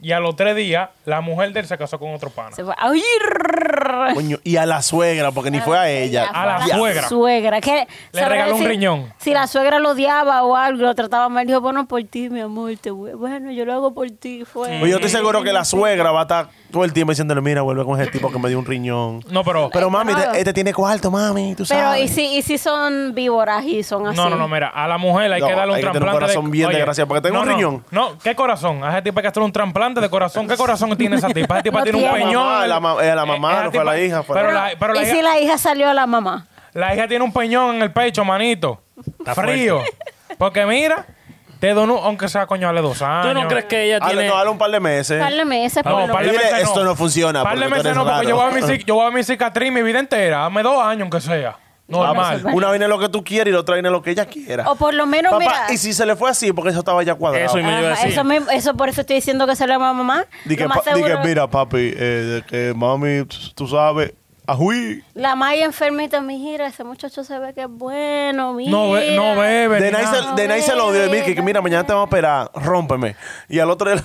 y 0.00 0.12
a 0.12 0.20
los 0.20 0.34
tres 0.36 0.54
días 0.56 0.90
la 1.04 1.20
mujer 1.20 1.52
de 1.52 1.60
él 1.60 1.66
se 1.66 1.76
casó 1.76 1.98
con 1.98 2.14
otro 2.14 2.30
pana. 2.30 2.52
se 2.54 2.64
fue. 2.64 2.74
¡Ay! 2.78 3.02
Coño, 4.14 4.38
y 4.44 4.56
a 4.56 4.66
la 4.66 4.82
suegra, 4.82 5.32
porque 5.32 5.50
ni 5.50 5.60
fue 5.60 5.78
a 5.78 5.88
ella. 5.90 6.26
A 6.32 6.46
la 6.46 6.66
suegra. 6.66 7.08
suegra. 7.08 7.60
Que, 7.60 7.86
Le 8.12 8.20
sabrá 8.20 8.28
regaló 8.34 8.52
un 8.54 8.58
decir, 8.60 8.68
riñón. 8.70 9.12
Si 9.18 9.32
la 9.32 9.46
suegra 9.46 9.78
lo 9.78 9.90
odiaba 9.90 10.42
o 10.42 10.56
algo, 10.56 10.82
lo 10.82 10.94
trataba 10.94 11.28
mal, 11.28 11.46
dijo, 11.46 11.60
bueno, 11.60 11.86
por 11.86 12.02
ti, 12.04 12.28
mi 12.30 12.40
amor. 12.40 12.72
Te 12.80 12.90
voy- 12.90 13.12
Bueno, 13.12 13.50
yo 13.50 13.64
lo 13.64 13.72
hago 13.72 13.94
por 13.94 14.10
ti. 14.10 14.44
Fue. 14.44 14.78
Pues 14.78 14.90
yo 14.90 14.96
estoy 14.96 15.10
seguro 15.10 15.42
que 15.42 15.52
la 15.52 15.64
suegra 15.64 16.10
va 16.12 16.20
a 16.20 16.22
estar 16.22 16.48
todo 16.70 16.84
el 16.84 16.92
tiempo 16.92 17.12
diciéndole, 17.12 17.40
mira, 17.40 17.62
vuelve 17.62 17.84
con 17.84 18.00
ese 18.00 18.10
tipo 18.10 18.30
que 18.30 18.38
me 18.38 18.48
dio 18.48 18.58
un 18.58 18.66
riñón. 18.66 19.24
No, 19.30 19.42
pero... 19.44 19.70
Pero 19.72 19.90
mami, 19.90 20.12
claro. 20.12 20.32
este 20.34 20.52
tiene 20.52 20.72
cuarto, 20.74 21.10
mami, 21.10 21.54
tú 21.54 21.64
Pero, 21.68 21.80
sabes. 21.80 22.02
¿y 22.04 22.08
si, 22.08 22.36
¿y 22.36 22.42
si 22.42 22.58
son 22.58 23.14
víboras 23.14 23.64
y 23.64 23.82
son 23.82 24.06
así? 24.06 24.16
No, 24.16 24.28
no, 24.28 24.36
no, 24.36 24.48
mira, 24.48 24.68
a 24.68 24.86
la 24.86 24.98
mujer 24.98 25.32
hay 25.32 25.40
No, 25.40 25.46
que 25.46 25.54
darle 25.54 25.72
un 25.72 25.76
hay 25.76 25.82
que 25.82 25.86
tener 25.88 26.02
un 26.02 26.08
trasplante. 26.08 26.34
corazón 26.34 26.50
bien 26.50 26.68
desgraciado, 26.70 27.08
porque 27.08 27.22
tengo 27.22 27.36
no, 27.36 27.42
un 27.42 27.48
no, 27.48 27.54
riñón. 27.54 27.84
No, 27.90 28.18
¿qué 28.18 28.34
corazón? 28.34 28.84
A 28.84 28.90
ese 28.92 29.02
tipo 29.02 29.18
hay 29.18 29.22
que 29.22 29.28
hacer 29.28 29.42
un 29.42 29.52
trasplante 29.52 30.00
de 30.00 30.10
corazón. 30.10 30.46
¿Qué 30.46 30.56
corazón 30.56 30.96
tiene 30.96 31.16
esa 31.16 31.28
tipa? 31.28 31.54
Esa 31.54 31.62
tipa 31.62 31.78
No 31.78 31.84
tiene 31.84 31.98
un 31.98 32.04
tiene. 32.04 32.24
peñón. 32.26 32.68
La 32.68 32.80
mamá, 32.80 33.02
eh, 33.04 33.14
la 33.14 33.24
mamá, 33.26 33.52
esa 33.54 33.64
no 33.64 33.70
fue 33.72 33.77
la 33.84 33.98
hija, 34.00 34.22
fue 34.22 34.36
pero 34.36 34.52
la- 34.52 34.70
la, 34.70 34.78
pero 34.78 34.94
la 34.94 35.00
¿Y 35.00 35.04
hija, 35.04 35.14
si 35.14 35.22
la 35.22 35.38
hija 35.40 35.58
salió 35.58 35.88
a 35.90 35.94
la 35.94 36.06
mamá? 36.06 36.46
la 36.74 36.94
hija 36.94 37.08
tiene 37.08 37.24
un 37.24 37.32
peñón 37.32 37.76
en 37.76 37.82
el 37.82 37.92
pecho, 37.92 38.24
manito. 38.24 38.82
Está 39.18 39.34
frío. 39.34 39.82
Porque 40.36 40.64
mira, 40.66 41.06
te 41.60 41.72
donó, 41.74 41.96
aunque 41.98 42.28
sea 42.28 42.46
coño, 42.46 42.66
dale 42.68 42.80
dos 42.82 43.00
años. 43.02 43.34
¿Tú 43.34 43.40
no 43.42 43.48
crees 43.48 43.64
que 43.64 43.84
ella 43.84 43.98
Dale, 43.98 44.12
tiene... 44.12 44.28
no, 44.28 44.36
dale 44.36 44.50
un 44.50 44.58
par 44.58 44.70
de 44.70 44.78
meses. 44.80 45.18
Darle 45.18 45.44
meses 45.44 45.82
por 45.82 45.92
No, 46.06 46.12
par 46.12 46.24
de 46.24 46.32
meses 46.32 46.52
esto 46.62 46.84
no 46.84 46.94
funciona, 46.94 47.42
Par 47.42 47.58
de 47.58 47.68
meses 47.68 47.94
no, 47.96 48.04
porque 48.04 48.26
yo 48.26 48.36
voy, 48.36 48.46
a 48.46 48.50
mi, 48.50 48.84
yo 48.84 48.94
voy 48.94 49.06
a 49.06 49.10
mi 49.10 49.24
cicatriz 49.24 49.72
mi 49.72 49.82
vida 49.82 49.98
entera. 49.98 50.38
Dame 50.38 50.62
dos 50.62 50.80
años, 50.84 51.02
aunque 51.02 51.20
sea. 51.20 51.56
Normal. 51.88 52.40
Vamos, 52.42 52.56
Una 52.56 52.68
vaina 52.68 52.84
es 52.84 52.88
lo 52.90 52.98
que 52.98 53.08
tú 53.08 53.24
quieres 53.24 53.50
y 53.50 53.54
la 53.54 53.60
otra 53.60 53.74
vaina 53.76 53.88
es 53.88 53.92
lo 53.92 54.02
que 54.02 54.10
ella 54.10 54.26
quiera. 54.26 54.70
O 54.70 54.76
por 54.76 54.92
lo 54.94 55.06
menos, 55.06 55.32
Papá, 55.32 55.40
mira. 55.44 55.66
y 55.72 55.78
si 55.78 55.92
se 55.94 56.04
le 56.04 56.16
fue 56.16 56.30
así, 56.30 56.52
porque 56.52 56.70
eso 56.70 56.80
estaba 56.80 57.02
ya 57.02 57.14
cuadrado. 57.14 57.46
Eso 57.46 57.58
y 57.58 57.62
me 57.62 57.70
iba 57.70 57.78
a 57.78 57.92
Ajá, 57.92 58.02
decir. 58.02 58.12
eso, 58.12 58.24
mismo- 58.24 58.50
eso 58.50 58.74
por 58.74 58.88
eso 58.90 59.00
estoy 59.00 59.16
diciendo 59.16 59.46
que 59.46 59.56
se 59.56 59.66
le 59.66 59.72
llama 59.72 59.92
mamá. 59.94 60.26
Di 60.44 60.54
que, 60.56 60.64
Lo 60.64 60.68
más 60.68 60.80
pa- 60.82 60.94
di 60.94 61.00
que, 61.02 61.08
seguro- 61.08 61.24
mira, 61.26 61.46
papi, 61.48 61.78
eh, 61.96 61.98
de 61.98 62.42
que 62.42 62.74
mami, 62.76 63.24
tú 63.54 63.66
sabes, 63.66 64.12
ajuí. 64.46 65.02
La 65.14 65.34
Maya 65.34 65.64
enfermita, 65.64 66.20
mi 66.20 66.38
gira, 66.38 66.66
ese 66.66 66.84
muchacho 66.84 67.24
se 67.24 67.38
ve 67.38 67.54
que 67.54 67.62
es 67.62 67.68
bueno, 67.70 68.52
mira. 68.52 68.70
No, 68.70 68.92
be- 68.92 69.16
no 69.16 69.36
bebe. 69.36 69.80
De 69.80 69.90
ni 69.90 69.96
nada. 69.96 70.34
se, 70.36 70.42
de 70.42 70.48
Nai 70.48 70.60
se 70.60 70.76
lo 70.76 70.92
dio 70.92 71.02
de 71.02 71.08
mí, 71.08 71.22
que, 71.24 71.34
que 71.34 71.40
mira, 71.42 71.62
mañana 71.62 71.84
te 71.84 71.92
vamos 71.94 72.04
a 72.04 72.08
operar, 72.08 72.50
rómpeme. 72.54 73.16
Y 73.48 73.58
al 73.60 73.70
otro 73.70 73.90
día, 73.90 74.02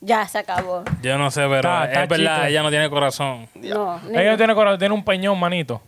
Ya 0.00 0.28
se 0.28 0.36
acabó. 0.38 0.84
Yo 1.02 1.16
no 1.16 1.30
sé, 1.30 1.40
pero 1.42 1.56
Está- 1.56 1.84
está 1.86 2.02
es 2.02 2.08
verdad, 2.10 2.48
ella 2.48 2.62
no 2.62 2.68
tiene 2.70 2.90
corazón. 2.90 3.48
No, 3.54 3.98
ni- 4.00 4.18
Ella 4.18 4.36
tiene, 4.36 4.54
corazón, 4.54 4.78
tiene 4.78 4.94
un 4.94 5.02
peñón, 5.02 5.40
manito. 5.40 5.80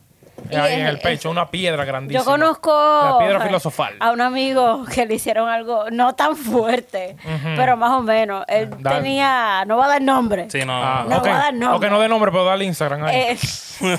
Y 0.51 0.57
ahí 0.57 0.81
en 0.81 0.87
el 0.87 0.99
pecho, 0.99 1.31
una 1.31 1.51
piedra 1.51 1.85
grandísima. 1.85 2.21
Yo 2.21 2.25
conozco 2.31 2.71
La 2.73 3.19
piedra 3.19 3.41
filosofal. 3.41 3.95
a 4.01 4.11
un 4.13 4.21
amigo 4.21 4.85
que 4.93 5.07
le 5.07 5.15
hicieron 5.15 5.49
algo 5.49 5.91
no 5.91 6.15
tan 6.15 6.37
fuerte, 6.37 7.17
pero 7.57 7.77
más 7.77 7.93
o 7.93 8.03
menos. 8.03 8.45
Él 8.49 8.71
Dale. 8.79 8.97
tenía, 9.03 9.65
no 9.67 9.77
va 9.77 9.87
a 9.87 9.89
dar 9.89 10.03
nombre. 10.03 10.49
Sí, 10.51 10.65
no. 10.65 10.73
Ah, 10.83 11.05
No 11.09 11.21
voy 11.21 11.31
a 11.31 11.35
dar 11.37 11.55
nombre. 11.55 11.89
Ok, 11.89 11.93
no 11.93 12.01
de 12.01 12.09
nombre, 12.09 12.31
pero 12.31 12.45
dale 12.45 12.65
Instagram 12.65 13.05
ahí. 13.05 13.17
Eh, 13.17 13.39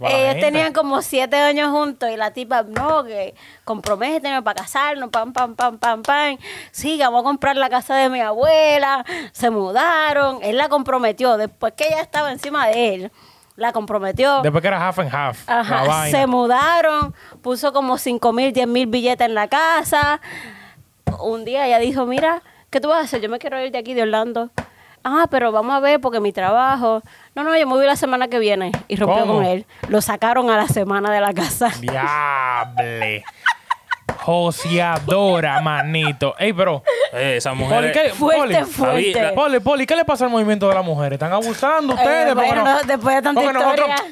ellos 0.00 0.40
tenían 0.40 0.72
como 0.72 1.02
siete 1.02 1.36
años 1.36 1.70
juntos 1.70 2.08
y 2.12 2.16
la 2.16 2.30
tipa, 2.32 2.62
no, 2.62 3.04
que 3.04 3.34
comprométeme 3.64 4.42
para 4.42 4.62
casarnos, 4.62 5.10
pam, 5.10 5.32
pam, 5.32 5.54
pam, 5.54 5.78
pam, 5.78 6.02
pam. 6.02 6.38
Sí, 6.70 6.96
que 6.96 7.04
vamos 7.04 7.20
a 7.22 7.24
comprar 7.24 7.56
la 7.56 7.68
casa 7.68 7.96
de 7.96 8.08
mi 8.08 8.20
abuela. 8.20 9.04
Se 9.32 9.50
mudaron. 9.50 10.38
Él 10.42 10.56
la 10.56 10.68
comprometió. 10.68 11.36
Después 11.36 11.72
que 11.76 11.86
ella 11.88 12.00
estaba 12.00 12.30
encima 12.32 12.66
de 12.68 12.94
él, 12.94 13.12
la 13.60 13.72
comprometió. 13.72 14.40
Después 14.42 14.62
que 14.62 14.68
era 14.68 14.88
half 14.88 14.98
and 14.98 15.14
half. 15.14 15.46
la 15.48 15.60
Ajá, 15.60 15.84
vaina. 15.84 16.18
se 16.18 16.26
mudaron, 16.26 17.14
puso 17.42 17.72
como 17.72 17.98
5 17.98 18.32
mil, 18.32 18.52
10 18.52 18.66
mil 18.66 18.86
billetes 18.86 19.26
en 19.26 19.34
la 19.34 19.48
casa. 19.48 20.20
Un 21.20 21.44
día 21.44 21.66
ella 21.66 21.78
dijo, 21.78 22.06
mira, 22.06 22.42
¿qué 22.70 22.80
tú 22.80 22.88
vas 22.88 22.98
a 22.98 23.00
hacer? 23.02 23.20
Yo 23.20 23.28
me 23.28 23.38
quiero 23.38 23.60
ir 23.64 23.70
de 23.70 23.78
aquí 23.78 23.94
de 23.94 24.02
Orlando. 24.02 24.50
Ah, 25.04 25.26
pero 25.30 25.50
vamos 25.52 25.74
a 25.74 25.80
ver 25.80 26.00
porque 26.00 26.20
mi 26.20 26.32
trabajo. 26.32 27.02
No, 27.34 27.42
no, 27.44 27.56
yo 27.56 27.66
me 27.66 27.74
voy 27.74 27.86
la 27.86 27.96
semana 27.96 28.28
que 28.28 28.38
viene. 28.38 28.72
Y 28.88 28.96
rompió 28.96 29.20
¿Cómo? 29.22 29.34
con 29.36 29.44
él. 29.44 29.66
Lo 29.88 30.00
sacaron 30.00 30.50
a 30.50 30.56
la 30.56 30.68
semana 30.68 31.10
de 31.10 31.20
la 31.20 31.32
casa. 31.32 31.70
Diable. 31.80 33.24
Joseadora, 34.30 35.60
manito. 35.60 36.34
Ey, 36.38 36.52
pero. 36.52 36.82
Eh, 37.12 37.34
esas 37.38 37.52
Poli, 37.54 37.64
mujeres. 37.64 37.92
¿qué, 37.92 38.10
Fuerte, 38.10 38.40
Poli, 38.60 38.64
fuerte. 38.64 39.32
Poli, 39.34 39.60
Poli, 39.60 39.86
¿qué 39.86 39.96
le 39.96 40.04
pasa 40.04 40.24
al 40.26 40.30
movimiento 40.30 40.68
de 40.68 40.74
las 40.76 40.84
mujeres? 40.84 41.14
¿Están 41.14 41.32
abusando 41.32 41.94
ustedes? 41.94 42.30
Eh, 42.30 42.34
bueno, 42.34 42.62
no- 42.64 42.82
después 42.86 43.16
de 43.16 43.22
tanta 43.22 43.40
porque 43.40 43.58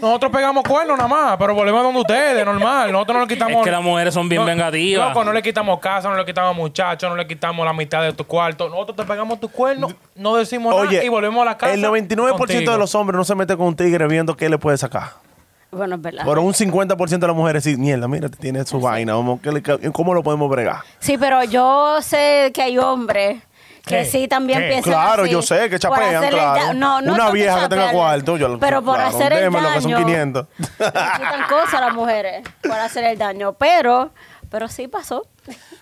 nosotros, 0.00 0.32
pegamos 0.32 0.64
cuernos 0.64 0.96
nada 0.96 1.08
más, 1.08 1.36
pero 1.36 1.54
volvemos 1.54 1.82
donde 1.84 2.00
ustedes, 2.00 2.44
normal. 2.44 2.90
Nosotros 2.90 3.14
no 3.18 3.22
le 3.22 3.28
quitamos. 3.28 3.58
Es 3.58 3.64
que 3.64 3.70
las 3.70 3.82
mujeres 3.82 4.12
son 4.14 4.28
bien 4.28 4.42
No, 4.42 4.46
vengativas. 4.46 5.08
Loco, 5.08 5.24
no 5.24 5.32
le 5.32 5.42
quitamos 5.42 5.78
casa, 5.78 6.08
no 6.08 6.16
le 6.16 6.24
quitamos 6.24 6.56
muchachos, 6.56 7.08
no 7.08 7.14
le 7.16 7.26
quitamos 7.26 7.64
la 7.64 7.72
mitad 7.72 8.02
de 8.02 8.12
tu 8.12 8.24
cuarto. 8.26 8.68
Nosotros 8.68 8.96
te 8.96 9.04
pegamos 9.04 9.38
tu 9.38 9.48
cuerno, 9.48 9.88
no 10.16 10.34
decimos 10.36 10.74
Oye, 10.74 10.94
nada 10.94 11.04
y 11.04 11.08
volvemos 11.08 11.42
a 11.42 11.44
la 11.44 11.56
casa. 11.56 11.74
el 11.74 11.82
99% 11.84 12.36
contigo. 12.36 12.72
de 12.72 12.78
los 12.78 12.94
hombres 12.96 13.16
no 13.16 13.24
se 13.24 13.34
mete 13.36 13.56
con 13.56 13.66
un 13.68 13.76
tigre 13.76 14.08
viendo 14.08 14.36
qué 14.36 14.48
le 14.48 14.58
puede 14.58 14.76
sacar. 14.76 15.27
Bueno, 15.70 15.96
es 15.96 16.02
verdad. 16.02 16.22
Pero 16.26 16.42
un 16.42 16.54
50% 16.54 17.18
de 17.18 17.26
las 17.26 17.36
mujeres 17.36 17.64
sí, 17.64 17.76
mierda, 17.76 18.08
mira, 18.08 18.28
tiene 18.28 18.64
su 18.64 18.80
vaina. 18.80 19.14
Vamos, 19.14 19.40
¿qué 19.42 19.52
le 19.52 19.60
ca- 19.62 19.78
¿Cómo 19.92 20.14
lo 20.14 20.22
podemos 20.22 20.48
bregar? 20.48 20.78
Sí, 20.98 21.18
pero 21.18 21.44
yo 21.44 22.00
sé 22.00 22.50
que 22.54 22.62
hay 22.62 22.78
hombres 22.78 23.42
que 23.84 23.96
¿Qué? 24.00 24.04
sí 24.04 24.28
también 24.28 24.60
¿Qué? 24.60 24.68
piensan 24.68 24.92
Claro, 24.92 25.22
así, 25.24 25.32
yo 25.32 25.40
sé 25.42 25.68
que 25.70 25.78
chapean, 25.78 26.28
claro. 26.30 26.74
no, 26.74 27.00
no 27.00 27.12
Una 27.14 27.30
vieja 27.30 27.60
que 27.60 27.68
tenga 27.68 27.90
cuarto, 27.90 28.36
yo 28.36 28.48
lo- 28.48 28.58
Pero 28.58 28.82
por 28.82 28.96
claro, 28.96 29.16
hacer 29.16 29.32
el 29.32 29.50
daño. 29.52 29.72
que 29.74 29.80
son 29.80 29.94
500. 30.04 30.46
Le 30.58 30.66
quitan 30.86 31.42
cosas 31.48 31.74
a 31.74 31.80
las 31.80 31.94
mujeres 31.94 32.42
por 32.62 32.72
hacer 32.72 33.04
el 33.04 33.18
daño. 33.18 33.52
Pero, 33.54 34.10
pero 34.50 34.68
sí 34.68 34.88
pasó. 34.88 35.26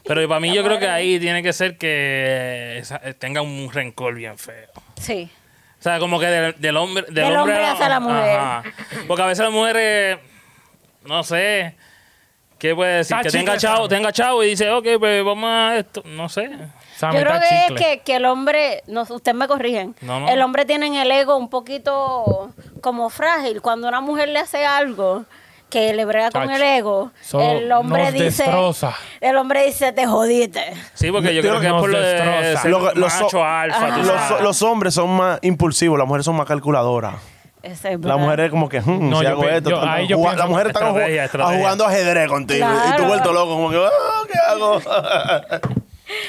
Pero 0.05 0.29
para 0.29 0.41
mí 0.41 0.53
yo 0.55 0.63
creo 0.65 0.79
que 0.79 0.89
ahí 0.89 1.19
tiene 1.21 1.43
que 1.43 1.53
ser 1.53 1.79
que 1.79 2.83
tenga 3.19 3.41
un 3.43 3.71
rencor 3.73 4.15
bien 4.15 4.37
feo. 4.39 4.69
Sí. 5.01 5.31
O 5.79 5.83
sea, 5.83 5.99
como 5.99 6.19
que 6.19 6.27
del, 6.27 6.61
del 6.61 6.77
hombre... 6.77 7.03
Del, 7.05 7.15
Del 7.15 7.37
hombre 7.37 7.65
hacia 7.65 7.89
la 7.89 8.01
mujer. 8.01 8.39
Ajá. 8.39 8.63
Porque 9.07 9.23
a 9.23 9.27
veces 9.27 9.45
las 9.45 9.53
mujeres, 9.53 10.19
no 11.05 11.23
sé, 11.23 11.77
¿qué 12.59 12.75
puede 12.75 12.97
decir? 12.99 13.17
Está 13.17 13.29
Que 13.29 13.37
tenga 13.37 13.57
chavo, 13.57 13.89
tenga 13.89 14.11
chavo 14.13 14.43
y 14.43 14.49
dice, 14.49 14.71
ok, 14.71 14.87
pues 14.99 15.25
vamos 15.25 15.49
a 15.51 15.77
esto. 15.77 16.03
No 16.05 16.29
sé. 16.29 16.51
Sammy, 16.97 17.19
Yo 17.19 17.25
creo 17.25 17.41
que 17.41 17.67
es 17.67 17.73
que, 17.81 18.01
que 18.01 18.17
el 18.17 18.25
hombre, 18.25 18.83
no, 18.87 19.03
ustedes 19.03 19.35
me 19.37 19.47
corrigen, 19.47 19.95
No, 20.01 20.19
no. 20.21 20.29
el 20.31 20.41
hombre 20.41 20.65
tiene 20.65 20.87
en 20.87 20.95
el 20.95 21.11
ego 21.11 21.37
un 21.37 21.51
poquito 21.51 22.53
como 22.81 23.11
frágil. 23.11 23.61
Cuando 23.61 23.87
una 23.87 24.01
mujer 24.01 24.31
le 24.31 24.39
hace 24.39 24.65
algo 24.65 25.27
que 25.69 25.93
le 25.95 26.05
brega 26.05 26.31
con 26.31 26.51
el 26.51 26.63
ego, 26.63 27.11
el 27.35 27.71
hombre 27.73 28.05
nos 28.05 28.13
dice, 28.13 28.45
destroza. 28.45 28.95
el 29.21 29.37
hombre 29.37 29.67
dice, 29.67 29.93
te 29.93 30.07
jodiste. 30.07 30.63
Sí, 30.95 31.11
porque 31.11 31.35
yo 31.35 31.43
creo 31.43 31.61
que 31.61 31.67
es 31.67 31.73
por 31.73 31.89
lo 31.91 32.01
de 32.01 32.15
destroza. 32.15 32.63
ser 32.63 32.71
Lo- 32.71 32.95
los 32.95 33.21
macho 33.21 33.45
alfa. 33.45 33.99
Los, 34.41 34.63
hombres 34.63 34.95
son 34.95 35.11
más 35.11 35.39
impulsivos, 35.43 35.99
las 35.99 36.07
mujeres 36.07 36.25
son 36.25 36.37
más 36.37 36.47
calculadoras. 36.47 37.15
Es 37.63 37.83
Las 37.83 38.01
verdad. 38.01 38.17
mujeres 38.19 38.51
como 38.51 38.69
que, 38.69 38.81
hmm, 38.81 39.11
No, 39.11 39.19
si 39.19 39.25
yo 39.25 39.31
hago 39.31 39.49
esto, 39.49 39.71
yo- 39.71 39.83
ahí 39.83 40.07
yo 40.07 40.17
jugando- 40.19 40.37
pienso- 40.37 40.39
las 40.39 40.49
mujeres 40.49 40.73
están 40.73 40.87
Estrategia, 40.89 41.23
ju- 41.23 41.25
estrategia. 41.25 41.59
jugando 41.59 41.85
ajedrez 41.85 42.29
contigo 42.29 42.67
y 42.93 42.97
tú 42.97 43.05
vuelto 43.07 43.33
loco 43.33 43.51
como 43.55 43.71
que, 43.71 43.77
ah, 43.85 44.23
¿qué 44.33 44.39
hago? 44.39 44.81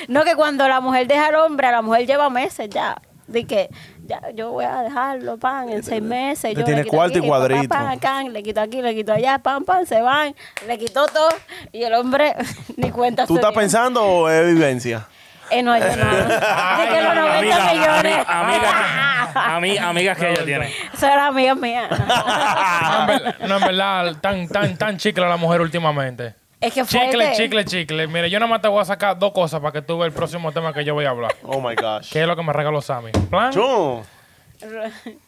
No, 0.07 0.23
que 0.23 0.35
cuando 0.35 0.67
la 0.67 0.79
mujer 0.81 1.05
deja 1.07 1.27
al 1.27 1.35
hombre, 1.35 1.67
a 1.67 1.71
la 1.71 1.81
mujer 1.83 2.07
lleva 2.07 2.29
meses 2.31 2.69
ya. 2.69 2.99
De 3.27 3.45
que 3.45 3.69
ya 4.07 4.21
yo 4.33 4.51
voy 4.51 4.65
a 4.65 4.81
dejarlo, 4.83 5.37
pan, 5.37 5.69
en 5.69 5.83
seis 5.83 6.01
meses. 6.01 6.53
Yo 6.55 6.63
tiene 6.63 6.79
le 6.81 6.85
quito 6.85 6.95
cuarto 6.97 7.17
y 7.17 7.19
aquí, 7.19 7.27
cuadrito. 7.27 7.67
pan, 7.69 7.99
can, 7.99 8.33
le 8.33 8.41
quito 8.43 8.61
aquí, 8.61 8.81
le 8.81 8.95
quito 8.95 9.13
allá, 9.13 9.37
pan, 9.39 9.63
pan, 9.65 9.85
se 9.85 10.01
van. 10.01 10.33
Le 10.65 10.77
quitó 10.77 11.05
todo. 11.07 11.29
Y 11.71 11.83
el 11.83 11.93
hombre 11.93 12.33
ni 12.77 12.89
cuenta 12.91 13.25
¿Tú 13.27 13.35
estás 13.35 13.53
pensando 13.53 14.03
o 14.03 14.29
es 14.29 14.45
vivencia? 14.53 15.07
Eh, 15.49 15.63
no, 15.63 15.77
yo 15.77 15.85
no. 15.95 16.05
De 16.27 16.89
que 16.89 17.01
los 17.01 17.15
90 17.15 17.37
Amiga, 17.37 17.71
millones. 17.71 18.17
amiga, 18.27 18.41
amiga, 18.41 19.33
ami- 19.33 19.79
amigas 19.79 20.17
que 20.17 20.29
ella 20.31 20.43
tiene. 20.43 20.73
Esa 20.93 21.13
era 21.13 21.27
amiga 21.27 21.55
mía. 21.55 21.87
No, 21.89 22.99
en 22.99 23.07
ver- 23.07 23.35
no, 23.47 23.55
en 23.57 23.63
verdad, 23.63 24.15
tan, 24.19 24.47
tan, 24.49 24.75
tan 24.77 24.97
chicle 24.97 25.25
la 25.25 25.37
mujer 25.37 25.61
últimamente. 25.61 26.35
Es 26.59 26.73
que 26.73 26.83
fue. 26.85 26.99
Chicle, 26.99 27.31
chicle, 27.33 27.65
chicle. 27.65 28.07
Mire, 28.07 28.29
yo 28.29 28.39
nada 28.39 28.49
más 28.49 28.61
te 28.61 28.67
voy 28.67 28.81
a 28.81 28.85
sacar 28.85 29.17
dos 29.19 29.31
cosas 29.31 29.59
para 29.59 29.71
que 29.71 29.81
tú 29.81 29.97
veas 29.97 30.07
el 30.07 30.13
próximo 30.13 30.51
tema 30.51 30.73
que 30.73 30.83
yo 30.83 30.93
voy 30.95 31.05
a 31.05 31.09
hablar. 31.11 31.35
Oh 31.43 31.61
my 31.61 31.75
gosh. 31.75 32.11
Que 32.11 32.21
es 32.21 32.27
lo 32.27 32.35
que 32.35 32.43
me 32.43 32.51
regaló 32.53 32.81
Sammy. 32.81 33.11
Plan 33.29 33.51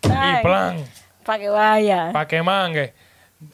y 0.03 0.41
plan. 0.41 0.83
Para 1.23 1.39
que 1.39 1.49
vaya. 1.49 2.09
Para 2.11 2.27
que 2.27 2.41
mangue. 2.41 2.93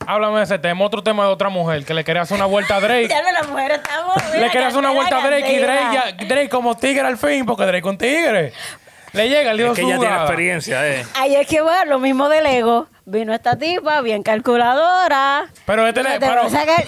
Háblame 0.07 0.37
de 0.37 0.43
ese 0.45 0.57
tema. 0.57 0.83
Otro 0.85 1.03
tema 1.03 1.25
de 1.25 1.29
otra 1.29 1.49
mujer 1.49 1.83
que 1.85 1.93
le 1.93 2.03
quería 2.03 2.21
hacer 2.23 2.37
una 2.37 2.45
vuelta 2.45 2.77
a 2.77 2.79
Drake. 2.81 3.07
Ya 3.09 3.21
la 3.21 3.43
mujer 3.43 3.71
estamos. 3.71 4.15
le 4.33 4.49
quería 4.49 4.67
hacer 4.67 4.79
una 4.79 4.91
vuelta 4.91 5.17
a 5.21 5.27
Drake 5.27 5.53
y 5.53 5.57
Drake, 5.57 5.93
ya- 5.93 6.25
Drake 6.25 6.49
como 6.49 6.75
tigre 6.75 7.01
al 7.05 7.17
fin, 7.17 7.45
porque 7.45 7.65
Drake 7.65 7.87
un 7.87 7.97
tigre. 7.97 8.53
Le 9.15 9.29
llega 9.29 9.51
el 9.51 9.59
Es 9.59 9.65
lío 9.65 9.73
que 9.73 9.81
ella 9.81 9.99
tiene 9.99 10.15
experiencia, 10.15 10.87
eh. 10.89 11.05
Ahí 11.15 11.35
es 11.35 11.47
que 11.47 11.61
va, 11.61 11.85
lo 11.85 11.99
mismo 11.99 12.29
del 12.29 12.45
ego. 12.45 12.87
Vino 13.07 13.35
esta 13.35 13.55
tipa, 13.55 14.01
bien 14.01 14.23
calculadora. 14.23 15.45
Pero, 15.67 15.85
este 15.87 16.01
le- 16.01 16.09
Te 16.13 16.19
pero 16.19 16.41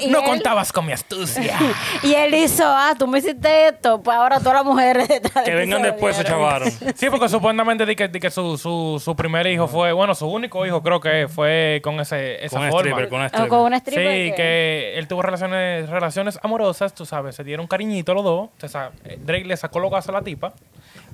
no 0.09 0.19
él- 0.19 0.25
contabas 0.25 0.71
con 0.73 0.85
mi 0.85 0.91
astucia. 0.91 1.55
Y 2.03 2.13
él 2.15 2.33
hizo, 2.33 2.63
ah, 2.65 2.93
tú 2.97 3.07
me 3.07 3.19
hiciste 3.19 3.67
esto, 3.67 4.01
pues 4.01 4.17
ahora 4.17 4.39
todas 4.39 4.55
las 4.55 4.65
mujeres 4.65 5.07
detrás 5.09 5.43
Que 5.45 5.53
vengan 5.53 5.81
se 5.81 5.91
después 5.91 6.15
se 6.15 6.23
chavaron. 6.23 6.71
Sí, 6.95 7.09
porque 7.11 7.29
supuestamente 7.29 7.85
di 7.85 7.95
que, 7.95 8.07
di 8.07 8.19
que 8.19 8.31
su, 8.31 8.57
su, 8.57 8.99
su 9.03 9.15
primer 9.15 9.45
hijo 9.45 9.67
fue, 9.67 9.91
bueno, 9.93 10.15
su 10.15 10.27
único 10.27 10.65
hijo 10.65 10.81
creo 10.81 10.99
que 10.99 11.27
fue 11.27 11.81
con 11.83 11.99
ese, 11.99 12.43
esa 12.43 12.57
Con 12.57 12.65
un 12.65 12.71
forma. 12.71 12.89
stripper, 12.89 13.09
con 13.09 13.19
un 13.19 13.25
O 13.25 13.27
stripper. 13.27 13.49
con 13.49 13.59
una 13.61 13.79
Sí, 13.79 14.33
que 14.35 14.93
él 14.97 15.07
tuvo 15.07 15.21
relaciones, 15.21 15.87
relaciones 15.89 16.39
amorosas, 16.41 16.93
tú 16.95 17.05
sabes, 17.05 17.35
se 17.35 17.43
dieron 17.43 17.67
cariñito 17.67 18.15
los 18.15 18.23
dos. 18.23 18.49
O 18.61 18.67
sea, 18.67 18.89
Drake 19.19 19.45
le 19.45 19.55
sacó 19.55 19.79
los 19.79 19.91
gases 19.91 20.09
a 20.09 20.13
la 20.13 20.21
tipa. 20.23 20.53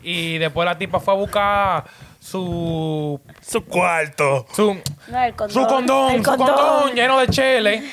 Y 0.04 0.38
después 0.38 0.66
la 0.66 0.78
tipa 0.78 1.00
fue 1.00 1.14
a 1.14 1.18
buscar 1.18 1.84
su. 2.20 3.20
Su 3.42 3.66
cuarto. 3.66 4.46
su, 4.54 4.78
No, 5.08 5.24
el 5.24 5.34
condón. 5.36 5.54
su 5.64 5.68
condón, 5.68 6.12
El 6.12 6.24
su 6.24 6.30
condón, 6.30 6.48
condón. 6.56 6.94
lleno 6.96 7.20
de 7.20 7.28
chele. 7.28 7.84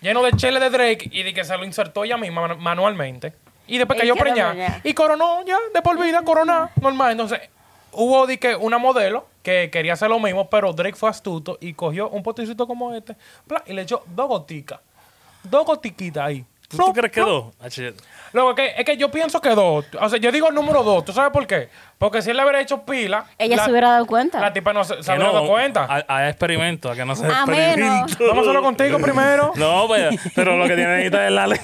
lleno 0.00 0.22
de 0.22 0.32
chele 0.32 0.60
de 0.60 0.70
Drake. 0.70 1.08
Y 1.12 1.22
de 1.22 1.34
que 1.34 1.44
se 1.44 1.56
lo 1.56 1.64
insertó 1.64 2.04
ella 2.04 2.16
misma 2.16 2.42
manu- 2.48 2.56
manualmente. 2.58 3.32
Y 3.66 3.78
después 3.78 3.98
cayó 4.00 4.16
preñada. 4.16 4.80
Y 4.82 4.94
coronó 4.94 5.44
ya, 5.44 5.58
de 5.72 5.82
por 5.82 5.96
vida, 6.00 6.22
coronó, 6.22 6.70
normal. 6.80 7.12
Entonces, 7.12 7.40
hubo 7.92 8.26
de 8.26 8.38
que 8.38 8.56
una 8.56 8.78
modelo 8.78 9.26
que 9.42 9.70
quería 9.70 9.92
hacer 9.92 10.08
lo 10.10 10.18
mismo, 10.18 10.50
pero 10.50 10.72
Drake 10.72 10.96
fue 10.96 11.08
astuto 11.08 11.56
y 11.60 11.72
cogió 11.74 12.08
un 12.10 12.22
potecito 12.22 12.66
como 12.66 12.92
este 12.92 13.16
pla, 13.46 13.62
y 13.66 13.72
le 13.72 13.82
echó 13.82 14.02
dos 14.08 14.26
goticas. 14.28 14.80
Dos 15.44 15.64
gotiquitas 15.64 16.24
ahí. 16.26 16.44
¿Tú, 16.70 16.76
tú 16.76 16.92
crees 16.92 17.12
que 17.12 17.20
dos? 17.20 17.52
Ah, 17.60 17.68
shit. 17.68 17.94
Luego, 18.32 18.54
que, 18.54 18.74
es 18.78 18.84
que 18.84 18.96
yo 18.96 19.10
pienso 19.10 19.40
que 19.40 19.50
dos. 19.50 19.84
O 20.00 20.08
sea, 20.08 20.18
yo 20.20 20.30
digo 20.30 20.48
el 20.48 20.54
número 20.54 20.84
dos. 20.84 21.04
¿Tú 21.04 21.12
sabes 21.12 21.32
por 21.32 21.46
qué? 21.48 21.68
Porque 21.98 22.22
si 22.22 22.30
él 22.30 22.36
le 22.36 22.44
hubiera 22.44 22.60
hecho 22.60 22.82
pila. 22.84 23.24
Ella 23.38 23.56
la- 23.56 23.64
se 23.64 23.70
hubiera 23.72 23.90
dado 23.90 24.06
cuenta. 24.06 24.40
La 24.40 24.52
tipa 24.52 24.72
no 24.72 24.84
se, 24.84 25.02
se 25.02 25.16
no, 25.16 25.32
dado 25.32 25.48
cuenta. 25.48 25.84
A, 25.88 26.04
a 26.16 26.28
experimentos, 26.28 26.92
a 26.92 26.94
que 26.94 27.04
no 27.04 27.16
se 27.16 27.26
A 27.26 27.44
menos. 27.44 27.58
experimento. 27.58 28.16
Vamos 28.28 28.38
a 28.38 28.40
hacerlo 28.42 28.62
contigo 28.62 28.98
primero. 29.02 29.52
No, 29.56 29.86
pues, 29.88 30.16
pero 30.36 30.56
lo 30.56 30.68
que 30.68 30.76
tiene 30.76 30.92
necesita 30.96 31.26
es 31.26 31.32
la 31.32 31.46
ley. 31.48 31.58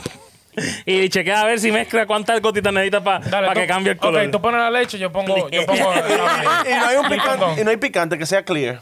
Y 0.87 1.09
chequea 1.11 1.43
a 1.43 1.45
ver 1.45 1.61
si 1.61 1.71
mezcla 1.71 2.07
cuántas 2.07 2.41
gotitas 2.41 2.73
necesita 2.73 3.05
para 3.05 3.53
que 3.53 3.67
cambie 3.67 3.93
el 3.93 3.99
color. 3.99 4.25
Ok, 4.25 4.31
tú 4.33 4.41
pones 4.41 4.59
la 4.61 4.71
leche, 4.71 4.99
yo 4.99 5.13
pongo. 5.13 5.49
Yo 5.51 5.67
pongo 5.67 5.93
Y 6.67 6.75
no 6.75 6.87
hay 6.89 6.97
un 6.97 7.09
picante, 7.09 7.61
y 7.61 7.65
no 7.65 7.71
hay 7.71 7.77
picante 7.77 8.19
que 8.19 8.25
sea 8.27 8.43
clear. 8.43 8.81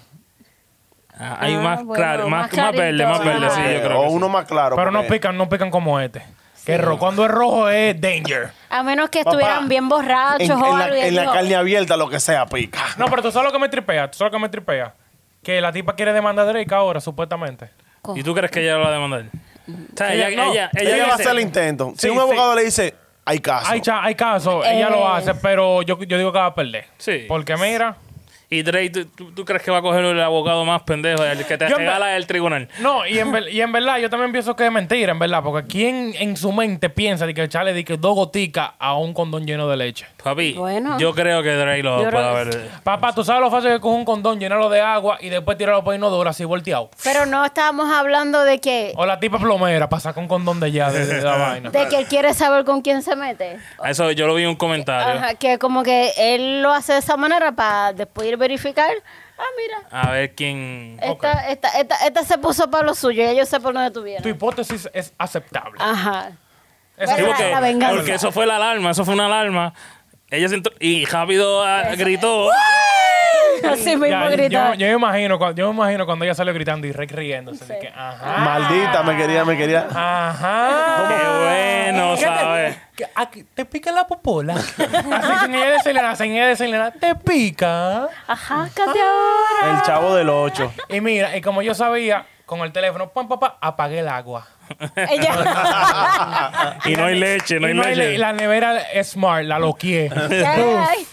Ah, 1.19 1.37
hay 1.41 1.55
Ah, 1.55 1.61
más, 1.61 1.85
bueno, 1.85 1.93
claro, 1.95 2.29
más, 2.29 2.51
más 2.53 2.57
más 2.59 2.73
verde, 2.77 3.07
más 3.07 3.25
verde, 3.25 3.51
sí, 3.51 3.61
yo 3.75 3.83
creo. 3.83 4.01
o 4.01 4.03
que 4.05 4.09
sí. 4.11 4.15
uno 4.17 4.29
más 4.29 4.45
claro. 4.47 4.75
Pero 4.77 4.91
no 4.91 5.05
pican, 5.05 5.37
no 5.37 5.49
pican 5.49 5.71
como 5.71 5.99
este. 6.01 6.23
Que 6.67 6.79
ro- 6.79 6.99
cuando 6.99 7.25
es 7.27 7.31
rojo 7.31 7.69
es 7.69 8.01
danger. 8.01 8.51
A 8.71 8.83
menos 8.83 9.11
que 9.11 9.23
Papá, 9.23 9.37
estuvieran 9.37 9.69
bien 9.69 9.89
borrachos 9.89 10.41
En, 10.49 10.53
o 10.53 10.73
en 10.73 10.79
la, 10.79 11.07
en 11.07 11.15
la 11.15 11.25
carne 11.33 11.55
abierta, 11.55 11.97
lo 11.97 12.09
que 12.09 12.19
sea, 12.19 12.47
pica. 12.47 12.81
No, 12.97 13.05
pero 13.07 13.23
tú 13.23 13.31
sabes 13.31 13.47
lo 13.47 13.53
que 13.53 13.59
me 13.59 13.69
tripea. 13.69 14.11
Tú 14.11 14.17
sabes 14.19 14.33
lo 14.33 14.39
que 14.39 14.43
me 14.43 14.49
tripea. 14.49 14.95
Que 15.43 15.61
la 15.61 15.71
tipa 15.73 15.95
quiere 15.95 16.13
demandar 16.15 16.47
a 16.49 16.53
Drake 16.53 16.75
ahora, 16.75 17.01
supuestamente. 17.01 17.69
¿Y 18.15 18.23
tú 18.23 18.35
crees 18.35 18.51
que 18.51 18.63
ella 18.63 18.77
lo 18.77 18.85
va 18.85 18.89
a 18.89 18.93
demandar? 18.93 19.25
O 19.69 19.97
sea, 19.97 20.15
ella, 20.15 20.29
Ella- 20.29 20.37
no, 20.45 20.53
ella, 20.53 20.71
Ella, 20.75 20.95
ella 20.97 21.07
va 21.07 21.13
a 21.13 21.15
hacer 21.17 21.29
el 21.33 21.41
intento. 21.41 21.93
Si 21.97 22.07
Sí, 22.07 22.09
un 22.09 22.19
abogado 22.19 22.55
le 22.55 22.65
dice, 22.65 22.95
hay 23.27 23.39
caso. 23.41 23.71
Hay, 23.71 23.81
cha- 23.83 24.03
hay 24.03 24.15
casos, 24.15 24.65
ella 24.67 24.89
Eh. 24.89 24.91
lo 24.91 25.07
hace, 25.09 25.35
pero 25.35 25.83
yo, 25.83 25.99
yo 26.03 26.17
digo 26.19 26.33
que 26.33 26.39
va 26.39 26.47
a 26.47 26.55
perder. 26.55 26.87
Sí. 26.97 27.27
Porque 27.29 27.57
mira, 27.59 27.97
Y 28.55 28.63
Drake, 28.63 28.91
¿tú, 28.91 29.05
tú, 29.07 29.33
tú 29.33 29.45
crees 29.45 29.63
que 29.63 29.71
va 29.71 29.79
a 29.79 29.83
coger 29.83 30.05
el 30.05 30.21
abogado 30.21 30.65
más 30.65 30.83
pendejo, 30.83 31.25
el 31.25 31.45
que 31.45 31.59
te 31.59 31.69
Yo 31.69 31.77
regala 31.77 32.17
el 32.17 32.27
tribunal? 32.27 32.69
No, 32.81 33.07
y 33.07 33.19
en, 33.19 33.33
ver- 33.33 33.49
y 33.53 33.61
en 33.61 33.73
verdad, 33.73 33.99
yo 33.99 34.09
también 34.11 34.33
pienso 34.33 34.55
que 34.55 34.67
es 34.67 34.73
mentira, 34.73 35.13
en 35.13 35.19
verdad, 35.19 35.43
porque 35.43 35.67
¿quién 35.67 36.15
en 36.19 36.37
su 36.37 36.53
mente 36.53 36.91
piensa 36.91 37.27
de 37.27 37.35
que 37.35 37.43
echarle 37.43 37.73
de 37.73 37.85
que 37.85 37.97
dos 37.97 38.15
goticas 38.15 38.71
a 38.79 38.95
un 38.97 39.13
condón 39.15 39.47
lleno 39.47 39.69
de 39.69 39.77
leche? 39.77 40.07
Papi, 40.23 40.53
Bueno. 40.55 40.99
yo 40.99 41.15
creo 41.15 41.43
que 41.43 41.51
Drake 41.55 41.83
lo 41.83 41.97
puede 42.11 42.25
haber. 42.29 42.71
Papá, 42.83 43.13
tú 43.15 43.25
sabes 43.25 43.41
lo 43.43 43.51
fácil 43.51 43.71
que 43.71 43.75
es 43.77 43.81
coger 43.81 43.99
un 43.99 44.05
condón, 44.05 44.39
llenarlo 44.39 44.69
de 44.71 44.81
agua 44.81 45.19
y 45.21 45.29
después 45.29 45.59
tirarlo 45.59 45.83
por 45.85 45.95
inodoro 45.95 46.31
así 46.31 46.45
volteado. 46.45 46.91
Pero 47.03 47.27
no 47.27 47.45
estábamos 47.45 47.91
hablando 47.93 48.43
de 48.45 48.61
que, 48.61 48.93
O 48.97 49.05
la 49.07 49.19
tipa 49.21 49.39
plomera 49.39 49.89
para 49.89 50.01
sacar 50.01 50.23
un 50.23 50.29
condón 50.29 50.61
de 50.61 50.67
allá, 50.67 50.91
de, 50.91 51.05
de 51.07 51.23
la 51.23 51.37
vaina. 51.37 51.71
de 51.71 51.89
que 51.89 51.97
él 51.99 52.07
quiere 52.07 52.33
saber 52.35 52.65
con 52.65 52.81
quién 52.83 53.03
se 53.03 53.17
mete. 53.17 53.59
Eso 53.85 54.11
yo 54.13 54.27
lo 54.27 54.35
vi 54.35 54.45
en 54.45 54.51
un 54.51 54.57
comentario. 54.57 55.15
Ajá, 55.21 55.35
que 55.35 55.59
como 55.59 55.83
que 55.83 56.13
él 56.17 56.63
lo 56.63 56.73
hace 56.73 56.93
de 56.95 56.99
esa 57.01 57.17
manera 57.17 57.53
para 57.53 57.93
después 57.93 58.29
ir 58.29 58.35
a 58.35 58.37
verificar. 58.45 58.91
Ah, 59.39 59.43
mira. 59.57 59.89
A 59.91 60.11
ver 60.13 60.35
quién. 60.35 60.99
Esta, 61.03 61.49
esta, 61.51 61.69
esta, 61.81 62.07
esta 62.07 62.25
se 62.25 62.39
puso 62.39 62.71
para 62.71 62.85
lo 62.85 62.95
suyo. 62.95 63.23
Ya 63.25 63.33
yo 63.33 63.47
sé 63.47 63.59
por 63.61 63.75
dónde 63.75 63.91
tú 63.91 64.05
Tu 64.23 64.29
hipótesis 64.29 64.89
es 64.93 65.13
aceptable. 65.19 65.79
Ajá. 65.81 66.33
Es 66.97 67.11
porque, 67.11 67.51
la 67.51 67.61
venganza. 67.61 67.97
porque 67.97 68.15
eso 68.15 68.31
fue 68.31 68.47
la 68.47 68.57
alarma, 68.57 68.91
eso 68.91 69.05
fue 69.05 69.15
una 69.15 69.27
alarma. 69.27 69.75
Ella 70.31 70.49
se 70.49 70.55
entró- 70.55 70.75
y 70.79 71.05
rápido 71.05 71.65
ah, 71.65 71.95
gritó. 71.97 72.49
Así 73.73 73.91
mismo 73.97 74.07
Ya, 74.07 74.29
gritó. 74.29 74.51
yo, 74.51 74.75
yo 74.75 74.87
me 74.87 74.93
imagino, 74.95 75.39
cuando- 75.39 75.57
yo 75.57 75.69
me 75.73 75.75
imagino 75.77 76.07
cuando 76.07 76.25
ella 76.25 76.35
salió 76.35 76.53
gritando 76.55 76.87
y 76.87 76.93
Rey 76.93 77.07
riéndose. 77.09 77.65
de 77.67 77.79
que, 77.79 77.89
ajá. 77.89 78.39
Maldita, 78.39 79.03
me 79.03 79.17
quería, 79.17 79.45
me 79.45 79.57
quería. 79.57 79.87
Ajá. 79.93 81.05
Qué 81.09 81.15
bueno, 81.95 82.15
¿Qué 82.15 82.21
te- 82.21 82.27
¿sabes? 82.27 82.77
que- 82.97 83.07
aquí 83.15 83.45
te 83.55 83.65
pica 83.65 83.93
la 83.93 84.07
popola. 84.07 84.55
Así 85.13 85.45
sin 85.45 85.55
ella 85.55 85.71
decirle 85.71 86.03
nada, 86.03 86.17
sin 86.17 86.33
ella 86.33 86.47
decirle 86.49 86.79
nada, 86.79 86.91
te 86.93 87.15
pica. 87.15 88.09
Ajá, 88.27 88.69
ahora. 88.77 89.77
El 89.77 89.83
chavo 89.83 90.15
del 90.15 90.29
8. 90.29 90.73
Y 90.89 91.01
mira, 91.01 91.37
y 91.37 91.41
como 91.41 91.63
yo 91.63 91.75
sabía, 91.75 92.27
con 92.47 92.61
el 92.61 92.73
teléfono, 92.73 93.09
pam, 93.09 93.29
papá, 93.29 93.57
apagué 93.61 94.01
el 94.01 94.09
agua. 94.09 94.47
Ella. 94.97 96.79
Y 96.85 96.95
no 96.97 97.05
hay 97.07 97.19
leche, 97.19 97.59
no 97.61 97.67
Y 97.67 97.71
hay 97.71 97.77
no 97.77 97.83
hay 97.83 97.95
leche. 97.95 98.11
le- 98.13 98.19
la 98.19 98.33
nevera 98.33 98.79
es 98.93 99.11
smart, 99.13 99.45
la 99.45 99.59
loqué. 99.59 100.11
Ay. 100.31 101.07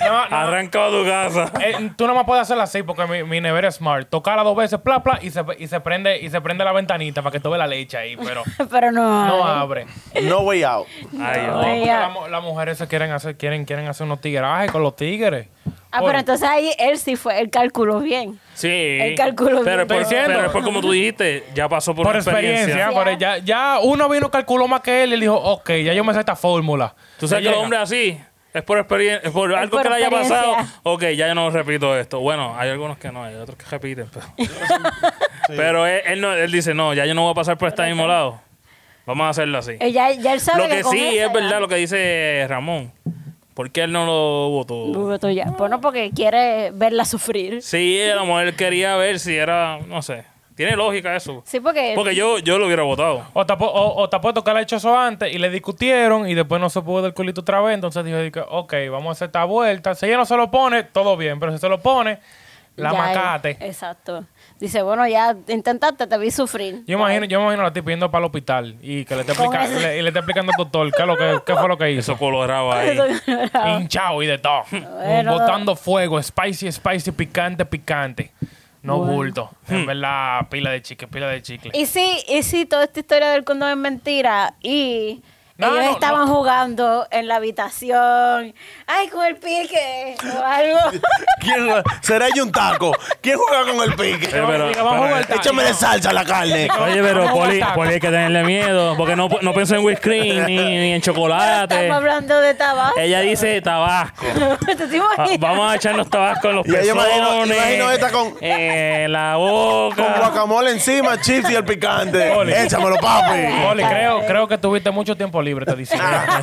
No, 0.00 0.28
no, 0.28 0.36
Arranca 0.36 0.86
a 0.86 0.90
tu 0.90 1.04
casa. 1.04 1.52
eh, 1.64 1.90
tú 1.96 2.06
no 2.06 2.14
me 2.14 2.24
puedes 2.24 2.42
hacerla 2.42 2.64
así 2.64 2.82
porque 2.82 3.06
mi, 3.06 3.22
mi 3.24 3.40
nevera 3.40 3.68
es 3.68 3.76
smart. 3.76 4.08
Tocarla 4.08 4.42
dos 4.42 4.56
veces, 4.56 4.78
pla, 4.80 5.02
pla, 5.02 5.18
y 5.22 5.30
se, 5.30 5.44
y 5.58 5.66
se 5.68 5.80
prende 5.80 6.18
y 6.20 6.30
se 6.30 6.40
prende 6.40 6.64
la 6.64 6.72
ventanita 6.72 7.22
para 7.22 7.32
que 7.32 7.40
tú 7.40 7.50
veas 7.50 7.58
la 7.58 7.66
leche 7.66 7.96
ahí, 7.98 8.16
pero 8.16 8.42
Pero 8.70 8.92
no. 8.92 9.26
no 9.26 9.44
abre. 9.46 9.86
No 10.22 10.40
way 10.40 10.62
out. 10.62 10.86
Ay, 11.20 11.42
No, 11.46 11.62
la 12.28 12.28
las 12.30 12.42
mujeres 12.42 12.78
se 12.78 12.86
quieren 12.88 13.10
hacer, 13.12 13.36
quieren, 13.36 13.64
quieren 13.64 13.86
hacer 13.88 14.06
unos 14.06 14.20
tigrajes 14.20 14.70
con 14.70 14.82
los 14.82 14.96
tigres. 14.96 15.48
Ah, 15.92 15.98
Oye, 15.98 16.06
pero 16.06 16.18
entonces 16.20 16.48
ahí 16.48 16.72
él 16.78 16.98
sí 16.98 17.16
fue, 17.16 17.40
él 17.40 17.50
calculó 17.50 17.98
bien. 18.00 18.38
Sí. 18.54 18.68
El 18.68 19.16
cálculo 19.16 19.62
Pero, 19.64 19.76
bien. 19.76 19.88
por- 19.88 19.96
Estoy 19.96 19.98
diciendo. 19.98 20.26
pero 20.28 20.42
después, 20.42 20.64
como 20.64 20.80
tú 20.80 20.92
dijiste, 20.92 21.44
ya 21.54 21.68
pasó 21.68 21.94
por, 21.94 22.06
por 22.06 22.14
experiencia. 22.16 22.62
experiencia, 22.62 22.94
por- 22.94 23.18
ya, 23.18 23.38
ya 23.38 23.78
uno 23.82 24.08
vino 24.08 24.30
calculó 24.30 24.68
más 24.68 24.82
que 24.82 25.02
él 25.02 25.10
y 25.10 25.14
él 25.14 25.20
dijo, 25.20 25.34
ok, 25.36 25.70
ya 25.84 25.92
yo 25.92 26.04
me 26.04 26.12
sé 26.14 26.20
esta 26.20 26.36
fórmula. 26.36 26.94
Tú 27.18 27.26
sabes 27.26 27.42
que 27.42 27.46
los 27.46 27.54
llega. 27.54 27.64
hombres 27.64 27.80
así 27.82 28.20
es 28.54 28.62
por 28.62 28.78
experiencia, 28.78 29.26
es 29.28 29.32
por 29.32 29.52
algo 29.54 29.70
por 29.72 29.82
que 29.82 29.88
le 29.88 29.94
haya 29.96 30.10
pasado. 30.10 30.56
Ok, 30.84 31.02
ya 31.16 31.26
yo 31.28 31.34
no 31.34 31.50
repito 31.50 31.96
esto. 31.98 32.20
Bueno, 32.20 32.54
hay 32.56 32.70
algunos 32.70 32.96
que 32.98 33.10
no, 33.10 33.24
hay 33.24 33.34
otros 33.34 33.56
que 33.58 33.64
repiten. 33.70 34.06
Pero, 34.12 34.26
pero 35.48 35.86
él, 35.86 36.02
él 36.06 36.20
no, 36.20 36.32
él 36.34 36.50
dice, 36.52 36.74
no, 36.74 36.94
ya 36.94 37.04
yo 37.06 37.14
no 37.14 37.22
voy 37.22 37.32
a 37.32 37.34
pasar 37.34 37.58
por 37.58 37.68
este 37.68 37.82
mismo 37.86 38.06
lado. 38.06 38.40
Vamos 39.06 39.24
a 39.26 39.30
hacerlo 39.30 39.58
así. 39.58 39.72
Ya, 39.90 40.10
ya 40.12 40.32
él 40.34 40.40
sabe 40.40 40.62
Lo 40.62 40.68
que 40.68 40.82
con 40.82 40.92
sí 40.92 40.98
esa 40.98 41.08
es 41.10 41.16
ya- 41.16 41.32
verdad 41.32 41.60
lo 41.60 41.68
que 41.68 41.76
dice 41.76 42.46
Ramón. 42.48 42.92
¿Por 43.60 43.70
qué 43.70 43.82
él 43.82 43.92
no 43.92 44.06
lo 44.06 44.48
votó? 44.48 44.74
Voto 44.86 45.28
ya. 45.28 45.50
Bueno, 45.50 45.82
porque 45.82 46.12
quiere 46.16 46.70
verla 46.70 47.04
sufrir. 47.04 47.60
Sí, 47.60 48.00
a 48.00 48.14
lo 48.14 48.24
mejor 48.24 48.44
él 48.44 48.56
quería 48.56 48.96
ver 48.96 49.18
si 49.18 49.36
era, 49.36 49.78
no 49.86 50.00
sé. 50.00 50.24
Tiene 50.54 50.76
lógica 50.76 51.14
eso. 51.14 51.42
Sí, 51.44 51.60
porque. 51.60 51.92
Porque 51.94 52.14
yo, 52.14 52.38
yo 52.38 52.56
lo 52.56 52.64
hubiera 52.64 52.84
votado. 52.84 53.22
O 53.34 53.44
te, 53.44 53.52
apu- 53.52 53.70
o, 53.70 54.02
o 54.02 54.04
apuesto 54.10 54.42
que 54.42 54.50
él 54.50 54.56
ha 54.56 54.62
hecho 54.62 54.76
eso 54.76 54.98
antes 54.98 55.30
y 55.34 55.36
le 55.36 55.50
discutieron 55.50 56.26
y 56.26 56.32
después 56.34 56.58
no 56.58 56.70
se 56.70 56.80
pudo 56.80 57.02
del 57.02 57.12
culito 57.12 57.42
otra 57.42 57.60
vez. 57.60 57.74
Entonces 57.74 58.02
dijo, 58.02 58.40
ok, 58.48 58.72
vamos 58.90 59.08
a 59.08 59.12
hacer 59.12 59.26
esta 59.26 59.44
vuelta. 59.44 59.94
Si 59.94 60.06
ella 60.06 60.16
no 60.16 60.24
se 60.24 60.38
lo 60.38 60.50
pone, 60.50 60.84
todo 60.84 61.18
bien. 61.18 61.38
Pero 61.38 61.52
si 61.52 61.58
se 61.58 61.68
lo 61.68 61.80
pone, 61.82 62.18
la 62.76 62.92
ya 62.92 62.98
macate. 62.98 63.58
Exacto. 63.60 64.24
Dice, 64.60 64.82
bueno, 64.82 65.08
ya 65.08 65.34
intentaste, 65.48 66.06
te 66.06 66.18
vi 66.18 66.30
sufrir. 66.30 66.84
Yo 66.86 66.98
imagino, 66.98 67.24
yo 67.24 67.38
me 67.38 67.44
imagino 67.46 67.62
a 67.62 67.66
la 67.68 67.72
tipa 67.72 67.90
yendo 67.90 68.10
para 68.10 68.20
el 68.20 68.26
hospital 68.26 68.76
y 68.82 69.06
que 69.06 69.14
le 69.14 69.22
esté, 69.22 69.34
Con 69.34 69.46
explica- 69.46 69.64
ese- 69.64 69.80
le- 69.80 69.98
y 69.98 70.02
le 70.02 70.08
esté 70.08 70.18
explicando 70.18 70.52
al 70.52 70.58
doctor 70.58 70.92
qué, 70.94 71.06
lo 71.06 71.16
que, 71.16 71.38
qué 71.46 71.54
fue 71.56 71.66
lo 71.68 71.78
que 71.78 71.90
hizo. 71.92 72.12
Eso 72.12 72.18
colorado 72.18 72.70
ahí. 72.72 72.98
Hinchado 73.80 74.22
y 74.22 74.26
de 74.26 74.36
todo. 74.38 74.62
Bueno. 74.70 75.32
Botando 75.32 75.74
fuego, 75.76 76.22
spicy, 76.22 76.70
spicy, 76.70 77.10
picante, 77.12 77.64
picante. 77.64 78.32
No 78.82 78.98
bulto. 78.98 79.50
En 79.68 79.84
verdad, 79.86 80.46
pila 80.50 80.70
de 80.70 80.80
chicle, 80.82 81.08
pila 81.08 81.28
de 81.28 81.42
chicle. 81.42 81.70
Y 81.74 81.86
sí, 81.86 82.18
y 82.28 82.42
sí, 82.42 82.64
toda 82.66 82.84
esta 82.84 83.00
historia 83.00 83.30
del 83.30 83.44
condón 83.44 83.70
es 83.70 83.76
mentira. 83.76 84.54
Y 84.62 85.22
No, 85.60 85.74
ellos 85.74 85.84
no, 85.86 85.90
estaban 85.92 86.26
no. 86.26 86.34
jugando 86.34 87.06
en 87.10 87.28
la 87.28 87.36
habitación. 87.36 88.54
Ay, 88.86 89.08
con 89.08 89.24
el 89.26 89.36
pique 89.36 90.16
o 90.36 90.44
algo. 90.44 90.78
¿Quién, 91.40 91.68
¿Será 92.02 92.26
yo 92.34 92.44
un 92.44 92.52
taco? 92.52 92.92
¿Quién 93.20 93.38
juega 93.38 93.64
con 93.72 93.82
el 93.88 93.94
pique? 93.96 94.26
Eh, 94.26 94.42
pero- 94.46 94.72
que 94.72 94.80
vamos 94.80 94.92
a 94.92 94.96
pero- 94.96 95.08
jugar 95.08 95.26
ta- 95.26 95.34
Échame 95.36 95.62
de 95.64 95.74
salsa 95.74 96.12
la 96.12 96.24
carne. 96.24 96.68
Oye, 96.80 97.02
pero 97.02 97.28
a 97.28 97.32
Poli, 97.32 97.60
taco. 97.60 97.74
Poli 97.74 97.94
hay 97.94 98.00
que 98.00 98.08
tenerle 98.08 98.42
miedo. 98.44 98.96
Porque 98.96 99.16
no, 99.16 99.28
no 99.40 99.52
pensó 99.54 99.74
en 99.76 99.84
whipped 99.84 100.10
ni, 100.10 100.32
ni 100.56 100.92
en 100.94 101.00
chocolate. 101.02 101.74
Estamos 101.74 101.96
hablando 101.96 102.40
de 102.40 102.54
tabaco. 102.54 102.98
Ella 102.98 103.20
dice 103.20 103.60
tabasco. 103.62 104.24
¿Te 104.66 105.00
Ah? 105.16 105.26
Vamos 105.38 105.72
a 105.72 105.76
echarnos 105.76 106.08
tabasco 106.10 106.48
en 106.50 106.56
los 106.56 106.66
Ya 106.66 106.82
yo 106.82 106.94
pezones. 106.94 107.16
imagino- 107.16 107.54
imagino 107.54 107.90
esta 107.92 108.10
con- 108.10 108.34
En 108.40 109.12
la 109.12 109.32
Con 109.34 109.40
boca. 109.46 110.14
guacamole 110.18 110.70
encima, 110.72 111.20
chips 111.20 111.50
y 111.50 111.54
el 111.54 111.64
picante. 111.64 112.30
Ole. 112.30 112.64
Échamelo, 112.64 112.96
papi. 112.96 113.38
Oli, 113.68 113.82
creo, 113.84 114.26
creo 114.26 114.48
que 114.48 114.58
tuviste 114.58 114.90
mucho 114.90 115.16
tiempo 115.16 115.40
libre, 115.42 115.49
te 115.66 115.76
dice. 115.76 115.98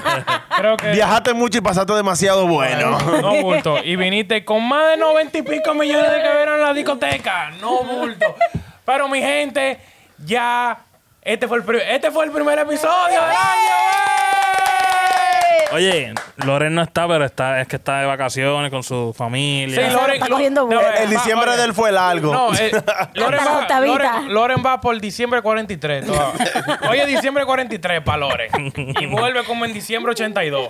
creo 0.57 0.77
que. 0.77 0.91
Viajaste 0.91 1.33
mucho 1.33 1.57
y 1.57 1.61
pasaste 1.61 1.93
demasiado 1.93 2.47
bueno. 2.47 2.97
No 3.21 3.41
bulto. 3.41 3.77
Y 3.83 3.95
viniste 3.95 4.43
con 4.45 4.67
más 4.67 4.89
de 4.91 4.97
noventa 4.97 5.37
y 5.37 5.41
pico 5.41 5.73
millones 5.73 6.11
de 6.11 6.21
que 6.21 6.29
vieron 6.35 6.55
en 6.55 6.61
la 6.61 6.73
discoteca. 6.73 7.51
No 7.61 7.83
bulto. 7.83 8.35
Pero 8.85 9.07
mi 9.09 9.21
gente, 9.21 9.79
ya. 10.25 10.77
Este 11.21 11.47
fue 11.47 11.57
el, 11.57 11.63
pri- 11.63 11.81
este 11.89 12.09
fue 12.11 12.25
el 12.25 12.31
primer 12.31 12.57
episodio 12.59 13.13
del 13.13 13.19
año. 13.19 14.26
Oye, 15.73 16.13
Loren 16.45 16.73
no 16.75 16.81
está, 16.81 17.07
pero 17.07 17.25
está, 17.25 17.59
es 17.61 17.67
que 17.67 17.75
está 17.75 17.99
de 17.99 18.05
vacaciones 18.05 18.71
con 18.71 18.83
su 18.83 19.13
familia. 19.17 19.87
Sí, 19.87 19.93
Loren, 19.93 20.15
está 20.15 20.27
cogiendo 20.29 20.65
vuelo. 20.65 20.81
eh, 20.81 21.03
El 21.03 21.09
diciembre 21.09 21.57
de 21.57 21.63
él 21.65 21.73
fue 21.73 21.91
largo. 21.91 22.31
No, 22.33 22.53
eh, 22.53 22.71
Loren, 23.13 23.39
Hasta 23.39 23.45
la 23.45 23.51
va, 23.51 23.59
octavita. 23.61 23.93
Loren, 24.21 24.33
Loren 24.33 24.63
va 24.65 24.79
por 24.79 24.99
diciembre 24.99 25.41
43. 25.41 26.05
toda- 26.05 26.31
Oye, 26.89 27.05
diciembre 27.05 27.45
43 27.45 28.01
para 28.01 28.17
Loren. 28.17 28.73
Y 28.99 29.05
vuelve 29.07 29.43
como 29.43 29.65
en 29.65 29.73
diciembre 29.73 30.11
82. 30.11 30.69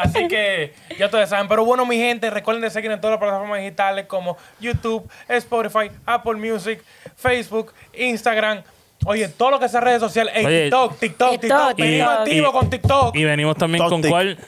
Así 0.00 0.26
que 0.28 0.74
ya 0.98 1.06
ustedes 1.06 1.28
saben. 1.28 1.48
Pero 1.48 1.64
bueno, 1.64 1.84
mi 1.84 1.96
gente, 1.96 2.30
recuerden 2.30 2.62
de 2.62 2.70
seguir 2.70 2.90
en 2.90 3.00
todas 3.00 3.12
las 3.14 3.20
plataformas 3.20 3.58
digitales 3.58 4.06
como 4.06 4.36
YouTube, 4.60 5.08
Spotify, 5.28 5.90
Apple 6.06 6.34
Music, 6.34 6.82
Facebook, 7.16 7.72
Instagram. 7.92 8.62
Oye, 9.04 9.28
todo 9.28 9.50
lo 9.50 9.58
que 9.60 9.68
sea 9.68 9.80
redes 9.80 10.00
sociales. 10.00 10.32
Ey, 10.36 10.44
Oye, 10.46 10.62
TikTok, 10.64 10.98
TikTok, 10.98 11.30
TikTok. 11.30 11.40
TikTok, 11.40 11.76
Venimos 11.76 12.08
TikTok. 12.08 12.20
activos 12.20 12.52
con 12.52 12.70
TikTok. 12.70 13.16
Y 13.16 13.24
venimos 13.24 13.56
también 13.56 13.88
con 13.88 14.02
cuál? 14.02 14.38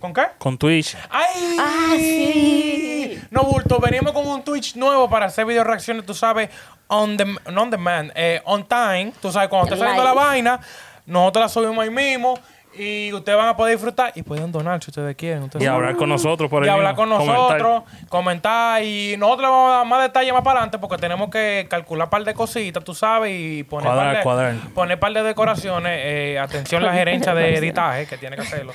¿Con 0.00 0.14
qué? 0.14 0.22
Con 0.38 0.56
Twitch. 0.56 0.96
¡Ay! 1.10 1.56
Ah, 1.58 1.94
sí. 1.96 3.18
No, 3.30 3.42
bulto, 3.42 3.78
venimos 3.80 4.12
con 4.12 4.26
un 4.26 4.42
Twitch 4.42 4.76
nuevo 4.76 5.10
para 5.10 5.26
hacer 5.26 5.44
video 5.44 5.64
reacciones, 5.64 6.06
tú 6.06 6.14
sabes, 6.14 6.48
on 6.86 7.16
the, 7.16 7.24
no 7.50 7.62
on 7.62 7.70
demand, 7.70 8.12
eh, 8.14 8.40
on 8.44 8.64
time. 8.66 9.12
Tú 9.20 9.30
sabes, 9.32 9.48
cuando 9.48 9.66
está 9.66 9.76
saliendo 9.76 10.04
la 10.04 10.12
Live. 10.12 10.24
vaina, 10.24 10.60
nosotros 11.04 11.44
la 11.44 11.48
subimos 11.48 11.78
ahí 11.82 11.90
mismo 11.90 12.38
y 12.76 13.12
ustedes 13.12 13.36
van 13.38 13.48
a 13.48 13.56
poder 13.56 13.74
disfrutar 13.76 14.12
y 14.14 14.22
pueden 14.22 14.52
donar 14.52 14.82
si 14.82 14.90
ustedes 14.90 15.16
quieren. 15.16 15.44
Ustedes 15.44 15.62
Y 15.62 15.66
saben. 15.66 15.80
hablar 15.80 15.96
con 15.96 16.08
nosotros 16.08 16.48
por 16.50 16.62
ahí 16.62 16.68
y 16.68 16.72
hablar 16.72 16.94
con 16.94 17.08
nosotros, 17.08 17.82
comentar. 18.08 18.82
y 18.82 19.16
nosotros 19.18 19.42
le 19.48 19.48
vamos 19.50 19.70
a 19.72 19.76
dar 19.78 19.86
más 19.86 20.02
detalles 20.02 20.32
más 20.32 20.42
para 20.42 20.58
adelante 20.60 20.78
porque 20.78 20.96
tenemos 20.98 21.30
que 21.30 21.66
calcular 21.68 22.06
un 22.06 22.10
par 22.10 22.24
de 22.24 22.34
cositas, 22.34 22.84
tú 22.84 22.94
sabes, 22.94 23.32
y 23.34 23.64
poner 23.64 23.86
Cuadrar, 23.88 24.06
par 24.06 24.16
de, 24.16 24.22
cuadrar. 24.22 24.54
poner 24.74 24.98
par 25.00 25.12
de 25.12 25.22
decoraciones. 25.22 25.92
eh, 26.04 26.38
atención 26.38 26.82
la 26.82 26.92
gerencia 26.94 27.34
de 27.34 27.56
editaje 27.56 28.06
que 28.06 28.16
tiene 28.18 28.36
que 28.36 28.42
hacerlo. 28.42 28.72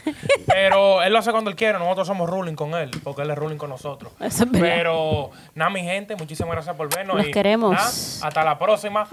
Pero 0.47 1.01
él 1.01 1.13
lo 1.13 1.19
hace 1.19 1.31
cuando 1.31 1.49
él 1.49 1.55
quiere, 1.55 1.79
nosotros 1.79 2.07
somos 2.07 2.29
ruling 2.29 2.55
con 2.55 2.73
él, 2.73 2.91
porque 3.03 3.21
él 3.21 3.31
es 3.31 3.37
ruling 3.37 3.57
con 3.57 3.69
nosotros. 3.69 4.11
Eso 4.19 4.43
es. 4.43 4.49
Pero 4.51 5.29
nada, 5.55 5.69
mi 5.69 5.81
gente, 5.83 6.15
muchísimas 6.15 6.53
gracias 6.53 6.75
por 6.75 6.93
vernos. 6.93 7.17
Los 7.17 7.27
y, 7.27 7.31
queremos. 7.31 7.71
nada, 7.71 7.87
hasta 8.27 8.43
la 8.43 8.57
próxima. 8.57 9.07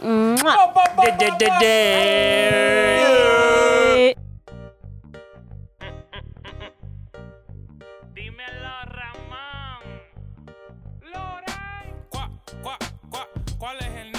While 13.70 13.78
I 13.83 13.85
hand 13.85 14.10